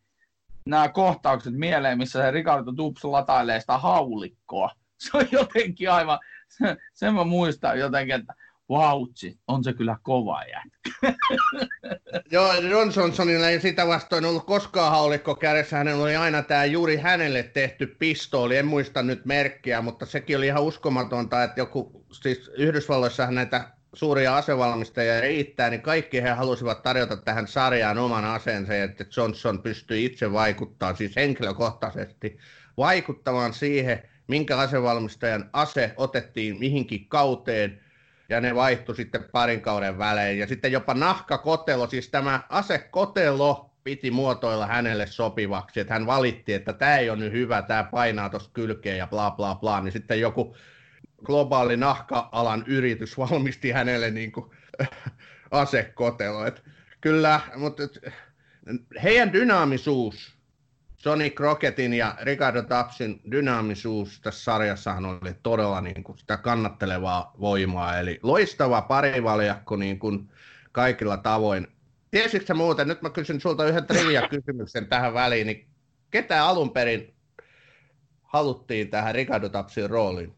nämä 0.67 0.89
kohtaukset 0.89 1.55
mieleen, 1.55 1.99
missä 1.99 2.23
se 2.23 2.31
Ricardo 2.31 2.73
Tups 2.73 3.05
latailee 3.05 3.61
sitä 3.61 3.79
haulikkoa. 3.79 4.71
Se 5.01 5.17
on 5.17 5.27
jotenkin 5.33 5.91
aivan, 5.91 6.19
sen 6.95 7.15
mä 7.15 7.25
muistan 7.25 7.79
jotenkin, 7.79 8.15
että 8.15 8.35
vautsi, 8.69 9.39
on 9.49 9.65
se 9.65 9.73
kyllä 9.73 9.97
kova 10.03 10.43
jätkä. 10.43 11.17
Joo, 12.33 12.53
Ron 12.71 12.93
Johnsonilla 12.97 13.49
ei 13.49 13.61
sitä 13.61 13.87
vastoin 13.87 14.25
ollut 14.25 14.47
koskaan 14.47 14.91
haulikko 14.91 15.35
kädessä. 15.35 15.77
Hänellä 15.77 16.03
oli 16.03 16.17
aina 16.17 16.43
tämä 16.43 16.65
juuri 16.65 16.97
hänelle 16.97 17.43
tehty 17.43 17.87
pistooli. 17.99 18.57
En 18.57 18.67
muista 18.67 19.03
nyt 19.03 19.25
merkkiä, 19.25 19.83
mutta 19.83 20.07
sekin 20.07 20.37
oli 20.37 20.47
ihan 20.47 20.63
uskomatonta, 20.63 21.43
että 21.43 21.61
joku, 21.61 22.05
siis 22.13 22.51
Yhdysvalloissa 22.57 23.31
näitä 23.31 23.69
suuria 23.95 24.37
asevalmistajia 24.37 25.21
riittää, 25.21 25.71
niin 25.71 25.83
kaikki 25.83 26.23
he 26.23 26.31
halusivat 26.31 26.83
tarjota 26.83 27.17
tähän 27.17 27.49
sarjaan 27.49 27.99
oman 27.99 28.25
aseensa, 28.25 28.75
että 28.75 29.05
Johnson 29.17 29.63
pystyi 29.63 30.05
itse 30.05 30.33
vaikuttamaan, 30.33 30.97
siis 30.97 31.17
henkilökohtaisesti 31.17 32.39
vaikuttamaan 32.77 33.55
siihen, 33.55 34.03
minkä 34.27 34.59
asevalmistajan 34.59 35.51
ase 35.53 35.95
otettiin 35.97 36.59
mihinkin 36.59 37.09
kauteen– 37.09 37.81
ja 38.29 38.41
ne 38.41 38.55
vaihtui 38.55 38.97
sitten 38.97 39.25
parin 39.33 39.61
kauden 39.61 39.99
välein. 39.99 40.39
Ja 40.39 40.47
sitten 40.47 40.73
jopa 40.73 40.95
nahkakotelo, 40.95 41.87
siis 41.87 42.09
tämä 42.09 42.41
asekotelo 42.49 43.71
piti 43.85 44.11
muotoilla 44.11 44.67
hänelle 44.67 45.07
sopivaksi, 45.07 45.81
että 45.81 45.95
hän 45.95 46.07
valitti, 46.07 46.55
että 46.55 46.73
tämä 46.73 46.97
ei 46.97 47.11
ole 47.11 47.19
nyt 47.19 47.33
hyvä, 47.33 47.63
tämä 47.63 47.85
painaa 47.85 48.29
tuossa 48.29 48.51
kylkeen 48.53 48.99
ja 48.99 49.07
bla 49.07 49.31
bla 49.31 49.55
bla, 49.55 49.81
niin 49.81 49.93
sitten 49.93 50.21
joku 50.21 50.57
globaali 51.25 51.77
nahka-alan 51.77 52.65
yritys 52.67 53.19
valmisti 53.19 53.71
hänelle 53.71 54.11
niin 54.11 54.33
kuin, 54.33 54.51
asekotelo. 55.51 56.47
Et 56.47 56.65
kyllä, 57.01 57.41
mutta 57.57 57.83
heidän 59.03 59.33
dynaamisuus 59.33 60.36
Johnny 61.05 61.31
Crocketin 61.31 61.93
ja 61.95 62.17
Ricardo 62.23 62.63
Tapsin 62.63 63.21
dynaamisuus 63.31 64.21
tässä 64.21 64.45
sarjassahan 64.45 65.05
oli 65.05 65.35
todella 65.43 65.81
niin 65.81 66.05
kuin 66.05 66.19
sitä 66.19 66.37
kannattelevaa 66.37 67.35
voimaa, 67.41 67.99
eli 67.99 68.21
loistava 68.23 68.83
parivaljakko 68.83 69.77
niin 69.77 69.99
kuin 69.99 70.31
kaikilla 70.73 71.17
tavoin. 71.17 71.67
Tiesitkö 72.11 72.55
muuten, 72.55 72.89
nyt 72.89 73.03
mä 73.03 73.11
kysyn 73.11 73.41
sulta 73.41 73.67
yhden 73.67 73.87
trivia-kysymyksen 73.87 74.87
tähän 74.87 75.15
väliin, 75.15 75.47
niin 75.47 75.69
ketä 76.11 76.47
alun 76.47 76.71
perin 76.71 77.15
haluttiin 78.23 78.91
tähän 78.91 79.15
Ricardo 79.15 79.49
Tapsin 79.49 79.91
rooliin? 79.91 80.35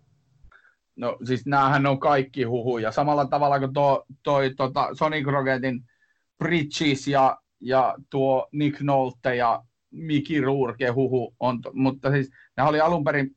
No 0.96 1.16
siis 1.24 1.46
näähän 1.46 1.86
on 1.86 2.00
kaikki 2.00 2.42
huhuja. 2.42 2.92
Samalla 2.92 3.26
tavalla 3.26 3.58
kuin 3.58 3.72
tuo, 3.72 4.04
toi, 4.22 4.54
tota, 4.54 4.88
Sonic 4.92 5.26
Rocketin 5.26 5.84
Bridges 6.38 7.08
ja, 7.08 7.38
ja 7.60 7.94
tuo 8.10 8.48
Nick 8.52 8.80
Nolte 8.80 9.36
ja 9.36 9.64
Miki 9.90 10.40
Rourke 10.40 10.88
huhu 10.88 11.34
on, 11.40 11.60
mutta 11.72 12.10
siis 12.10 12.30
ne 12.56 12.62
oli 12.62 12.80
alun 12.80 13.04
perin 13.04 13.36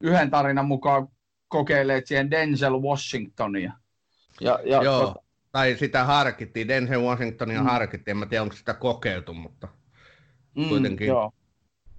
yhden 0.00 0.30
tarinan 0.30 0.66
mukaan 0.66 1.08
kokeilleet 1.48 2.06
siihen 2.06 2.30
Denzel 2.30 2.82
Washingtonia. 2.82 3.72
Ja, 4.40 4.58
ja 4.64 4.82
Joo, 4.82 5.06
tot... 5.06 5.24
tai 5.52 5.76
sitä 5.78 6.04
harkittiin, 6.04 6.68
Denzel 6.68 7.02
Washingtonia 7.02 7.60
mm. 7.60 7.66
harkittiin, 7.66 8.12
en 8.12 8.16
mä 8.16 8.26
tiedä 8.26 8.42
onko 8.42 8.56
sitä 8.56 8.74
kokeiltu, 8.74 9.34
mutta 9.34 9.68
mm, 10.56 10.68
kuitenkin. 10.68 11.06
Joo. 11.06 11.32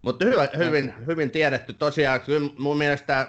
Mutta 0.01 0.25
hyvä, 0.25 0.47
hyvin, 0.57 0.93
hyvin 1.07 1.31
tiedetty 1.31 1.73
tosiaan, 1.73 2.21
kyllä 2.21 2.49
mun 2.57 2.77
mielestä 2.77 3.27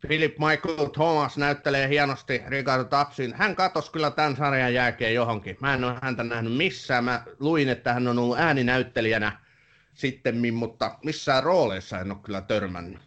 Philip 0.00 0.38
Michael 0.38 0.88
Thomas 0.88 1.36
näyttelee 1.36 1.88
hienosti 1.88 2.42
Ricardo 2.48 2.84
Tapsin. 2.84 3.34
Hän 3.34 3.56
katosi 3.56 3.92
kyllä 3.92 4.10
tämän 4.10 4.36
sarjan 4.36 4.74
jälkeen 4.74 5.14
johonkin. 5.14 5.56
Mä 5.60 5.74
en 5.74 5.84
ole 5.84 5.98
häntä 6.02 6.24
nähnyt 6.24 6.56
missään. 6.56 7.04
Mä 7.04 7.22
luin, 7.38 7.68
että 7.68 7.92
hän 7.92 8.08
on 8.08 8.18
ollut 8.18 8.38
ääninäyttelijänä 8.38 9.38
sitten, 9.94 10.54
mutta 10.54 10.98
missään 11.04 11.42
rooleissa 11.42 12.00
en 12.00 12.10
ole 12.10 12.20
kyllä 12.22 12.40
törmännyt. 12.40 13.00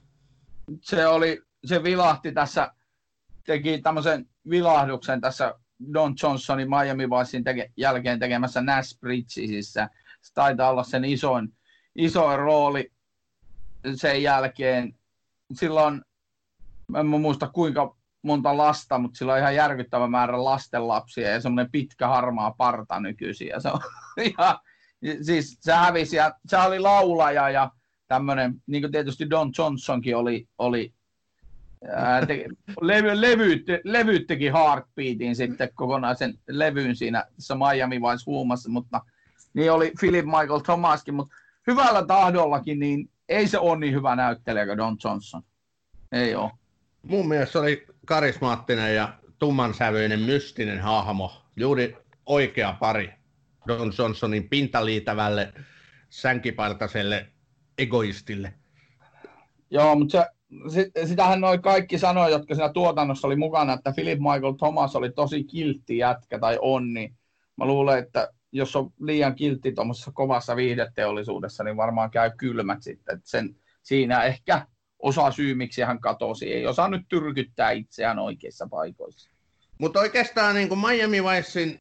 Se 0.81 1.07
oli, 1.07 1.41
se 1.65 1.83
vilahti 1.83 2.31
tässä, 2.31 2.71
teki 3.45 3.81
tämmöisen 3.81 4.29
vilahduksen 4.49 5.21
tässä 5.21 5.53
Don 5.93 6.13
Johnsonin 6.23 6.69
Miami 6.69 7.09
Vicein 7.09 7.43
teke, 7.43 7.71
jälkeen 7.77 8.19
tekemässä 8.19 8.61
Nash 8.61 8.99
Bridgesissä. 8.99 9.89
Se 10.21 10.33
taitaa 10.33 10.69
olla 10.69 10.83
sen 10.83 11.05
isoin, 11.05 11.53
isoin 11.95 12.39
rooli 12.39 12.91
sen 13.95 14.23
jälkeen. 14.23 14.95
Silloin 15.53 16.01
en 16.99 17.05
muista 17.05 17.47
kuinka 17.47 17.95
monta 18.21 18.57
lasta, 18.57 18.99
mutta 18.99 19.17
sillä 19.17 19.33
on 19.33 19.39
ihan 19.39 19.55
järkyttävä 19.55 20.07
määrä 20.07 20.43
lastenlapsia 20.43 21.29
ja 21.29 21.41
semmoinen 21.41 21.71
pitkä 21.71 22.07
harmaa 22.07 22.51
parta 22.51 22.99
nykyisin. 22.99 23.47
Ja 23.47 23.59
se, 23.59 23.69
on, 23.69 23.79
ja, 24.37 24.59
siis 25.21 25.57
se 25.61 25.73
hävisi 25.73 26.15
ja 26.15 26.33
se 26.45 26.57
oli 26.57 26.79
laulaja 26.79 27.49
ja 27.49 27.71
tämmöinen, 28.07 28.61
niin 28.67 28.83
kuin 28.83 28.91
tietysti 28.91 29.29
Don 29.29 29.51
Johnsonkin 29.57 30.17
oli, 30.17 30.47
oli 30.57 30.93
ää, 31.89 32.21
levy, 32.81 33.21
levyt, 33.21 33.65
levyttekin 33.83 34.53
Heartbeatin 34.53 35.35
sitten 35.35 35.69
kokonaisen 35.75 36.33
levyyn 36.47 36.95
siinä 36.95 37.25
tässä 37.35 37.55
Miami 37.55 38.01
Vice 38.01 38.23
huumassa, 38.25 38.69
mutta 38.69 39.01
niin 39.53 39.71
oli 39.71 39.91
Philip 39.99 40.25
Michael 40.25 40.59
Thomaskin, 40.59 41.13
mutta 41.13 41.35
hyvällä 41.67 42.05
tahdollakin, 42.05 42.79
niin 42.79 43.09
ei 43.29 43.47
se 43.47 43.59
ole 43.59 43.79
niin 43.79 43.93
hyvä 43.93 44.15
näyttelijä 44.15 44.65
kuin 44.65 44.77
Don 44.77 44.97
Johnson. 45.03 45.41
Ei 46.11 46.35
ole 46.35 46.51
mun 47.03 47.27
mielestä 47.27 47.59
oli 47.59 47.85
karismaattinen 48.05 48.95
ja 48.95 49.13
tummansävyinen, 49.39 50.19
mystinen 50.19 50.79
hahmo. 50.79 51.31
Juuri 51.55 51.97
oikea 52.25 52.75
pari 52.79 53.13
Don 53.67 53.93
Johnsonin 53.97 54.49
pintaliitävälle, 54.49 55.53
sänkipartaselle 56.09 57.27
egoistille. 57.77 58.53
Joo, 59.69 59.95
mutta 59.95 60.25
se, 60.73 60.91
sitähän 61.05 61.41
noin 61.41 61.61
kaikki 61.61 61.97
sanoi, 61.97 62.31
jotka 62.31 62.55
siinä 62.55 62.69
tuotannossa 62.69 63.27
oli 63.27 63.35
mukana, 63.35 63.73
että 63.73 63.93
Philip 63.95 64.19
Michael 64.19 64.53
Thomas 64.53 64.95
oli 64.95 65.11
tosi 65.11 65.43
kiltti 65.43 65.97
jätkä 65.97 66.39
tai 66.39 66.57
on, 66.61 66.93
niin 66.93 67.17
mä 67.57 67.65
luulen, 67.65 67.99
että 67.99 68.29
jos 68.51 68.75
on 68.75 68.93
liian 68.99 69.35
kiltti 69.35 69.71
tuommoisessa 69.71 70.11
kovassa 70.11 70.55
viihdeteollisuudessa, 70.55 71.63
niin 71.63 71.77
varmaan 71.77 72.11
käy 72.11 72.31
kylmät 72.37 72.81
sitten. 72.81 73.21
Sen, 73.23 73.55
siinä 73.83 74.23
ehkä 74.23 74.67
osa 75.01 75.31
syy, 75.31 75.55
miksi 75.55 75.81
hän 75.81 75.99
katosi. 75.99 76.53
Ei 76.53 76.67
osaa 76.67 76.87
nyt 76.87 77.01
tyrkyttää 77.09 77.71
itseään 77.71 78.19
oikeissa 78.19 78.67
paikoissa. 78.67 79.31
Mutta 79.77 79.99
oikeastaan 79.99 80.55
niin 80.55 80.69
kuin 80.69 80.79
Miami 80.79 81.23
Vicein 81.23 81.79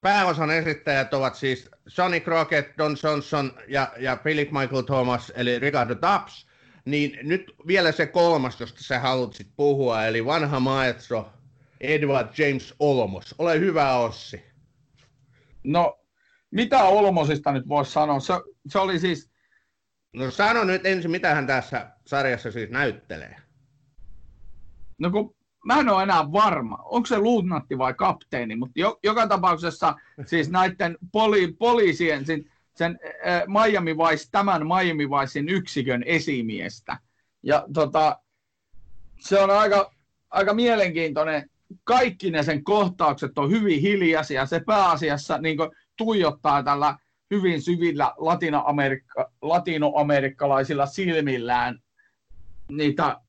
pääosan 0.00 0.50
esittäjät 0.50 1.14
ovat 1.14 1.34
siis 1.34 1.70
Sonny 1.88 2.20
Crockett, 2.20 2.78
Don 2.78 2.96
Johnson 3.02 3.52
ja, 3.68 3.92
ja 3.98 4.16
Philip 4.16 4.50
Michael 4.50 4.82
Thomas, 4.82 5.32
eli 5.36 5.58
Ricardo 5.58 5.94
Taps. 5.94 6.46
Niin 6.84 7.18
nyt 7.22 7.54
vielä 7.66 7.92
se 7.92 8.06
kolmas, 8.06 8.60
josta 8.60 8.82
sä 8.82 9.00
halusit 9.00 9.46
puhua, 9.56 10.06
eli 10.06 10.24
vanha 10.24 10.60
maestro 10.60 11.32
Edward 11.80 12.28
James 12.38 12.74
Olmos. 12.78 13.34
Ole 13.38 13.60
hyvä, 13.60 13.96
Ossi. 13.96 14.44
No, 15.64 15.98
mitä 16.50 16.82
Olmosista 16.84 17.52
nyt 17.52 17.68
voisi 17.68 17.92
sanoa? 17.92 18.20
Se, 18.20 18.34
se 18.68 18.78
oli 18.78 18.98
siis 18.98 19.30
No 20.14 20.30
sano 20.30 20.64
nyt 20.64 20.86
ensin, 20.86 21.10
mitä 21.10 21.34
hän 21.34 21.46
tässä 21.46 21.90
sarjassa 22.06 22.52
siis 22.52 22.70
näyttelee. 22.70 23.36
No 24.98 25.10
kun 25.10 25.34
mä 25.64 25.80
en 25.80 25.88
ole 25.88 26.02
enää 26.02 26.32
varma, 26.32 26.78
onko 26.84 27.06
se 27.06 27.18
luutnantti 27.18 27.78
vai 27.78 27.94
kapteeni, 27.94 28.56
mutta 28.56 28.80
jo, 28.80 28.98
joka 29.02 29.26
tapauksessa 29.26 29.94
siis 30.26 30.50
näiden 30.50 30.98
poli, 31.12 31.52
poliisien, 31.52 32.26
sen, 32.26 32.50
sen 32.74 32.98
äh, 33.26 33.42
Miami 33.46 33.96
Vice, 33.96 34.28
tämän 34.30 34.62
Miami 34.66 35.08
Vicein 35.10 35.48
yksikön 35.48 36.02
esimiestä. 36.06 36.98
Ja 37.42 37.64
tota, 37.74 38.18
se 39.20 39.40
on 39.40 39.50
aika, 39.50 39.92
aika 40.30 40.54
mielenkiintoinen. 40.54 41.50
Kaikki 41.84 42.30
ne 42.30 42.42
sen 42.42 42.64
kohtaukset 42.64 43.38
on 43.38 43.50
hyvin 43.50 43.80
hiljaisia. 43.80 44.46
Se 44.46 44.60
pääasiassa 44.60 45.38
niin 45.38 45.58
tuijottaa 45.96 46.62
tällä 46.62 46.98
hyvin 47.34 47.62
syvillä 47.62 48.14
latinoamerikka, 48.16 49.32
latinoamerikkalaisilla 49.42 50.86
silmillään 50.86 51.78
niitä 52.70 53.20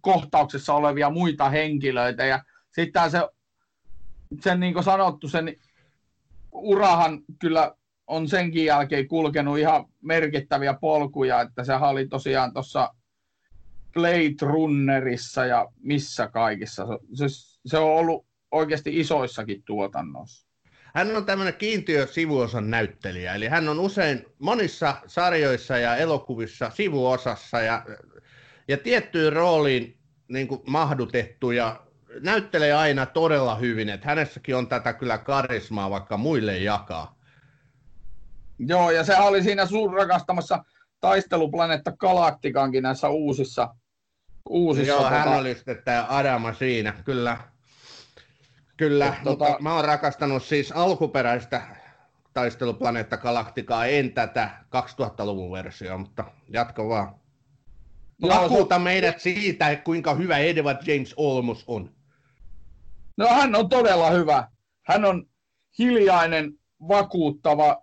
kohtauksessa 0.00 0.74
olevia 0.74 1.10
muita 1.10 1.50
henkilöitä. 1.50 2.24
Ja 2.24 2.44
sitten 2.74 3.10
se, 3.10 3.18
sen 4.40 4.60
niin 4.60 4.74
kuin 4.74 4.84
sanottu, 4.84 5.28
sen 5.28 5.56
urahan 6.52 7.20
kyllä 7.40 7.76
on 8.06 8.28
senkin 8.28 8.64
jälkeen 8.64 9.08
kulkenut 9.08 9.58
ihan 9.58 9.84
merkittäviä 10.02 10.74
polkuja, 10.80 11.40
että 11.40 11.64
se 11.64 11.74
oli 11.74 12.08
tosiaan 12.08 12.52
tuossa 12.52 12.94
Blade 13.94 14.36
Runnerissa 14.42 15.46
ja 15.46 15.68
missä 15.80 16.28
kaikissa. 16.28 16.86
Se, 17.14 17.24
se 17.66 17.78
on 17.78 17.90
ollut 17.90 18.26
oikeasti 18.50 19.00
isoissakin 19.00 19.62
tuotannoissa. 19.66 20.45
Hän 20.96 21.16
on 21.16 21.26
tämmöinen 21.26 21.54
kiintiö 21.54 22.06
sivuosan 22.06 22.70
näyttelijä, 22.70 23.34
eli 23.34 23.48
hän 23.48 23.68
on 23.68 23.80
usein 23.80 24.26
monissa 24.38 24.96
sarjoissa 25.06 25.78
ja 25.78 25.96
elokuvissa 25.96 26.70
sivuosassa 26.70 27.60
ja, 27.60 27.82
ja 28.68 28.76
tiettyyn 28.76 29.32
rooliin 29.32 29.98
niin 30.28 30.48
kuin 30.48 30.60
mahdutettu 30.66 31.50
ja 31.50 31.80
näyttelee 32.20 32.72
aina 32.72 33.06
todella 33.06 33.54
hyvin, 33.54 33.88
että 33.88 34.08
hänessäkin 34.08 34.56
on 34.56 34.68
tätä 34.68 34.92
kyllä 34.92 35.18
karismaa, 35.18 35.90
vaikka 35.90 36.16
muille 36.16 36.58
jakaa. 36.58 37.18
Joo, 38.58 38.90
ja 38.90 39.04
se 39.04 39.16
oli 39.16 39.42
siinä 39.42 39.66
sun 39.66 39.94
rakastamassa 39.94 40.64
taisteluplaneetta 41.00 41.92
Galaktikankin 41.92 42.82
näissä 42.82 43.08
uusissa. 43.08 43.74
uusissa 44.48 44.92
Joo, 44.92 45.02
tota... 45.02 45.10
hän 45.10 45.28
oli 45.28 45.54
sitten 45.54 45.82
tämä 45.84 46.06
Adama 46.08 46.52
siinä, 46.52 46.92
kyllä. 47.04 47.38
Kyllä, 48.76 49.06
Et, 49.06 49.24
mutta 49.24 49.44
tota... 49.44 49.62
mä 49.62 49.74
oon 49.74 49.84
rakastanut 49.84 50.42
siis 50.42 50.72
alkuperäistä 50.72 51.62
taisteluplaneetta 52.32 53.16
Galaktikaa, 53.16 53.86
en 53.86 54.12
tätä 54.12 54.50
2000-luvun 54.64 55.52
versiota, 55.52 55.98
mutta 55.98 56.24
jatko 56.48 56.88
vaan. 56.88 57.14
Vakuuta 58.22 58.78
meidät 58.78 59.20
siitä, 59.20 59.76
kuinka 59.76 60.14
hyvä 60.14 60.38
Edward 60.38 60.78
James 60.86 61.14
Olmos 61.16 61.64
on. 61.66 61.94
No 63.16 63.28
hän 63.28 63.54
on 63.54 63.68
todella 63.68 64.10
hyvä. 64.10 64.48
Hän 64.82 65.04
on 65.04 65.26
hiljainen, 65.78 66.52
vakuuttava, 66.88 67.82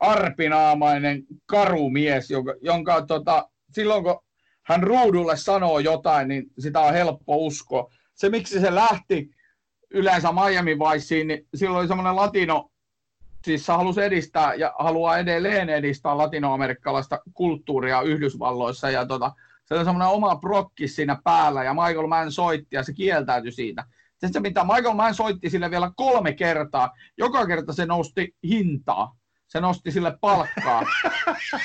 arpinaamainen, 0.00 1.22
karumies, 1.46 2.30
jonka, 2.30 2.54
jonka 2.60 3.06
tota, 3.06 3.48
silloin 3.72 4.04
kun 4.04 4.20
hän 4.62 4.82
ruudulle 4.82 5.36
sanoo 5.36 5.78
jotain, 5.78 6.28
niin 6.28 6.44
sitä 6.58 6.80
on 6.80 6.92
helppo 6.92 7.36
uskoa. 7.36 7.90
Se, 8.14 8.28
miksi 8.28 8.60
se 8.60 8.74
lähti 8.74 9.30
yleensä 9.94 10.28
Miami 10.32 10.78
Viceen, 10.78 11.26
niin 11.26 11.46
silloin 11.54 11.80
oli 11.80 11.88
semmoinen 11.88 12.16
latino, 12.16 12.70
siis 13.44 13.66
se 13.66 13.72
halusi 13.72 14.02
edistää 14.02 14.54
ja 14.54 14.72
haluaa 14.78 15.18
edelleen 15.18 15.68
edistää 15.68 16.18
latinoamerikkalaista 16.18 17.20
kulttuuria 17.34 18.02
Yhdysvalloissa 18.02 18.90
ja 18.90 19.06
tota, 19.06 19.32
se 19.64 19.74
oli 19.74 19.84
semmoinen 19.84 20.08
oma 20.08 20.36
prokki 20.36 20.88
siinä 20.88 21.18
päällä 21.24 21.64
ja 21.64 21.74
Michael 21.74 22.06
Mann 22.06 22.32
soitti 22.32 22.76
ja 22.76 22.82
se 22.82 22.92
kieltäytyi 22.92 23.52
siitä. 23.52 23.84
Sitten 24.10 24.32
se, 24.32 24.40
mitä 24.40 24.64
Michael 24.64 24.94
Mann 24.94 25.14
soitti 25.14 25.50
sille 25.50 25.70
vielä 25.70 25.90
kolme 25.96 26.32
kertaa, 26.32 26.92
joka 27.18 27.46
kerta 27.46 27.72
se 27.72 27.86
nosti 27.86 28.36
hintaa. 28.48 29.16
Se 29.46 29.60
nosti 29.60 29.90
sille 29.90 30.18
palkkaa. 30.20 30.82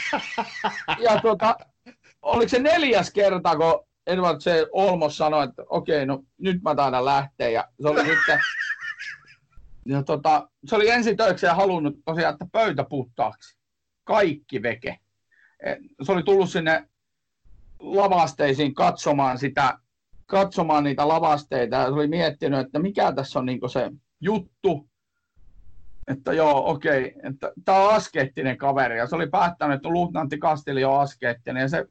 ja 1.05 1.21
tota, 1.21 1.57
oliko 2.21 2.49
se 2.49 2.59
neljäs 2.59 3.11
kerta, 3.11 3.55
kun 3.55 3.89
Edward 4.10 4.39
C. 4.39 4.51
Olmos 4.72 5.18
sanoi, 5.18 5.43
että 5.43 5.64
okei, 5.70 6.05
no 6.05 6.24
nyt 6.38 6.62
mä 6.62 6.76
taidan 6.76 7.05
lähteä. 7.05 7.49
Ja 7.49 7.68
se 7.82 7.88
oli 7.88 7.99
sitten, 7.99 8.39
ja 9.86 10.03
tota, 10.03 10.49
se 10.66 10.76
oli 10.76 10.89
ensi 10.89 11.16
töikseen 11.16 11.55
halunnut 11.55 11.95
tosiaan, 12.05 12.34
että 12.34 12.45
pöytä 12.51 12.84
puhtaaksi. 12.84 13.57
Kaikki 14.03 14.62
veke. 14.62 14.99
Se 16.03 16.12
oli 16.12 16.24
tullut 16.24 16.49
sinne 16.49 16.89
lavasteisiin 17.80 18.74
katsomaan 18.74 19.38
sitä, 19.38 19.78
katsomaan 20.26 20.84
niitä 20.84 21.07
lavasteita 21.07 21.76
ja 21.76 21.86
se 21.86 21.91
oli 21.91 22.07
miettinyt, 22.07 22.60
että 22.60 22.80
mikä 22.80 23.12
tässä 23.12 23.39
on 23.39 23.45
niin 23.45 23.60
se 23.72 23.91
juttu. 24.22 24.89
että 26.07 26.34
joo, 26.34 26.70
okei, 26.70 27.16
että 27.24 27.51
tämä 27.66 27.78
on 27.78 27.93
askeettinen 27.93 28.57
kaveri, 28.57 28.97
ja 28.97 29.07
se 29.07 29.16
oli 29.16 29.30
päättänyt, 29.30 29.76
että 29.76 29.89
luutnantti 29.89 30.38
Kasteli 30.38 30.84
on 30.84 31.01
askeettinen, 31.01 31.62
ja 31.62 31.70
se, 31.70 31.86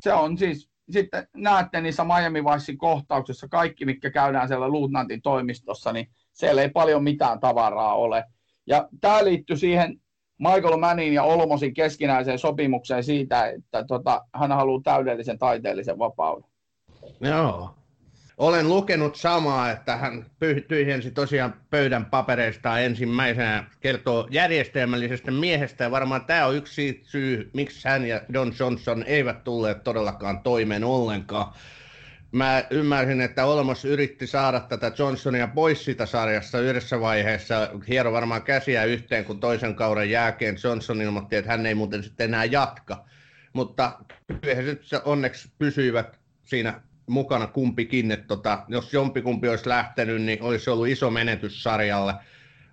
se 0.00 0.12
on 0.12 0.38
siis, 0.38 0.69
sitten 0.92 1.28
näette 1.36 1.80
niissä 1.80 2.04
Miami 2.04 2.44
Vicein 2.44 2.78
kohtauksissa 2.78 3.48
kaikki, 3.48 3.84
mikä 3.84 4.10
käydään 4.10 4.48
siellä 4.48 4.68
luutnantin 4.68 5.22
toimistossa, 5.22 5.92
niin 5.92 6.10
siellä 6.32 6.62
ei 6.62 6.70
paljon 6.70 7.04
mitään 7.04 7.40
tavaraa 7.40 7.94
ole. 7.94 8.24
Ja 8.66 8.88
tämä 9.00 9.24
liittyy 9.24 9.56
siihen 9.56 10.00
Michael 10.38 10.76
Mannin 10.76 11.14
ja 11.14 11.22
Olmosin 11.22 11.74
keskinäiseen 11.74 12.38
sopimukseen 12.38 13.04
siitä, 13.04 13.46
että 13.46 13.84
tota, 13.84 14.24
hän 14.34 14.52
haluaa 14.52 14.80
täydellisen 14.84 15.38
taiteellisen 15.38 15.98
vapauden. 15.98 16.50
Joo. 17.20 17.74
Olen 18.40 18.68
lukenut 18.68 19.16
samaa, 19.16 19.70
että 19.70 19.96
hän 19.96 20.26
tyhjensi 20.68 21.10
tosiaan 21.10 21.54
pöydän 21.70 22.04
papereista 22.04 22.78
ensimmäisenä 22.78 23.64
kertoo 23.80 24.28
järjestelmällisestä 24.30 25.30
miehestä 25.30 25.84
ja 25.84 25.90
varmaan 25.90 26.24
tämä 26.24 26.46
on 26.46 26.56
yksi 26.56 27.00
syy, 27.04 27.50
miksi 27.54 27.88
hän 27.88 28.06
ja 28.06 28.20
Don 28.32 28.52
Johnson 28.58 29.04
eivät 29.06 29.44
tulleet 29.44 29.84
todellakaan 29.84 30.40
toimeen 30.40 30.84
ollenkaan. 30.84 31.52
Mä 32.32 32.64
ymmärsin, 32.70 33.20
että 33.20 33.44
Olmos 33.44 33.84
yritti 33.84 34.26
saada 34.26 34.60
tätä 34.60 34.92
Johnsonia 34.98 35.48
pois 35.48 35.84
siitä 35.84 36.06
sarjassa 36.06 36.60
yhdessä 36.60 37.00
vaiheessa. 37.00 37.70
Hiero 37.88 38.12
varmaan 38.12 38.42
käsiä 38.42 38.84
yhteen, 38.84 39.24
kun 39.24 39.40
toisen 39.40 39.74
kauden 39.74 40.10
jälkeen 40.10 40.56
Johnson 40.64 41.02
ilmoitti, 41.02 41.36
että 41.36 41.50
hän 41.50 41.66
ei 41.66 41.74
muuten 41.74 42.02
sitten 42.02 42.24
enää 42.24 42.44
jatka. 42.44 43.04
Mutta 43.52 43.92
kyllä 44.40 44.76
se 44.82 45.00
onneksi 45.04 45.48
pysyivät 45.58 46.18
siinä 46.44 46.80
mukana 47.10 47.46
kumpikin, 47.46 48.12
että 48.12 48.26
tota, 48.26 48.64
jos 48.68 48.92
jompikumpi 48.92 49.48
olisi 49.48 49.68
lähtenyt, 49.68 50.22
niin 50.22 50.42
olisi 50.42 50.70
ollut 50.70 50.88
iso 50.88 51.10
menetys 51.10 51.62
sarjalle. 51.62 52.14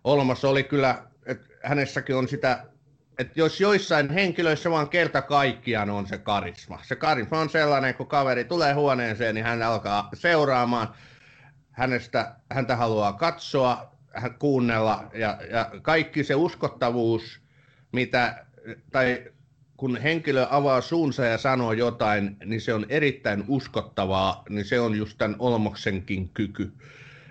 Olmas 0.04 0.46
oli 0.46 0.64
kyllä, 0.64 1.04
että 1.26 1.48
hänessäkin 1.64 2.16
on 2.16 2.28
sitä, 2.28 2.66
että 3.20 3.34
jos 3.40 3.62
joissain 3.62 4.10
henkilöissä 4.10 4.72
vaan 4.72 4.90
kerta 4.90 5.22
kaikkiaan 5.22 5.90
on 5.90 6.08
se 6.08 6.18
karisma. 6.18 6.80
Se 6.84 6.96
karisma 6.96 7.40
on 7.40 7.50
sellainen, 7.50 7.96
kun 7.96 8.08
kaveri 8.08 8.44
tulee 8.44 8.74
huoneeseen, 8.74 9.36
niin 9.36 9.46
hän 9.46 9.64
alkaa 9.64 10.10
seuraamaan. 10.14 10.88
Hänestä, 11.72 12.36
häntä 12.52 12.76
haluaa 12.76 13.14
katsoa, 13.14 13.92
hän 14.14 14.36
kuunnella 14.40 15.10
ja, 15.14 15.38
ja 15.52 15.72
kaikki 15.82 16.24
se 16.24 16.36
uskottavuus, 16.36 17.42
mitä, 17.92 18.46
tai 18.92 19.24
kun 19.78 19.98
henkilö 19.98 20.48
avaa 20.50 20.82
suunsa 20.82 21.26
ja 21.26 21.38
sanoo 21.38 21.74
jotain, 21.74 22.38
niin 22.46 22.62
se 22.62 22.74
on 22.74 22.86
erittäin 22.90 23.44
uskottavaa, 23.48 24.44
niin 24.50 24.66
se 24.66 24.80
on 24.80 24.98
just 24.98 25.18
tämän 25.18 25.36
Olmoksenkin 25.40 26.30
kyky. 26.30 26.72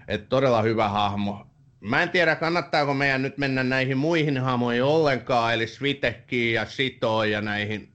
Et 0.08 0.28
todella 0.28 0.62
hyvä 0.62 0.88
hahmo. 0.88 1.46
Mä 1.80 2.02
en 2.02 2.10
tiedä, 2.10 2.36
kannattaako 2.36 2.94
meidän 2.94 3.22
nyt 3.22 3.38
mennä 3.38 3.64
näihin 3.64 3.98
muihin 3.98 4.38
hahmoihin 4.38 4.84
ollenkaan, 4.84 5.54
eli 5.54 5.66
Svitekkiin 5.66 6.54
ja 6.54 6.66
Sitoon 6.66 7.30
ja 7.30 7.40
näihin 7.40 7.88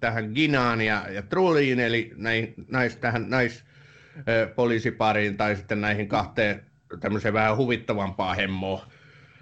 tähän 0.00 0.30
Ginaan 0.34 0.80
ja, 0.80 1.04
ja 1.10 1.22
Truliin, 1.22 1.80
eli 1.80 2.12
näihin, 2.16 2.54
näis, 2.68 2.96
tähän 2.96 3.26
naispoliisipariin 3.30 5.36
tai 5.36 5.56
sitten 5.56 5.80
näihin 5.80 6.08
kahteen 6.08 6.66
tämmöiseen 7.00 7.34
vähän 7.34 7.56
huvittavampaa 7.56 8.34
hemmoa. 8.34 8.86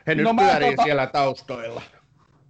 He 0.07 0.15
nyt 0.15 0.25
no 0.25 0.35
pyörii 0.35 0.71
tota... 0.71 0.83
siellä 0.83 1.07
taustoilla. 1.07 1.83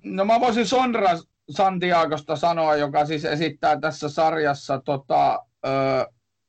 No 0.05 0.25
mä 0.25 0.41
voisin 0.41 0.67
Sondra 0.67 1.11
Santiagosta 1.51 2.37
sanoa, 2.37 2.77
joka 2.77 3.07
siis 3.07 3.25
esittää 3.25 3.81
tässä 3.81 4.09
sarjassa, 4.09 4.81
tota, 4.85 5.47
ö, 5.67 5.71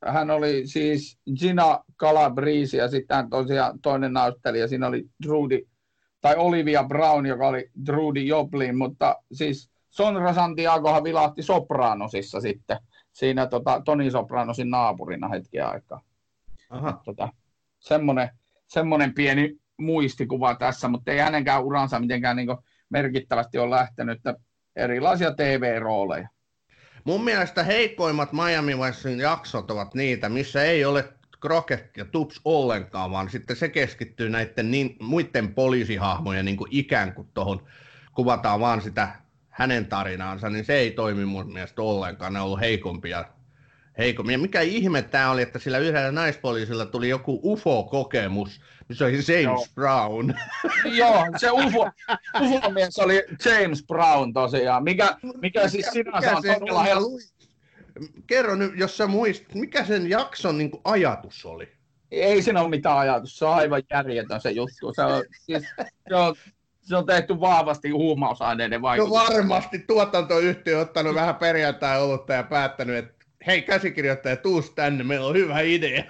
hän 0.05 0.31
oli 0.31 0.67
siis 0.67 1.19
Gina 1.39 1.79
Calabrese 1.97 2.77
ja 2.77 2.87
sitten 2.87 3.29
tosiaan 3.29 3.79
toinen 3.79 4.13
näyttelijä, 4.13 4.67
siinä 4.67 4.87
oli 4.87 5.05
Trudy, 5.23 5.67
tai 6.21 6.35
Olivia 6.37 6.83
Brown, 6.83 7.25
joka 7.25 7.47
oli 7.47 7.69
Trudy 7.85 8.19
Joplin, 8.19 8.77
mutta 8.77 9.15
siis 9.31 9.71
Sonra 9.91 10.33
Santiagohan 10.33 11.03
vilahti 11.03 11.41
Sopranosissa 11.41 12.41
sitten, 12.41 12.77
siinä 13.13 13.47
tota, 13.47 13.81
Toni 13.85 14.11
Sopranosin 14.11 14.69
naapurina 14.69 15.27
hetki 15.27 15.59
aikaa. 15.59 16.01
Aha. 16.69 17.01
Tota, 17.05 17.29
semmoinen, 17.79 18.29
semmoinen 18.67 19.13
pieni 19.13 19.55
muistikuva 19.77 20.55
tässä, 20.55 20.87
mutta 20.87 21.11
ei 21.11 21.19
hänenkään 21.19 21.63
uransa 21.63 21.99
mitenkään 21.99 22.35
niin 22.35 22.47
merkittävästi 22.89 23.57
ole 23.57 23.69
lähtenyt, 23.69 24.17
että 24.17 24.35
erilaisia 24.75 25.31
TV-rooleja. 25.31 26.29
Mun 27.03 27.23
mielestä 27.23 27.63
heikoimmat 27.63 28.33
Miami 28.33 28.77
Vicein 28.77 29.19
jaksot 29.19 29.71
ovat 29.71 29.93
niitä, 29.93 30.29
missä 30.29 30.63
ei 30.63 30.85
ole 30.85 31.13
Crockett 31.41 31.97
ja 31.97 32.05
Tups 32.05 32.41
ollenkaan, 32.45 33.11
vaan 33.11 33.29
sitten 33.29 33.55
se 33.55 33.69
keskittyy 33.69 34.29
näiden 34.29 34.71
niin, 34.71 34.95
muiden 34.99 35.53
poliisihahmojen 35.53 36.45
niin 36.45 36.57
kuin 36.57 36.67
ikään 36.71 37.13
kuin 37.13 37.27
tuohon, 37.33 37.67
kuvataan 38.13 38.59
vaan 38.59 38.81
sitä 38.81 39.09
hänen 39.49 39.85
tarinaansa, 39.85 40.49
niin 40.49 40.65
se 40.65 40.73
ei 40.73 40.91
toimi 40.91 41.25
mun 41.25 41.53
mielestä 41.53 41.81
ollenkaan. 41.81 42.33
Ne 42.33 42.39
on 42.39 42.45
ollut 42.45 42.59
heikompia 42.59 43.25
heikommin. 44.01 44.33
Ja 44.33 44.39
mikä 44.39 44.61
ihme 44.61 45.01
tämä 45.01 45.31
oli, 45.31 45.41
että 45.41 45.59
sillä 45.59 45.77
yhdellä 45.77 46.11
naispoliisilla 46.11 46.85
tuli 46.85 47.09
joku 47.09 47.39
UFO-kokemus, 47.43 48.61
se 48.91 49.03
oli 49.03 49.13
James 49.13 49.43
Joo. 49.43 49.65
Brown. 49.75 50.33
Joo, 50.99 51.25
se 51.37 51.51
UFO, 51.51 51.89
UFO-mies 52.41 52.99
oli 52.99 53.23
James 53.45 53.83
Brown 53.87 54.33
tosiaan, 54.33 54.83
mikä, 54.83 55.17
mikä 55.41 55.67
siis 55.67 55.85
sinänsä 55.93 56.37
on 56.37 56.43
todella 56.59 56.83
helppo. 56.83 57.17
Kerro 58.27 58.55
nyt, 58.55 58.71
jos 58.75 58.97
sä 58.97 59.07
muistat, 59.07 59.55
mikä 59.55 59.85
sen 59.85 60.09
jakson 60.09 60.57
niin 60.57 60.71
kuin, 60.71 60.81
ajatus 60.83 61.45
oli? 61.45 61.67
Ei 62.11 62.41
siinä 62.41 62.61
ole 62.61 62.69
mitään 62.69 62.97
ajatus, 62.97 63.37
se 63.37 63.45
on 63.45 63.53
aivan 63.53 63.83
järjetön 63.89 64.41
se 64.41 64.51
juttu. 64.51 64.93
Se 64.95 65.01
on, 65.01 65.23
siis, 65.45 65.63
se 66.09 66.15
on, 66.15 66.35
se 66.81 66.95
on 66.95 67.05
tehty 67.05 67.39
vahvasti 67.39 67.89
huumausaineiden 67.89 68.81
vaikutuksesta. 68.81 69.33
No 69.33 69.35
varmasti 69.35 69.79
tuotantoyhtiö 69.79 70.75
on 70.75 70.81
ottanut 70.81 71.15
vähän 71.15 71.35
perjantai 71.35 72.01
olutta 72.01 72.33
ja 72.33 72.43
päättänyt, 72.43 72.95
että 72.97 73.20
hei 73.47 73.61
käsikirjoittaja, 73.61 74.37
tuus 74.37 74.71
tänne, 74.71 75.03
meillä 75.03 75.27
on 75.27 75.35
hyvä 75.35 75.59
idea. 75.59 76.03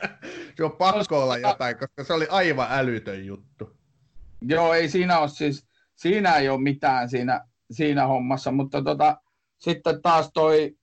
se 0.56 0.64
on 0.64 0.72
pakko 0.72 1.22
olla 1.22 1.38
jotain, 1.38 1.78
koska 1.78 2.04
se 2.04 2.12
oli 2.12 2.26
aivan 2.30 2.66
älytön 2.70 3.26
juttu. 3.26 3.76
Joo, 4.42 4.74
ei 4.74 4.88
siinä 4.88 5.18
ole 5.18 5.28
siis, 5.28 5.66
siinä 5.96 6.36
ei 6.36 6.48
ole 6.48 6.60
mitään 6.60 7.08
siinä, 7.08 7.40
siinä 7.70 8.06
hommassa, 8.06 8.52
mutta 8.52 8.82
tota, 8.82 9.16
sitten 9.58 10.02
taas 10.02 10.30
toi, 10.34 10.76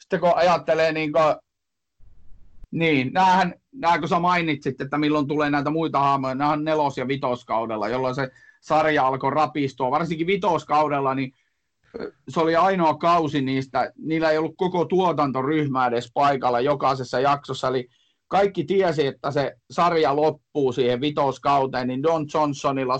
sitten 0.00 0.20
kun 0.20 0.32
ajattelee 0.36 0.92
niin 0.92 1.12
kuin, 1.12 1.36
niin, 2.70 3.12
näähän, 3.12 3.54
nää 3.72 3.98
kun 3.98 4.08
sä 4.08 4.18
mainitsit, 4.18 4.80
että 4.80 4.98
milloin 4.98 5.28
tulee 5.28 5.50
näitä 5.50 5.70
muita 5.70 5.98
haamoja, 5.98 6.34
nämä 6.34 6.50
on 6.50 6.64
nelos- 6.64 6.98
ja 6.98 7.08
vitoskaudella, 7.08 7.88
jolloin 7.88 8.14
se 8.14 8.30
sarja 8.60 9.06
alkoi 9.06 9.30
rapistua, 9.30 9.90
varsinkin 9.90 10.26
vitoskaudella, 10.26 11.14
niin 11.14 11.32
se 12.28 12.40
oli 12.40 12.56
ainoa 12.56 12.94
kausi 12.94 13.42
niistä, 13.42 13.92
niillä 13.96 14.30
ei 14.30 14.38
ollut 14.38 14.54
koko 14.56 14.84
tuotantoryhmää 14.84 15.86
edes 15.86 16.10
paikalla 16.14 16.60
jokaisessa 16.60 17.20
jaksossa, 17.20 17.68
eli 17.68 17.88
kaikki 18.28 18.64
tiesi, 18.64 19.06
että 19.06 19.30
se 19.30 19.56
sarja 19.70 20.16
loppuu 20.16 20.72
siihen 20.72 21.00
vitoskauteen, 21.00 21.88
niin 21.88 22.02
Don 22.02 22.26
Johnsonilla, 22.34 22.98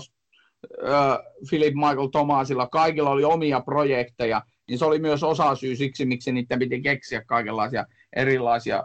äh, 0.87 1.17
Philip 1.49 1.73
Michael 1.73 2.07
Thomasilla, 2.07 2.67
kaikilla 2.67 3.09
oli 3.09 3.23
omia 3.23 3.61
projekteja, 3.61 4.41
niin 4.67 4.79
se 4.79 4.85
oli 4.85 4.99
myös 4.99 5.23
osa 5.23 5.55
syy 5.55 5.75
siksi, 5.75 6.05
miksi 6.05 6.31
niiden 6.31 6.59
piti 6.59 6.81
keksiä 6.81 7.21
kaikenlaisia 7.25 7.85
erilaisia 8.15 8.83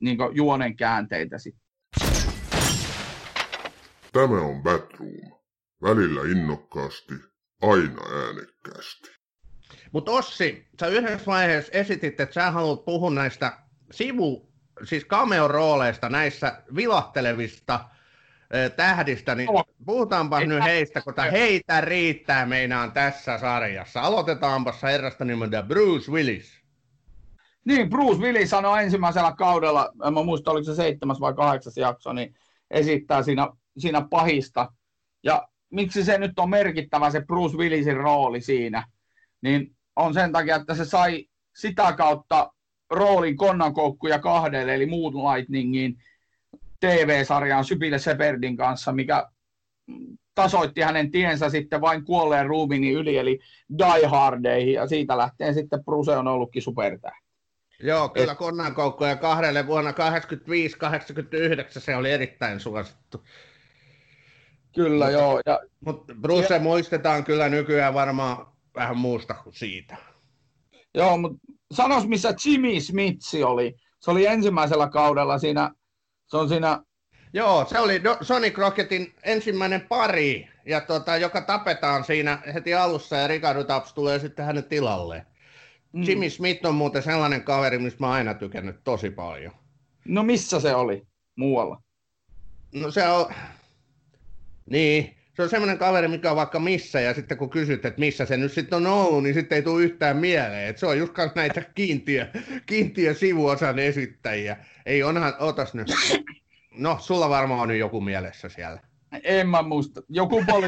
niin 0.00 0.18
juonen 0.32 0.76
käänteitä. 0.76 1.36
Tämä 4.12 4.40
on 4.40 4.62
Batroom. 4.62 5.40
Välillä 5.82 6.20
innokkaasti, 6.20 7.14
aina 7.62 8.02
äänekkäästi. 8.12 9.19
Mutta 9.92 10.10
Ossi, 10.10 10.66
sä 10.80 10.86
yhdessä 10.86 11.26
vaiheessa 11.26 11.72
esitit, 11.72 12.20
että 12.20 12.34
sä 12.34 12.50
haluat 12.50 12.84
puhua 12.84 13.10
näistä 13.10 13.52
sivu, 13.90 14.48
siis 14.84 15.06
cameo-rooleista, 15.06 16.08
näissä 16.08 16.62
vilahtelevista 16.76 17.84
tähdistä, 18.76 19.34
niin 19.34 19.48
puhutaanpa 19.86 20.40
nyt 20.40 20.64
heistä, 20.64 21.00
kun 21.00 21.14
heitä 21.32 21.80
riittää 21.80 22.46
meinaan 22.46 22.92
tässä 22.92 23.38
sarjassa. 23.38 24.00
Aloitetaanpa 24.00 24.74
herrasta 24.82 25.24
nimeltä 25.24 25.62
Bruce 25.62 26.12
Willis. 26.12 26.60
Niin, 27.64 27.90
Bruce 27.90 28.20
Willis 28.20 28.50
sanoi 28.50 28.82
ensimmäisellä 28.82 29.34
kaudella, 29.38 29.92
en 30.06 30.14
mä 30.14 30.22
muista 30.22 30.50
oliko 30.50 30.64
se 30.64 30.74
seitsemäs 30.74 31.20
vai 31.20 31.34
kahdeksas 31.34 31.76
jakso, 31.76 32.12
niin 32.12 32.34
esittää 32.70 33.22
siinä, 33.22 33.48
siinä 33.78 34.06
pahista. 34.10 34.72
Ja 35.22 35.48
miksi 35.70 36.04
se 36.04 36.18
nyt 36.18 36.38
on 36.38 36.50
merkittävä 36.50 37.10
se 37.10 37.20
Bruce 37.20 37.56
Willisin 37.56 37.96
rooli 37.96 38.40
siinä, 38.40 38.86
niin 39.42 39.76
on 39.96 40.14
sen 40.14 40.32
takia, 40.32 40.56
että 40.56 40.74
se 40.74 40.84
sai 40.84 41.26
sitä 41.56 41.92
kautta 41.92 42.52
roolin 42.90 43.36
konnankoukkuja 43.36 44.18
kahdelle, 44.18 44.74
eli 44.74 44.86
Moonlightningin 44.86 45.96
TV-sarjaan 46.80 47.64
Sypille 47.64 47.98
Seperdin 47.98 48.56
kanssa, 48.56 48.92
mikä 48.92 49.26
tasoitti 50.34 50.80
hänen 50.80 51.10
tiensä 51.10 51.50
sitten 51.50 51.80
vain 51.80 52.04
kuolleen 52.04 52.46
ruumini 52.46 52.92
yli, 52.92 53.16
eli 53.18 53.38
Die 53.78 54.06
Hardeihin, 54.06 54.72
ja 54.74 54.86
siitä 54.86 55.18
lähtien 55.18 55.54
sitten 55.54 55.84
Bruce 55.84 56.16
on 56.16 56.28
ollutkin 56.28 56.62
supertähti. 56.62 57.30
Joo, 57.82 58.08
kyllä 58.08 58.34
konnankoukkuja 58.34 59.16
kahdelle 59.16 59.66
vuonna 59.66 59.90
85-89 59.90 59.94
se 61.68 61.96
oli 61.96 62.10
erittäin 62.10 62.60
suosittu. 62.60 63.24
Kyllä 64.74 65.04
Mutta- 65.04 65.20
joo. 65.20 65.40
Ja, 65.46 65.60
Mutta 65.84 66.14
Bruce 66.20 66.58
muistetaan 66.58 67.24
kyllä 67.24 67.48
nykyään 67.48 67.94
varmaan 67.94 68.46
vähän 68.74 68.96
muusta 68.96 69.34
kuin 69.34 69.54
siitä. 69.54 69.96
joo, 70.94 71.18
mutta 71.18 71.38
sanos 71.72 72.06
missä 72.06 72.34
Jimmy 72.46 72.80
Smith 72.80 73.26
oli. 73.44 73.74
Se 74.00 74.10
oli 74.10 74.26
ensimmäisellä 74.26 74.88
kaudella 74.88 75.38
siinä, 75.38 75.70
se 76.26 76.36
on 76.36 76.48
siinä, 76.48 76.82
Joo, 77.32 77.64
se 77.64 77.78
oli 77.78 77.98
Do- 77.98 78.24
Sonic 78.24 78.58
Rocketin 78.58 79.14
ensimmäinen 79.22 79.80
pari, 79.80 80.48
ja 80.66 80.80
tota, 80.80 81.16
joka 81.16 81.40
tapetaan 81.40 82.04
siinä 82.04 82.42
heti 82.54 82.74
alussa, 82.74 83.16
ja 83.16 83.26
Ricardo 83.28 83.64
Taps 83.64 83.92
tulee 83.94 84.18
sitten 84.18 84.44
hänen 84.44 84.64
tilalleen. 84.64 85.26
mm, 85.92 86.02
Jimmy 86.02 86.30
Smith 86.30 86.66
on 86.66 86.74
muuten 86.74 87.02
sellainen 87.02 87.44
kaveri, 87.44 87.78
mistä 87.78 88.00
mä 88.00 88.06
oon 88.06 88.16
aina 88.16 88.34
tykännyt 88.34 88.80
tosi 88.84 89.10
paljon. 89.10 89.52
no 90.04 90.22
missä 90.22 90.60
se 90.60 90.74
oli 90.74 91.06
muualla? 91.36 91.82
No 92.74 92.90
se 92.90 93.08
on... 93.08 93.26
Niin, 94.70 95.16
se 95.40 95.44
on 95.44 95.50
semmoinen 95.50 95.78
kaveri, 95.78 96.08
mikä 96.08 96.30
on 96.30 96.36
vaikka 96.36 96.58
missä, 96.58 97.00
ja 97.00 97.14
sitten 97.14 97.38
kun 97.38 97.50
kysyt, 97.50 97.84
että 97.84 98.00
missä 98.00 98.26
se 98.26 98.36
nyt 98.36 98.52
sitten 98.52 98.76
on 98.76 98.86
ollut, 98.86 99.22
niin 99.22 99.34
sitten 99.34 99.56
ei 99.56 99.62
tule 99.62 99.82
yhtään 99.82 100.16
mieleen. 100.16 100.68
Et 100.68 100.78
se 100.78 100.86
on 100.86 100.98
just 100.98 101.12
näitä 101.34 101.60
kiintiö, 101.74 102.26
kiintiö 102.66 103.14
sivuosan 103.14 103.78
esittäjiä. 103.78 104.56
Ei 104.86 105.02
onhan, 105.02 105.34
otas 105.38 105.74
nyt. 105.74 105.88
No, 106.74 106.96
sulla 107.00 107.28
varmaan 107.28 107.60
on 107.60 107.68
nyt 107.68 107.78
joku 107.78 108.00
mielessä 108.00 108.48
siellä. 108.48 108.80
En 109.24 109.48
mä 109.48 109.62
muista. 109.62 110.02
Joku 110.08 110.44
poli... 110.46 110.66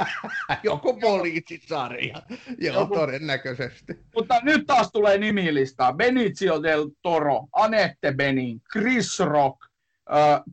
Joku 0.62 1.00
poliisisarja. 1.00 2.22
Joo, 2.58 2.80
Joku- 2.80 2.94
todennäköisesti. 2.94 3.92
Mutta 4.14 4.40
nyt 4.42 4.66
taas 4.66 4.90
tulee 4.92 5.18
nimilistaa. 5.18 5.92
Benicio 5.92 6.62
del 6.62 6.90
Toro, 7.02 7.46
Anette 7.52 8.12
Benin, 8.12 8.62
Chris 8.72 9.18
Rock, 9.18 9.58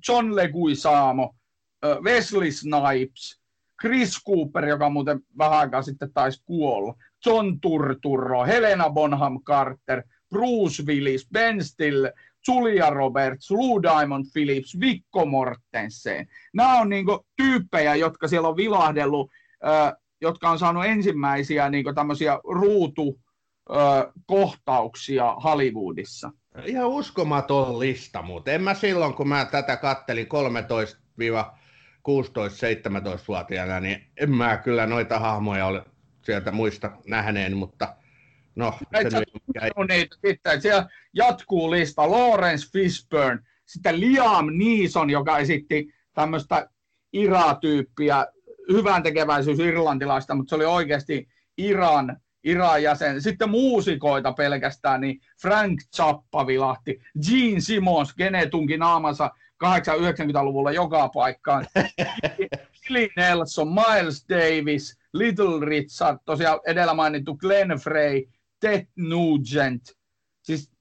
John 0.08 0.36
Leguizamo, 0.36 1.36
Wesley 2.04 2.52
Snipes, 2.52 3.41
Chris 3.82 4.24
Cooper, 4.28 4.66
joka 4.66 4.90
muuten 4.90 5.20
vähän 5.38 5.60
aikaa 5.60 5.82
sitten 5.82 6.14
taisi 6.14 6.44
kuolla, 6.46 6.94
John 7.26 7.60
Turturro, 7.62 8.46
Helena 8.46 8.90
Bonham 8.90 9.40
Carter, 9.44 10.04
Bruce 10.30 10.84
Willis, 10.84 11.28
Ben 11.34 11.64
Stiller, 11.64 12.12
Julia 12.48 12.90
Roberts, 12.90 13.52
Lou 13.52 13.84
Diamond 13.84 14.26
Phillips, 14.34 14.80
Vikko 14.80 15.26
Mortensen. 15.26 16.28
Nämä 16.54 16.80
on 16.80 16.90
niinku 16.90 17.26
tyyppejä, 17.38 17.96
jotka 17.96 18.28
siellä 18.28 18.48
on 18.48 18.58
vilahdellut, 18.58 19.32
äh, 19.66 19.94
jotka 20.22 20.50
on 20.50 20.60
saanut 20.60 20.86
ensimmäisiä 20.86 21.70
niinku 21.70 21.94
tämmöisiä 21.94 22.40
ruutu, 22.44 23.20
kohtauksia 24.26 25.34
Hollywoodissa. 25.34 26.32
Ihan 26.66 26.88
uskomaton 26.88 27.80
lista, 27.80 28.22
mutta 28.22 28.52
en 28.52 28.64
mä 28.64 28.74
silloin, 28.74 29.14
kun 29.14 29.28
mä 29.28 29.46
tätä 29.46 29.78
kattelin 29.78 30.28
13-16-17-vuotiaana, 32.10 33.80
niin 33.80 34.08
en 34.18 34.32
mä 34.32 34.58
kyllä 34.58 34.86
noita 34.86 35.20
hahmoja 35.20 35.66
ole 35.66 35.86
sieltä 36.22 36.52
muista 36.52 36.92
nähneen, 37.08 37.58
mutta 37.58 37.96
no, 38.56 38.74
se 39.10 39.20
nyt 39.20 39.30
jäi. 39.56 39.70
No 39.78 39.84
niitä 39.84 40.16
sitten, 40.26 40.62
siellä 40.62 40.90
jatkuu 41.14 41.72
lista. 41.72 42.12
Lawrence 42.12 42.68
Fishburne, 42.72 43.40
sitten 43.66 44.00
Liam 44.00 44.48
Neeson, 44.52 45.10
joka 45.10 45.38
esitti 45.38 45.94
tämmöistä 46.14 46.70
Ira-tyyppiä, 47.14 48.28
hyvän 48.72 49.04
tekeväisyys 49.04 49.60
irlantilaista, 49.60 50.36
mutta 50.36 50.50
se 50.50 50.56
oli 50.56 50.66
oikeasti 50.66 51.28
Iran, 51.58 52.18
Iran 52.44 52.84
jäsen. 52.84 53.22
Sitten 53.22 53.50
muusikoita 53.50 54.34
pelkästään, 54.34 55.02
niin 55.02 55.22
Frank 55.42 55.80
Zappa 55.96 56.48
vilahti, 56.48 57.02
Gene 57.28 57.60
Simmons, 57.60 58.16
Gene 58.16 58.46
tunki 58.46 58.78
naamansa 58.78 59.32
80-90-luvulla 59.64 60.72
joka 60.72 61.10
paikkaan. 61.10 61.66
Billy 62.88 63.08
Nelson, 63.18 63.68
Miles 63.68 64.26
Davis, 64.30 65.00
Little 65.14 65.66
Richard, 65.66 66.18
tosiaan 66.26 66.60
edellä 66.68 66.94
mainittu 66.94 67.36
Glenn 67.36 67.80
Frey, 67.80 68.24
Ted 68.60 68.88
Nugent. 68.96 69.82
Siis 70.44 70.72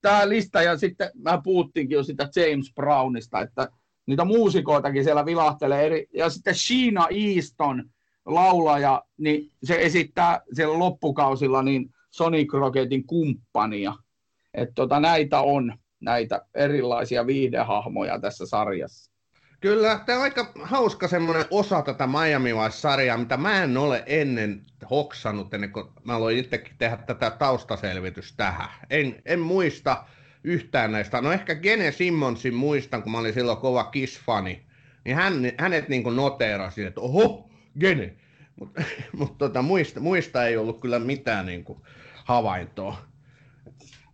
tämä 0.00 0.28
lista, 0.28 0.62
ja 0.62 0.76
sitten 0.76 1.10
mä 1.14 1.40
puhuttiinkin 1.44 1.96
jo 1.96 2.02
sitä 2.02 2.28
James 2.36 2.72
Brownista, 2.74 3.40
että 3.40 3.68
niitä 4.06 4.24
muusikoitakin 4.24 5.04
siellä 5.04 5.26
vilahtelee. 5.26 5.86
Eri, 5.86 6.06
ja 6.14 6.30
sitten 6.30 6.54
Sheena 6.54 7.06
Easton, 7.10 7.90
laulaja, 8.26 9.02
niin 9.16 9.50
se 9.64 9.78
esittää 9.80 10.40
siellä 10.52 10.78
loppukausilla 10.78 11.62
niin 11.62 11.94
Sonic 12.10 12.52
Rocketin 12.52 13.06
kumppania. 13.06 13.94
Että 14.54 14.74
tota, 14.74 15.00
näitä 15.00 15.40
on, 15.40 15.78
näitä 16.00 16.46
erilaisia 16.54 17.26
viihdehahmoja 17.26 18.20
tässä 18.20 18.46
sarjassa. 18.46 19.12
Kyllä, 19.60 20.00
tämä 20.06 20.18
on 20.18 20.22
aika 20.22 20.52
hauska 20.62 21.08
semmoinen 21.08 21.44
osa 21.50 21.82
tätä 21.82 22.06
Miami 22.06 22.54
Vice-sarjaa, 22.54 23.18
mitä 23.18 23.36
mä 23.36 23.62
en 23.62 23.76
ole 23.76 24.02
ennen 24.06 24.66
hoksannut, 24.90 25.54
ennen 25.54 25.72
kuin 25.72 25.86
mä 26.04 26.16
aloin 26.16 26.38
itsekin 26.38 26.74
tehdä 26.78 26.96
tätä 26.96 27.30
taustaselvitystä 27.30 28.36
tähän. 28.36 28.68
En, 28.90 29.22
en 29.24 29.40
muista 29.40 30.04
yhtään 30.44 30.92
näistä. 30.92 31.20
No 31.20 31.32
ehkä 31.32 31.54
Gene 31.54 31.92
Simmonsin 31.92 32.54
muistan, 32.54 33.02
kun 33.02 33.12
mä 33.12 33.18
olin 33.18 33.34
silloin 33.34 33.58
kova 33.58 33.84
Kiss-fani. 33.84 34.66
Niin 35.04 35.16
hän, 35.16 35.34
hänet 35.58 35.88
niin 35.88 36.16
noteerasi, 36.16 36.84
että 36.84 37.00
oho, 37.00 37.50
Gene. 37.80 38.16
Mutta 38.60 38.82
mut 39.18 39.38
tota, 39.38 39.62
muista, 39.62 40.00
muista 40.00 40.46
ei 40.46 40.56
ollut 40.56 40.80
kyllä 40.80 40.98
mitään 40.98 41.46
niin 41.46 41.64
kuin 41.64 41.78
havaintoa. 42.24 42.98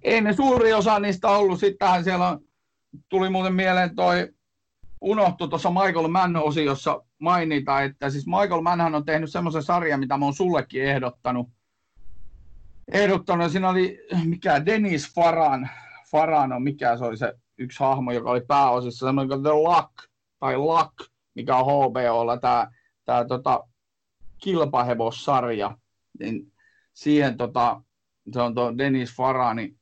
Ei 0.02 0.20
ne 0.20 0.32
suuri 0.32 0.72
osa 0.72 0.98
niistä 0.98 1.28
ollut. 1.28 1.60
Sittenhän 1.60 2.04
siellä 2.04 2.28
on, 2.28 2.40
tuli 3.08 3.30
muuten 3.30 3.54
mieleen 3.54 3.94
toi, 3.94 4.28
unohtui 5.00 5.48
tuossa 5.48 5.70
Michael 5.70 6.08
Mann-osiossa 6.08 7.02
mainita, 7.18 7.82
että 7.82 8.10
siis 8.10 8.26
Michael 8.26 8.60
Mannhan 8.60 8.94
on 8.94 9.04
tehnyt 9.04 9.30
semmoisen 9.30 9.62
sarjan, 9.62 10.00
mitä 10.00 10.16
mä 10.16 10.24
oon 10.24 10.34
sullekin 10.34 10.82
ehdottanut. 10.82 11.48
Ehdottanut, 12.92 13.52
siinä 13.52 13.68
oli, 13.68 13.98
mikä, 14.24 14.66
Dennis 14.66 15.14
Faran, 15.14 15.70
Faran 16.10 16.52
on, 16.52 16.62
mikä 16.62 16.96
se 16.96 17.04
oli 17.04 17.16
se 17.16 17.32
yksi 17.58 17.80
hahmo, 17.80 18.12
joka 18.12 18.30
oli 18.30 18.40
pääosissa, 18.40 19.06
semmoinen 19.06 19.28
kuin 19.28 19.42
The 19.42 19.52
Luck, 19.52 19.92
tai 20.38 20.56
Luck, 20.56 20.92
mikä 21.34 21.56
on 21.56 21.64
HBOlla, 21.64 22.36
tämä 22.36 22.70
tää, 23.04 23.24
tota, 23.24 23.64
kilpahevossarja, 24.38 25.78
niin 26.18 26.52
siihen 26.92 27.36
tota, 27.36 27.82
se 28.32 28.40
on 28.40 28.54
tuo 28.54 28.78
Dennis 28.78 29.16
Farani 29.16 29.76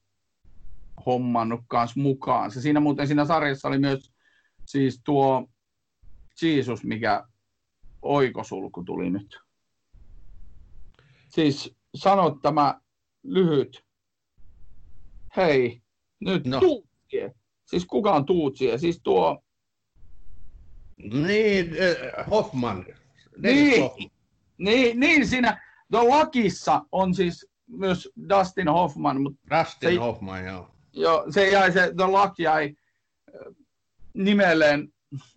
hommannut 1.07 1.61
kanssa 1.69 2.01
mukaan. 2.01 2.51
Se 2.51 2.61
siinä 2.61 2.81
muuten 2.81 3.07
siinä 3.07 3.25
sarjassa 3.25 3.69
oli 3.69 3.79
myös 3.79 4.13
siis 4.67 5.01
tuo 5.05 5.49
Jesus, 6.43 6.85
mikä 6.85 7.25
oikosulku 8.03 8.83
tuli 8.85 9.11
nyt. 9.11 9.39
Siis 11.29 11.77
sano 11.95 12.31
tämä 12.31 12.81
lyhyt. 13.23 13.85
Hei, 15.37 15.83
nyt 16.21 16.47
No. 16.47 16.61
Tuutsie. 16.61 17.35
Siis 17.65 17.87
kuka 17.87 18.13
on 18.13 18.25
Tuutsie? 18.27 18.79
Siis 18.79 19.01
tuo, 19.03 19.43
Niin, 21.13 21.71
äh, 22.17 22.27
Hoffman. 22.31 22.87
Dennis 23.43 23.63
Niin. 23.71 23.83
Hoffman. 23.83 24.11
niin, 24.59 25.01
niin 25.01 25.27
siinä, 25.29 25.63
tuo 25.91 26.09
Lakissa 26.09 26.83
on 26.93 27.15
siis 27.15 27.47
myös 27.67 28.09
Dustin 28.29 28.69
Hoffman, 28.69 29.23
mutta 29.23 29.59
Dustin 29.59 29.91
Se- 29.93 29.97
Hoffman, 29.99 30.45
joo. 30.45 30.71
Joo, 30.93 31.25
se 31.31 31.51
jäi, 31.51 31.73
se 31.73 31.93
The 31.97 32.07
Luck 32.07 32.39
jäi 32.39 32.75
äh, 33.29 33.55
nimelleen 34.15 34.89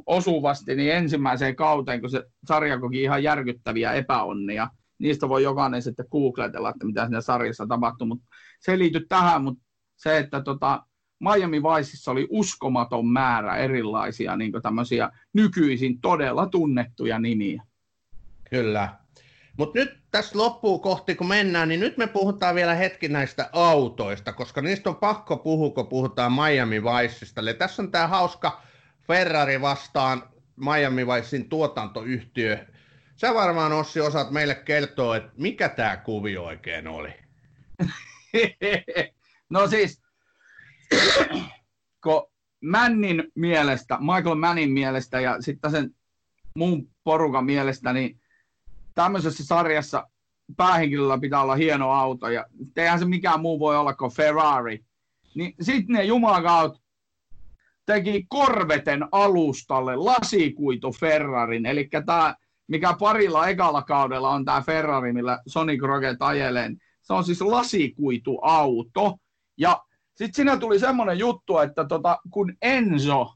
osuvasti 0.05 0.75
niin 0.75 0.93
ensimmäiseen 0.93 1.55
kauteen, 1.55 2.01
kun 2.01 2.09
se 2.09 2.23
sarja 2.47 2.79
koki 2.79 3.01
ihan 3.01 3.23
järkyttäviä 3.23 3.93
epäonnia. 3.93 4.69
Niistä 4.99 5.29
voi 5.29 5.43
jokainen 5.43 5.81
sitten 5.81 6.05
googletella, 6.11 6.69
että 6.69 6.85
mitä 6.85 7.05
siinä 7.05 7.21
sarjassa 7.21 7.67
tapahtui, 7.67 8.07
mutta 8.07 8.25
se 8.59 8.71
ei 8.71 8.79
liity 8.79 9.05
tähän, 9.09 9.43
mutta 9.43 9.63
se, 9.95 10.17
että 10.17 10.41
tota, 10.41 10.83
Miami 11.19 11.63
Viceissa 11.63 12.11
oli 12.11 12.27
uskomaton 12.29 13.07
määrä 13.07 13.57
erilaisia 13.57 14.37
niin 14.37 14.51
nykyisin 15.33 16.01
todella 16.01 16.47
tunnettuja 16.47 17.19
nimiä. 17.19 17.63
Kyllä. 18.49 19.02
Mutta 19.57 19.79
nyt 19.79 19.97
tässä 20.11 20.37
loppuun 20.37 20.81
kohti, 20.81 21.15
kun 21.15 21.27
mennään, 21.27 21.69
niin 21.69 21.79
nyt 21.79 21.97
me 21.97 22.07
puhutaan 22.07 22.55
vielä 22.55 22.75
hetki 22.75 23.07
näistä 23.07 23.49
autoista, 23.51 24.33
koska 24.33 24.61
niistä 24.61 24.89
on 24.89 24.95
pakko 24.95 25.37
puhua, 25.37 25.69
kun 25.69 25.87
puhutaan 25.87 26.31
Miami 26.33 26.83
Viceista. 26.83 27.41
Eli 27.41 27.53
tässä 27.53 27.81
on 27.81 27.91
tämä 27.91 28.07
hauska 28.07 28.61
Ferrari 29.07 29.61
vastaan 29.61 30.23
Miami 30.55 31.07
Vicein 31.07 31.49
tuotantoyhtiö. 31.49 32.65
Sä 33.15 33.33
varmaan 33.33 33.71
Ossi 33.71 34.01
osaat 34.01 34.31
meille 34.31 34.55
kertoa, 34.55 35.17
että 35.17 35.31
mikä 35.37 35.69
tämä 35.69 35.97
kuvio 35.97 36.43
oikein 36.43 36.87
oli. 36.87 37.13
no 39.49 39.67
siis, 39.67 40.01
kun 42.03 42.29
Mannin 42.63 43.23
mielestä, 43.35 43.97
Michael 43.99 44.35
Mannin 44.35 44.71
mielestä 44.71 45.19
ja 45.19 45.41
sitten 45.41 45.71
sen 45.71 45.95
muun 46.55 46.89
porukan 47.03 47.45
mielestä, 47.45 47.93
niin 47.93 48.22
tämmöisessä 48.95 49.45
sarjassa 49.45 50.07
päähenkilöllä 50.57 51.19
pitää 51.19 51.41
olla 51.41 51.55
hieno 51.55 51.91
auto 51.91 52.29
ja 52.29 52.45
eihän 52.77 52.99
se 52.99 53.05
mikään 53.05 53.41
muu 53.41 53.59
voi 53.59 53.77
olla 53.77 53.93
kuin 53.93 54.11
Ferrari. 54.11 54.85
Niin 55.35 55.53
sitten 55.61 55.95
ne 55.95 56.03
jumakaut 56.03 56.81
teki 57.85 58.25
Korveten 58.29 59.07
alustalle 59.11 59.95
lasikuitu 59.95 60.91
Ferrarin, 60.91 61.65
eli 61.65 61.89
tämä, 62.05 62.35
mikä 62.67 62.95
parilla 62.99 63.47
ekalla 63.47 63.81
kaudella 63.81 64.29
on 64.29 64.45
tämä 64.45 64.61
Ferrari, 64.61 65.13
millä 65.13 65.39
Sonic 65.47 65.81
Rocket 65.81 66.17
ajelee, 66.19 66.71
se 67.01 67.13
on 67.13 67.23
siis 67.23 67.41
lasikuitu 67.41 68.39
auto, 68.41 69.17
ja 69.57 69.83
sitten 70.15 70.33
siinä 70.33 70.57
tuli 70.57 70.79
semmoinen 70.79 71.19
juttu, 71.19 71.57
että 71.57 71.85
tota, 71.85 72.17
kun 72.31 72.53
Enzo, 72.61 73.33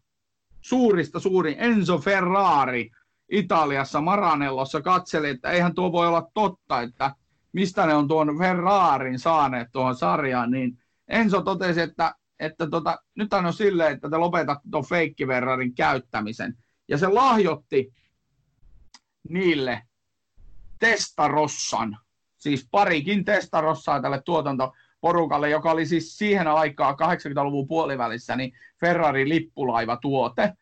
suurista 0.61 1.19
suurin 1.19 1.55
Enzo 1.59 1.97
Ferrari 1.97 2.91
Italiassa 3.31 4.01
Maranellossa 4.01 4.81
katseli, 4.81 5.29
että 5.29 5.51
eihän 5.51 5.75
tuo 5.75 5.91
voi 5.91 6.07
olla 6.07 6.29
totta, 6.33 6.81
että 6.81 7.15
mistä 7.53 7.85
ne 7.85 7.93
on 7.93 8.07
tuon 8.07 8.37
Ferrarin 8.37 9.19
saaneet 9.19 9.67
tuohon 9.71 9.95
sarjaan, 9.95 10.51
niin 10.51 10.79
Enzo 11.07 11.41
totesi, 11.41 11.81
että, 11.81 12.15
että 12.39 12.69
tota, 12.69 12.97
nyt 13.15 13.33
on 13.33 13.53
silleen, 13.53 13.93
että 13.93 14.09
te 14.09 14.17
lopetatte 14.17 14.69
tuon 14.71 14.85
feikki 14.85 15.25
Ferrarin 15.25 15.75
käyttämisen. 15.75 16.57
Ja 16.87 16.97
se 16.97 17.07
lahjotti 17.07 17.93
niille 19.29 19.81
Testarossan, 20.79 21.97
siis 22.37 22.67
parikin 22.71 23.25
Testarossaa 23.25 24.01
tälle 24.01 24.21
tuotantoporukalle, 24.21 25.49
joka 25.49 25.71
oli 25.71 25.85
siis 25.85 26.17
siihen 26.17 26.47
aikaan 26.47 26.95
80-luvun 26.95 27.67
puolivälissä 27.67 28.35
niin 28.35 28.53
Ferrari 28.79 29.29
lippulaivatuote. 29.29 30.53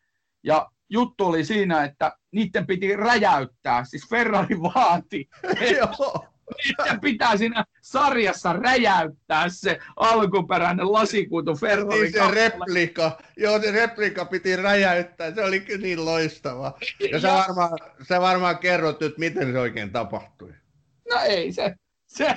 Ja 0.43 0.71
juttu 0.89 1.25
oli 1.25 1.45
siinä, 1.45 1.83
että 1.83 2.17
niiden 2.35 2.67
piti 2.67 2.95
räjäyttää, 2.95 3.83
siis 3.83 4.09
Ferrari 4.09 4.61
vaati, 4.61 5.29
että 5.43 6.97
pitää 7.01 7.37
siinä 7.37 7.65
sarjassa 7.81 8.53
räjäyttää 8.53 9.49
se 9.49 9.79
alkuperäinen 9.95 10.93
lasikuitu 10.93 11.55
Ferrari. 11.55 12.01
Niin 12.01 12.13
se 12.13 12.31
replika, 12.31 13.17
joo 13.37 13.61
se 13.61 13.71
replika 13.71 14.25
piti 14.25 14.55
räjäyttää, 14.55 15.35
se 15.35 15.43
oli 15.43 15.65
niin 15.81 16.05
loistava. 16.05 16.73
Ja 17.11 17.19
sä 17.19 17.27
varmaan, 17.27 17.79
sä 18.07 18.21
varmaan 18.21 18.57
kerrot 18.57 18.99
nyt, 18.99 19.17
miten 19.17 19.51
se 19.51 19.59
oikein 19.59 19.91
tapahtui. 19.91 20.53
No 21.09 21.19
ei, 21.27 21.51
se, 21.51 21.75
se, 22.07 22.35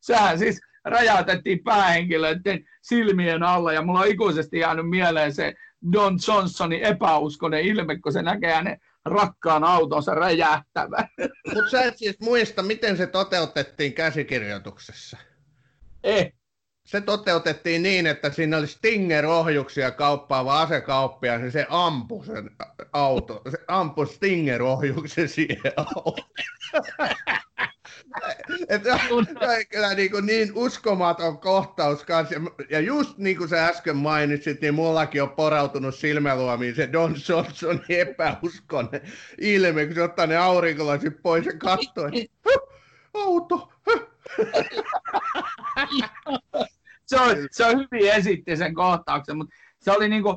sehän 0.00 0.38
siis 0.38 0.60
räjäytettiin 0.84 1.64
päähenkilöiden 1.64 2.64
silmien 2.82 3.42
alla, 3.42 3.72
ja 3.72 3.82
mulla 3.82 4.00
on 4.00 4.08
ikuisesti 4.08 4.58
jäänyt 4.58 4.88
mieleen 4.88 5.34
se 5.34 5.54
Don 5.92 6.18
Johnsonin 6.28 6.82
epäuskonen 6.82 7.64
ilme, 7.64 7.98
kun 7.98 8.12
se 8.12 8.22
näkee 8.22 8.54
hänen 8.54 8.80
rakkaan 9.04 9.64
autonsa 9.64 10.14
räjähtävän. 10.14 11.08
Mutta 11.54 11.70
sä 11.70 11.82
et 11.82 11.98
siis 11.98 12.20
muista, 12.20 12.62
miten 12.62 12.96
se 12.96 13.06
toteutettiin 13.06 13.92
käsikirjoituksessa. 13.92 15.16
Eh. 16.04 16.32
Se 16.86 17.00
toteutettiin 17.00 17.82
niin, 17.82 18.06
että 18.06 18.30
siinä 18.30 18.56
oli 18.56 18.66
Stinger-ohjuksia 18.66 19.90
kauppaava 19.90 20.60
asekauppia, 20.60 21.34
ja 21.34 21.50
se 21.50 21.66
ampui 21.68 22.26
sen 22.26 22.50
auto, 22.92 23.42
se 23.50 23.58
ampui 23.68 24.06
Stinger-ohjuksen 24.06 25.28
siihen 25.28 25.72
autoon. 25.76 26.28
että 28.68 29.00
kyllä 29.70 29.94
niin, 29.94 30.10
kuin 30.10 30.26
niin 30.26 30.52
uskomaton 30.54 31.38
kohtaus 31.38 32.04
kanssa. 32.04 32.34
Ja 32.70 32.80
just 32.80 33.18
niin 33.18 33.36
kuin 33.36 33.48
sä 33.48 33.66
äsken 33.66 33.96
mainitsit, 33.96 34.60
niin 34.60 34.74
mullakin 34.74 35.22
on 35.22 35.30
porautunut 35.30 35.94
silmäluomiin 35.94 36.74
se 36.74 36.92
Don 36.92 37.14
Johnson 37.28 37.80
epäuskonen 37.88 39.00
ilme, 39.40 39.86
kun 39.86 39.94
se 39.94 40.02
ottaa 40.02 40.26
ne 40.26 40.36
aurinkolasit 40.36 41.22
pois 41.22 41.46
ja 41.46 41.52
katsoo, 41.58 42.06
että 42.06 42.50
auto. 43.14 43.72
se, 47.06 47.16
on, 47.16 47.36
se 47.50 47.64
on 47.64 47.78
hyvin 47.78 48.12
esitti 48.12 48.56
sen 48.56 48.74
kohtauksen, 48.74 49.36
mutta 49.36 49.54
se 49.78 49.92
oli 49.92 50.08
niin 50.08 50.22
kuin, 50.22 50.36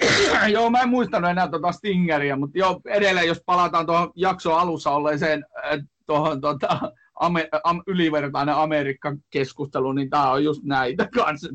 joo, 0.52 0.70
mä 0.70 0.80
en 0.80 0.88
muistanut 0.88 1.30
enää 1.30 1.48
tuota 1.48 1.72
Stingeria, 1.72 2.36
mutta 2.36 2.58
joo, 2.58 2.80
edelleen 2.84 3.26
jos 3.26 3.42
palataan 3.46 3.86
tuohon 3.86 4.12
jakson 4.14 4.58
alussa 4.58 4.90
olleeseen 4.90 5.44
tuohon 6.06 6.40
tota, 6.40 6.92
ame, 7.20 7.48
am, 7.64 7.82
ylivertainen 7.86 8.54
Amerikka-keskustelu, 8.54 9.92
niin 9.92 10.10
tämä 10.10 10.30
on 10.30 10.44
just 10.44 10.62
näitä 10.64 11.08
kanssa. 11.14 11.48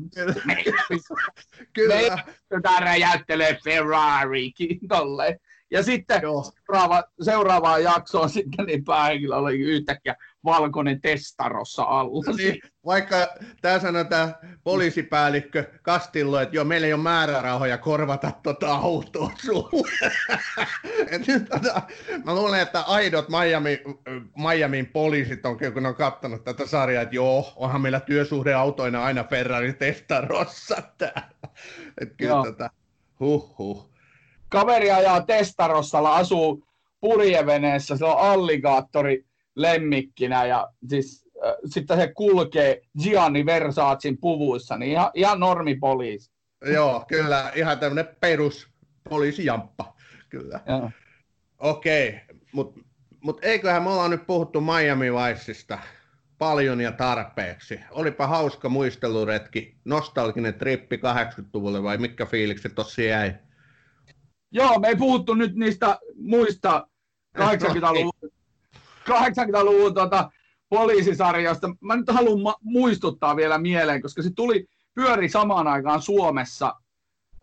Kyllä. 1.72 2.22
Tämä 2.62 2.80
räjäyttelee 2.80 3.58
Ferrarikin 3.64 4.78
tolleen. 4.88 5.38
Ja 5.72 5.82
sitten 5.82 6.20
seuraava, 6.20 7.04
seuraavaan 7.22 7.82
jaksoon 7.82 8.30
sitten 8.30 8.66
niin 8.66 8.84
päähenkilö 8.84 9.36
oli 9.36 9.60
yhtäkkiä 9.60 10.16
valkoinen 10.44 11.00
testarossa 11.00 11.82
alla. 11.82 12.34
Niin, 12.36 12.60
vaikka 12.86 13.16
tämä 13.62 13.78
sanoo 13.78 14.04
tämä 14.04 14.34
poliisipäällikkö 14.64 15.64
Kastillo, 15.82 16.40
että 16.40 16.56
joo, 16.56 16.64
meillä 16.64 16.86
ei 16.86 16.92
ole 16.92 17.02
määrärahoja 17.02 17.78
korvata 17.78 18.32
tota 18.42 18.74
autoa 18.74 19.30
sulle. 19.44 20.12
nyt, 21.26 21.48
tota, 21.48 21.82
mä 22.24 22.34
luulen, 22.34 22.60
että 22.60 22.80
aidot 22.80 23.26
Miami, 23.28 23.82
Miamin 24.36 24.86
poliisit 24.86 25.46
on, 25.46 25.58
kun 25.72 25.86
on 25.86 25.94
katsonut 25.94 26.44
tätä 26.44 26.66
sarjaa, 26.66 27.02
että 27.02 27.14
joo, 27.14 27.52
onhan 27.56 27.80
meillä 27.80 28.00
työsuhdeautoina 28.00 29.04
aina 29.04 29.24
Ferrari 29.24 29.72
testarossa 29.72 30.82
täällä. 30.98 31.28
Että 32.00 32.14
kyllä 32.16 32.42
tota, 32.44 32.70
huh 33.20 33.58
huh 33.58 33.91
kaveri 34.52 34.90
ajaa 34.90 35.22
Testarossalla, 35.22 36.16
asuu 36.16 36.64
purjeveneessä, 37.00 37.96
se 37.96 38.04
on 38.04 38.18
alligaattori 38.18 39.24
lemmikkinä 39.56 40.44
ja 40.46 40.68
siis 40.88 41.24
äh, 41.46 41.54
sitten 41.66 41.96
se 41.96 42.12
kulkee 42.14 42.80
Gianni 43.02 43.46
Versacin 43.46 44.18
puvuissa, 44.18 44.76
niin 44.76 44.92
ihan, 44.92 45.10
ihan 45.14 45.40
normipoliisi. 45.40 46.32
Joo, 46.72 47.04
kyllä, 47.08 47.52
ihan 47.54 47.78
tämmöinen 47.78 48.16
perus 48.20 48.68
poliisijamppa, 49.08 49.96
kyllä. 50.28 50.60
Okei, 51.58 52.20
mutta 52.52 52.80
mut 53.20 53.44
eiköhän 53.44 53.82
me 53.82 53.90
ollaan 53.90 54.10
nyt 54.10 54.26
puhuttu 54.26 54.60
Miami 54.60 55.12
Viceista 55.12 55.78
paljon 56.38 56.80
ja 56.80 56.92
tarpeeksi. 56.92 57.80
Olipa 57.90 58.26
hauska 58.26 58.68
muisteluretki, 58.68 59.76
nostalginen 59.84 60.54
trippi 60.54 60.96
80-luvulle 60.96 61.82
vai 61.82 61.98
mitkä 61.98 62.26
fiilikset 62.26 62.74
tossa 62.74 63.02
jäi? 63.02 63.34
Joo, 64.52 64.78
me 64.78 64.88
ei 64.88 64.96
puhuttu 64.96 65.34
nyt 65.34 65.56
niistä 65.56 65.98
muista 66.16 66.86
80-luvun, 67.38 68.30
80-luvun 69.10 69.94
tota, 69.94 70.30
poliisisarjasta. 70.68 71.74
Mä 71.80 71.96
nyt 71.96 72.08
haluan 72.08 72.40
ma- 72.40 72.58
muistuttaa 72.62 73.36
vielä 73.36 73.58
mieleen, 73.58 74.02
koska 74.02 74.22
se 74.22 74.30
tuli, 74.36 74.66
pyöri 74.94 75.28
samaan 75.28 75.68
aikaan 75.68 76.02
Suomessa 76.02 76.74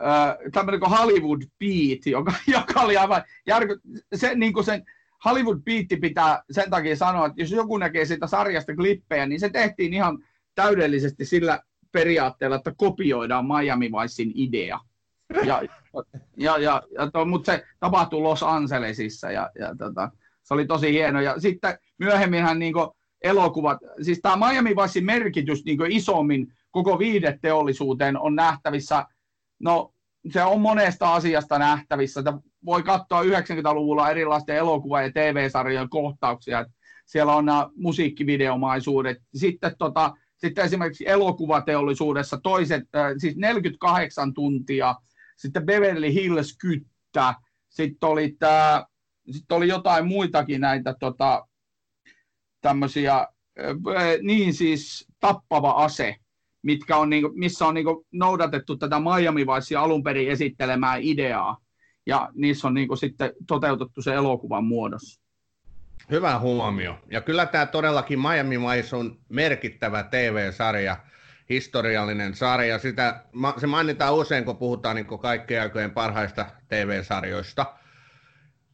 äh, 0.02 0.52
tämmöinen 0.52 0.80
kuin 0.80 0.91
Hollywood 0.91 1.41
Beat, 1.60 2.06
joka, 2.06 2.34
joka 2.57 2.81
oli 2.81 2.98
aivan 2.98 3.23
järky... 3.48 3.81
Se, 4.15 4.36
niin 4.36 4.53
kuin 4.53 4.64
sen 4.64 4.86
Hollywood 5.26 5.60
Beat 5.60 6.02
pitää 6.02 6.44
sen 6.52 6.69
takia 6.69 6.95
sanoa, 6.95 7.26
että 7.26 7.41
jos 7.41 7.52
joku 7.52 7.77
näkee 7.77 8.06
siitä 8.06 8.27
sarjasta 8.27 8.76
klippejä, 8.76 9.26
niin 9.26 9.40
se 9.40 9.49
tehtiin 9.49 9.94
ihan 9.94 10.23
täydellisesti 10.56 11.26
sillä 11.26 11.60
periaatteella, 11.91 12.56
että 12.56 12.73
kopioidaan 12.77 13.45
Miami 13.45 13.91
Vicein 13.91 14.31
idea. 14.36 14.80
Ja, 15.45 15.61
ja, 16.38 16.57
ja, 16.57 16.84
ja 16.91 17.11
to, 17.11 17.26
mutta 17.26 17.52
se 17.52 17.66
tapahtui 17.80 18.22
Los 18.22 18.44
Angelesissa 18.44 19.32
ja, 19.32 19.49
ja 19.60 19.76
tota, 19.76 20.11
se 20.44 20.53
oli 20.53 20.66
tosi 20.66 20.91
hieno. 20.91 21.22
Ja 21.22 21.40
sitten 21.40 21.78
myöhemminhän 21.98 22.60
niin 22.60 22.74
elokuvat, 23.22 23.78
siis 24.02 24.20
tämä 24.22 24.49
Miami 24.49 24.70
Vicein 24.76 25.06
merkitys 25.06 25.66
niin 25.66 25.91
isommin 25.91 26.53
koko 26.72 26.99
viideteollisuuteen 26.99 28.18
on 28.18 28.36
nähtävissä, 28.36 29.06
no 29.60 29.94
se 30.32 30.44
on 30.44 30.61
monesta 30.61 31.14
asiasta 31.14 31.60
nähtävissä. 31.60 32.20
Että 32.20 32.34
voi 32.66 32.84
katsoa 32.84 33.24
90-luvulla 33.24 34.10
erilaisten 34.10 34.56
elokuva- 34.56 35.02
ja 35.02 35.11
TV-sarjojen 35.11 35.90
kohtauksia. 35.90 36.66
Siellä 37.06 37.36
on 37.36 37.45
nämä 37.45 37.70
musiikkivideomaisuudet. 37.76 39.18
Sitten, 39.36 39.76
tota, 39.78 40.14
sitten 40.38 40.66
esimerkiksi 40.66 41.10
elokuvateollisuudessa 41.10 42.40
toiset, 42.44 42.84
äh, 42.95 43.11
siis 43.18 43.36
48 43.38 44.34
tuntia– 44.34 44.95
sitten 45.40 45.66
Beverly 45.66 46.14
Hills 46.14 46.57
Kyttä, 46.57 47.34
sitten 47.70 48.10
oli, 48.10 48.36
tää, 48.40 48.86
sitten 49.32 49.57
oli 49.57 49.68
jotain 49.68 50.07
muitakin 50.07 50.61
näitä 50.61 50.95
tota, 50.99 51.48
tämmöisiä, 52.61 53.28
niin 54.22 54.53
siis 54.53 55.07
tappava 55.20 55.72
ase, 55.72 56.16
mitkä 56.61 56.98
on, 56.98 57.10
niinku, 57.10 57.32
missä 57.36 57.66
on 57.66 57.74
niinku 57.74 58.06
noudatettu 58.11 58.78
tätä 58.78 58.99
Miami 58.99 59.45
Vicein 59.48 59.80
alun 59.80 60.03
perin 60.03 60.32
esittelemää 60.32 60.98
ideaa, 61.02 61.57
ja 62.06 62.30
niissä 62.36 62.68
on 62.68 62.74
niinku 62.74 62.95
sitten 62.95 63.34
toteutettu 63.48 64.02
se 64.02 64.14
elokuvan 64.14 64.64
muodossa. 64.64 65.22
Hyvä 66.11 66.40
huomio. 66.40 66.99
Ja 67.11 67.22
kyllä 67.22 67.45
tämä 67.45 67.66
todellakin 67.66 68.20
Miami 68.20 68.60
Vice 68.60 68.95
on 68.95 69.20
merkittävä 69.30 70.03
TV-sarja, 70.03 70.98
historiallinen 71.49 72.35
sarja. 72.35 72.80
Sitä, 72.80 73.23
se 73.57 73.67
mainitaan 73.67 74.15
usein, 74.15 74.45
kun 74.45 74.57
puhutaan 74.57 74.95
niin 74.95 75.19
kaikkien 75.21 75.61
aikojen 75.61 75.91
parhaista 75.91 76.45
TV-sarjoista. 76.67 77.65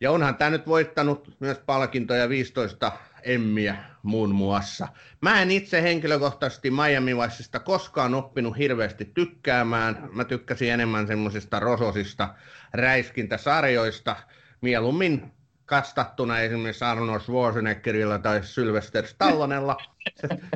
Ja 0.02 0.12
onhan 0.12 0.36
tämä 0.36 0.50
nyt 0.50 0.68
voittanut 0.68 1.36
myös 1.40 1.58
palkintoja 1.66 2.30
15 2.30 2.92
emmiä 3.24 3.76
muun 4.04 4.36
muassa. 4.36 4.88
Mä 5.22 5.42
en 5.42 5.52
itse 5.52 5.82
henkilökohtaisesti 5.82 6.72
Miami 6.72 7.18
Viceista 7.18 7.60
koskaan 7.60 8.14
oppinut 8.16 8.58
hirveästi 8.58 9.06
tykkäämään. 9.06 10.10
Mä 10.12 10.26
tykkäsin 10.26 10.72
enemmän 10.72 11.08
semmoisista 11.08 11.60
rososista 11.60 12.36
räiskintäsarjoista. 12.74 14.16
Mieluummin 14.62 15.32
kastattuna 15.66 16.40
esimerkiksi 16.40 16.86
Arnold 16.86 17.20
Schwarzeneggerilla 17.20 18.20
tai 18.20 18.44
Sylvester 18.44 19.08
Stallonella. 19.08 19.78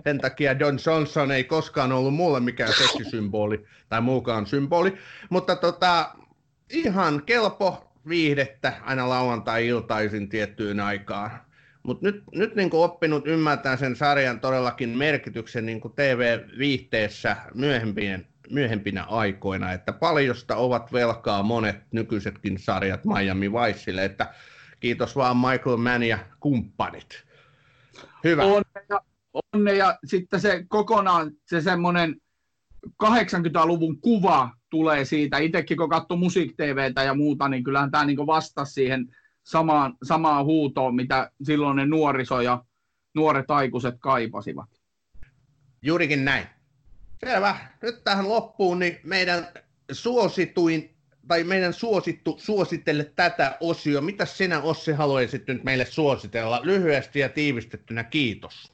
Sen 0.03 0.19
takia 0.19 0.52
John 0.52 0.77
Johnson 0.86 1.31
ei 1.31 1.44
koskaan 1.44 1.91
ollut 1.91 2.14
mulle 2.14 2.40
mikään 2.40 2.73
seksisymboli 2.73 3.65
tai 3.90 4.02
muukaan 4.02 4.45
symboli. 4.45 4.94
Mutta 5.30 5.56
tota, 5.56 6.10
ihan 6.69 7.23
kelpo 7.26 7.94
viihdettä 8.07 8.73
aina 8.86 9.10
lauantai-iltaisin 9.10 10.30
tiettyyn 10.30 10.80
aikaan. 10.80 11.31
Mutta 11.84 12.06
nyt, 12.06 12.23
nyt 12.36 12.56
niin 12.56 12.69
oppinut 12.73 13.27
ymmärtää 13.27 13.77
sen 13.77 13.95
sarjan 13.95 14.40
todellakin 14.40 14.90
merkityksen 14.90 15.65
niin 15.65 15.81
TV-viihteessä 15.95 17.36
myöhempien, 17.53 18.27
myöhempinä 18.49 19.03
aikoina, 19.03 19.72
että 19.72 19.94
paljosta 19.94 20.56
ovat 20.56 20.94
velkaa 20.94 21.44
monet 21.44 21.76
nykyisetkin 21.91 22.57
sarjat 22.57 23.06
Miami 23.06 23.52
Viceille, 23.52 24.06
että 24.06 24.34
kiitos 24.80 25.15
vaan 25.15 25.38
Michael 25.38 25.77
Mann 25.77 26.03
ja 26.03 26.19
kumppanit. 26.39 27.26
Hyvä. 28.23 28.43
Onne 28.43 28.85
ja, 28.89 29.01
onne 29.53 29.73
ja 29.73 29.99
sitten 30.06 30.41
se 30.41 30.65
kokonaan 30.68 31.31
se 31.45 31.61
semmoinen 31.61 32.15
80-luvun 33.03 34.01
kuva 34.01 34.49
tulee 34.69 35.06
siitä. 35.06 35.38
Itsekin 35.38 35.77
kun 35.77 35.89
katsoi 35.89 36.18
musiik 36.18 36.56
ja 37.06 37.14
muuta, 37.14 37.49
niin 37.49 37.64
kyllähän 37.64 37.91
tämä 37.91 38.06
niin 38.06 38.27
vastasi 38.27 38.73
siihen 38.73 39.15
samaan, 39.43 39.93
samaan 40.03 40.45
huutoon, 40.45 40.95
mitä 40.95 41.31
silloin 41.43 41.76
ne 41.76 41.85
nuoriso 41.85 42.41
ja 42.41 42.64
nuoret 43.15 43.51
aikuiset 43.51 43.95
kaipasivat. 43.99 44.69
Juurikin 45.81 46.26
näin. 46.26 46.45
Selvä. 47.26 47.57
Nyt 47.81 48.03
tähän 48.03 48.30
loppuun 48.30 48.80
niin 48.80 48.99
meidän 49.03 49.47
suosituin 49.91 50.98
tai 51.30 51.43
meidän 51.43 51.73
suosittu 51.73 52.35
suositelle 52.39 53.11
tätä 53.15 53.57
osio. 53.60 54.01
Mitä 54.01 54.26
sinä 54.26 54.61
Ossi 54.61 54.91
haluaisit 54.91 55.47
nyt 55.47 55.64
meille 55.64 55.85
suositella? 55.85 56.60
Lyhyesti 56.64 57.19
ja 57.19 57.30
tiivistettynä 57.30 58.03
kiitos. 58.03 58.73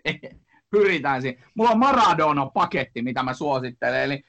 Pyritään 0.70 1.22
siihen. 1.22 1.44
Mulla 1.54 1.70
on 1.70 1.78
Maradona-paketti, 1.78 3.02
mitä 3.02 3.22
mä 3.22 3.34
suosittelen. 3.34 4.02
Eli 4.02 4.24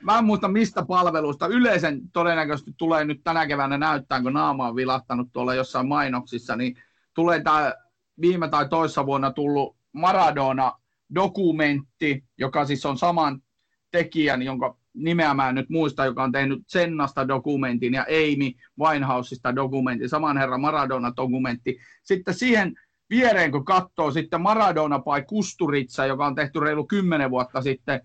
Mä 0.00 0.18
en 0.18 0.24
muista 0.24 0.48
mistä 0.48 0.84
palvelusta. 0.84 1.46
Yleisen 1.46 2.00
todennäköisesti 2.12 2.72
tulee 2.78 3.04
nyt 3.04 3.20
tänä 3.24 3.46
keväänä 3.46 3.78
näyttää, 3.78 4.22
kun 4.22 4.32
naama 4.32 4.68
on 4.68 4.76
vilahtanut 4.76 5.28
tuolla 5.32 5.54
jossain 5.54 5.88
mainoksissa, 5.88 6.56
niin 6.56 6.82
tulee 7.14 7.42
tämä 7.42 7.72
viime 8.20 8.48
tai 8.48 8.68
toissa 8.68 9.06
vuonna 9.06 9.32
tullut 9.32 9.76
Maradona-dokumentti, 9.92 12.24
joka 12.38 12.64
siis 12.64 12.86
on 12.86 12.98
saman 12.98 13.42
tekijän, 13.90 14.42
jonka 14.42 14.76
nimeä 14.96 15.34
mä 15.34 15.48
en 15.48 15.54
nyt 15.54 15.70
muista, 15.70 16.04
joka 16.04 16.22
on 16.22 16.32
tehnyt 16.32 16.62
Sennasta 16.66 17.28
dokumentin 17.28 17.94
ja 17.94 18.02
Amy 18.02 18.52
Winehouseista 18.80 19.56
dokumentin, 19.56 20.08
saman 20.08 20.38
herran 20.38 20.60
Maradona-dokumentti. 20.60 21.78
Sitten 22.02 22.34
siihen 22.34 22.74
viereen, 23.10 23.52
kun 23.52 23.64
katsoo 23.64 24.10
sitten 24.10 24.40
Maradona 24.40 24.98
by 24.98 25.24
Kusturitsa, 25.26 26.06
joka 26.06 26.26
on 26.26 26.34
tehty 26.34 26.60
reilu 26.60 26.86
kymmenen 26.86 27.30
vuotta 27.30 27.62
sitten 27.62 28.00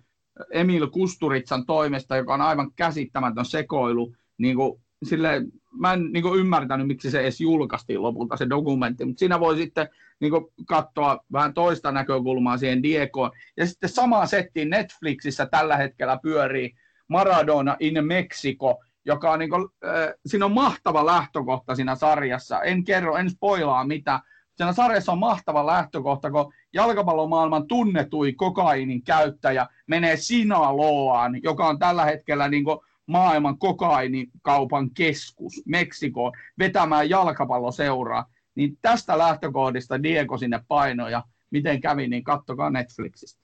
Emil 0.52 0.88
Kusturitsan 0.88 1.66
toimesta, 1.66 2.18
joka 2.18 2.34
on 2.34 2.42
aivan 2.42 2.72
käsittämätön 2.76 3.46
sekoilu. 3.46 4.16
Niin 4.38 4.56
kuin, 4.56 4.82
sille, 5.04 5.42
mä 5.80 5.94
en 5.94 6.12
niin 6.14 6.24
kuin, 6.24 6.40
ymmärtänyt, 6.40 6.88
miksi 6.88 7.12
se 7.12 7.22
edes 7.22 7.42
julkaistiin 7.42 8.02
lopulta 8.02 8.38
se 8.38 8.50
dokumentti, 8.50 9.06
mutta 9.06 9.20
siinä 9.20 9.40
voi 9.40 9.58
sitten 9.58 9.90
niin 10.22 10.32
katsoa 10.68 11.20
vähän 11.34 11.54
toista 11.54 11.92
näkökulmaa 11.92 12.58
siihen 12.58 12.84
Diegoon. 12.84 13.32
Ja 13.58 13.66
sitten 13.66 13.90
sama 13.90 14.26
settiin 14.26 14.70
Netflixissä 14.70 15.46
tällä 15.46 15.78
hetkellä 15.78 16.20
pyörii 16.24 16.76
Maradona 17.08 17.76
in 17.80 18.06
Mexico, 18.06 18.80
joka 19.06 19.32
on, 19.32 19.40
niin 19.40 19.50
kuin, 19.50 19.68
äh, 19.86 20.14
siinä 20.26 20.46
on 20.46 20.52
mahtava 20.52 21.06
lähtökohta 21.06 21.76
siinä 21.76 21.96
sarjassa. 21.96 22.62
En 22.62 22.84
kerro, 22.84 23.18
en 23.18 23.30
spoilaa 23.30 23.84
mitä. 23.88 24.20
Siinä 24.56 24.74
sarjassa 24.74 25.12
on 25.12 25.18
mahtava 25.18 25.66
lähtökohta, 25.66 26.32
kun 26.32 26.54
jalkapallomaailman 26.74 27.68
tunnetui 27.68 28.34
kokainin 28.34 29.04
käyttäjä 29.04 29.68
menee 29.88 30.18
Sinaloaan, 30.18 31.44
joka 31.44 31.68
on 31.68 31.80
tällä 31.80 32.06
hetkellä 32.06 32.48
niin 32.48 32.64
kuin 32.64 32.80
maailman 33.06 33.58
kokainikaupan 33.58 34.90
keskus, 34.90 35.62
Meksiko, 35.66 36.32
vetämään 36.60 37.10
jalkapalloseuraa. 37.10 38.26
Niin 38.56 38.78
tästä 38.82 39.18
lähtökohdista 39.18 40.04
Diego 40.04 40.38
sinne 40.38 40.60
painoja. 40.68 41.24
Miten 41.52 41.82
kävi, 41.82 42.08
niin 42.08 42.24
kattokaa 42.24 42.70
Netflixistä. 42.70 43.42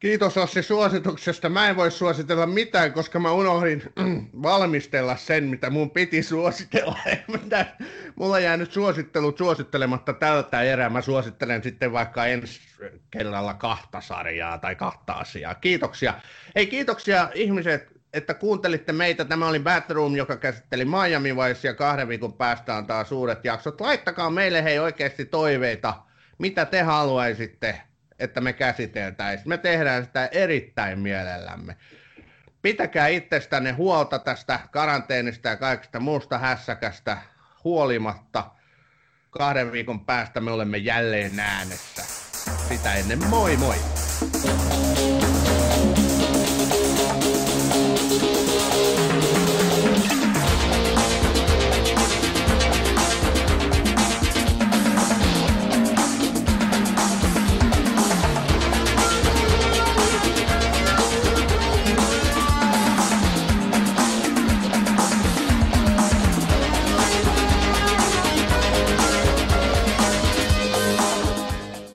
Kiitos 0.00 0.36
Ossi 0.36 0.62
suosituksesta. 0.62 1.48
Mä 1.48 1.68
en 1.68 1.76
voi 1.76 1.90
suositella 1.90 2.46
mitään, 2.46 2.92
koska 2.92 3.18
mä 3.18 3.32
unohdin 3.32 3.82
valmistella 4.42 5.16
sen, 5.16 5.44
mitä 5.44 5.70
mun 5.70 5.90
piti 5.90 6.22
suositella. 6.22 6.98
Mulla 8.16 8.40
jää 8.40 8.56
nyt 8.56 8.72
suosittelut 8.72 9.38
suosittelematta 9.38 10.12
tältä 10.12 10.62
erää. 10.62 10.90
Mä 10.90 11.02
suosittelen 11.02 11.62
sitten 11.62 11.92
vaikka 11.92 12.26
ensi 12.26 12.60
kerralla 13.10 13.54
kahta 13.54 14.00
sarjaa 14.00 14.58
tai 14.58 14.76
kahta 14.76 15.12
asiaa. 15.12 15.54
Kiitoksia. 15.54 16.14
Hei, 16.54 16.66
kiitoksia 16.66 17.30
ihmiset, 17.34 17.99
että 18.12 18.34
kuuntelitte 18.34 18.92
meitä. 18.92 19.24
Tämä 19.24 19.48
oli 19.48 19.60
Batroom, 19.60 20.16
joka 20.16 20.36
käsitteli 20.36 20.84
Miami 20.84 21.36
Vice 21.36 21.68
ja 21.68 21.74
kahden 21.74 22.08
viikon 22.08 22.32
päästä 22.32 22.74
on 22.74 22.86
taas 22.86 23.12
uudet 23.12 23.44
jaksot. 23.44 23.80
Laittakaa 23.80 24.30
meille 24.30 24.64
hei 24.64 24.78
oikeasti 24.78 25.24
toiveita, 25.24 25.94
mitä 26.38 26.64
te 26.64 26.82
haluaisitte 26.82 27.80
että 28.20 28.40
me 28.40 28.52
käsiteltäisiin. 28.52 29.48
Me 29.48 29.58
tehdään 29.58 30.04
sitä 30.04 30.26
erittäin 30.26 30.98
mielellämme. 30.98 31.76
Pitäkää 32.62 33.08
itsestänne 33.08 33.72
huolta 33.72 34.18
tästä 34.18 34.60
karanteenista 34.70 35.48
ja 35.48 35.56
kaikesta 35.56 36.00
muusta 36.00 36.38
hässäkästä 36.38 37.18
huolimatta. 37.64 38.50
Kahden 39.30 39.72
viikon 39.72 40.04
päästä 40.04 40.40
me 40.40 40.50
olemme 40.50 40.78
jälleen 40.78 41.40
äänessä. 41.40 42.02
Sitä 42.68 42.94
ennen 42.94 43.26
moi 43.28 43.56
moi! 43.56 43.99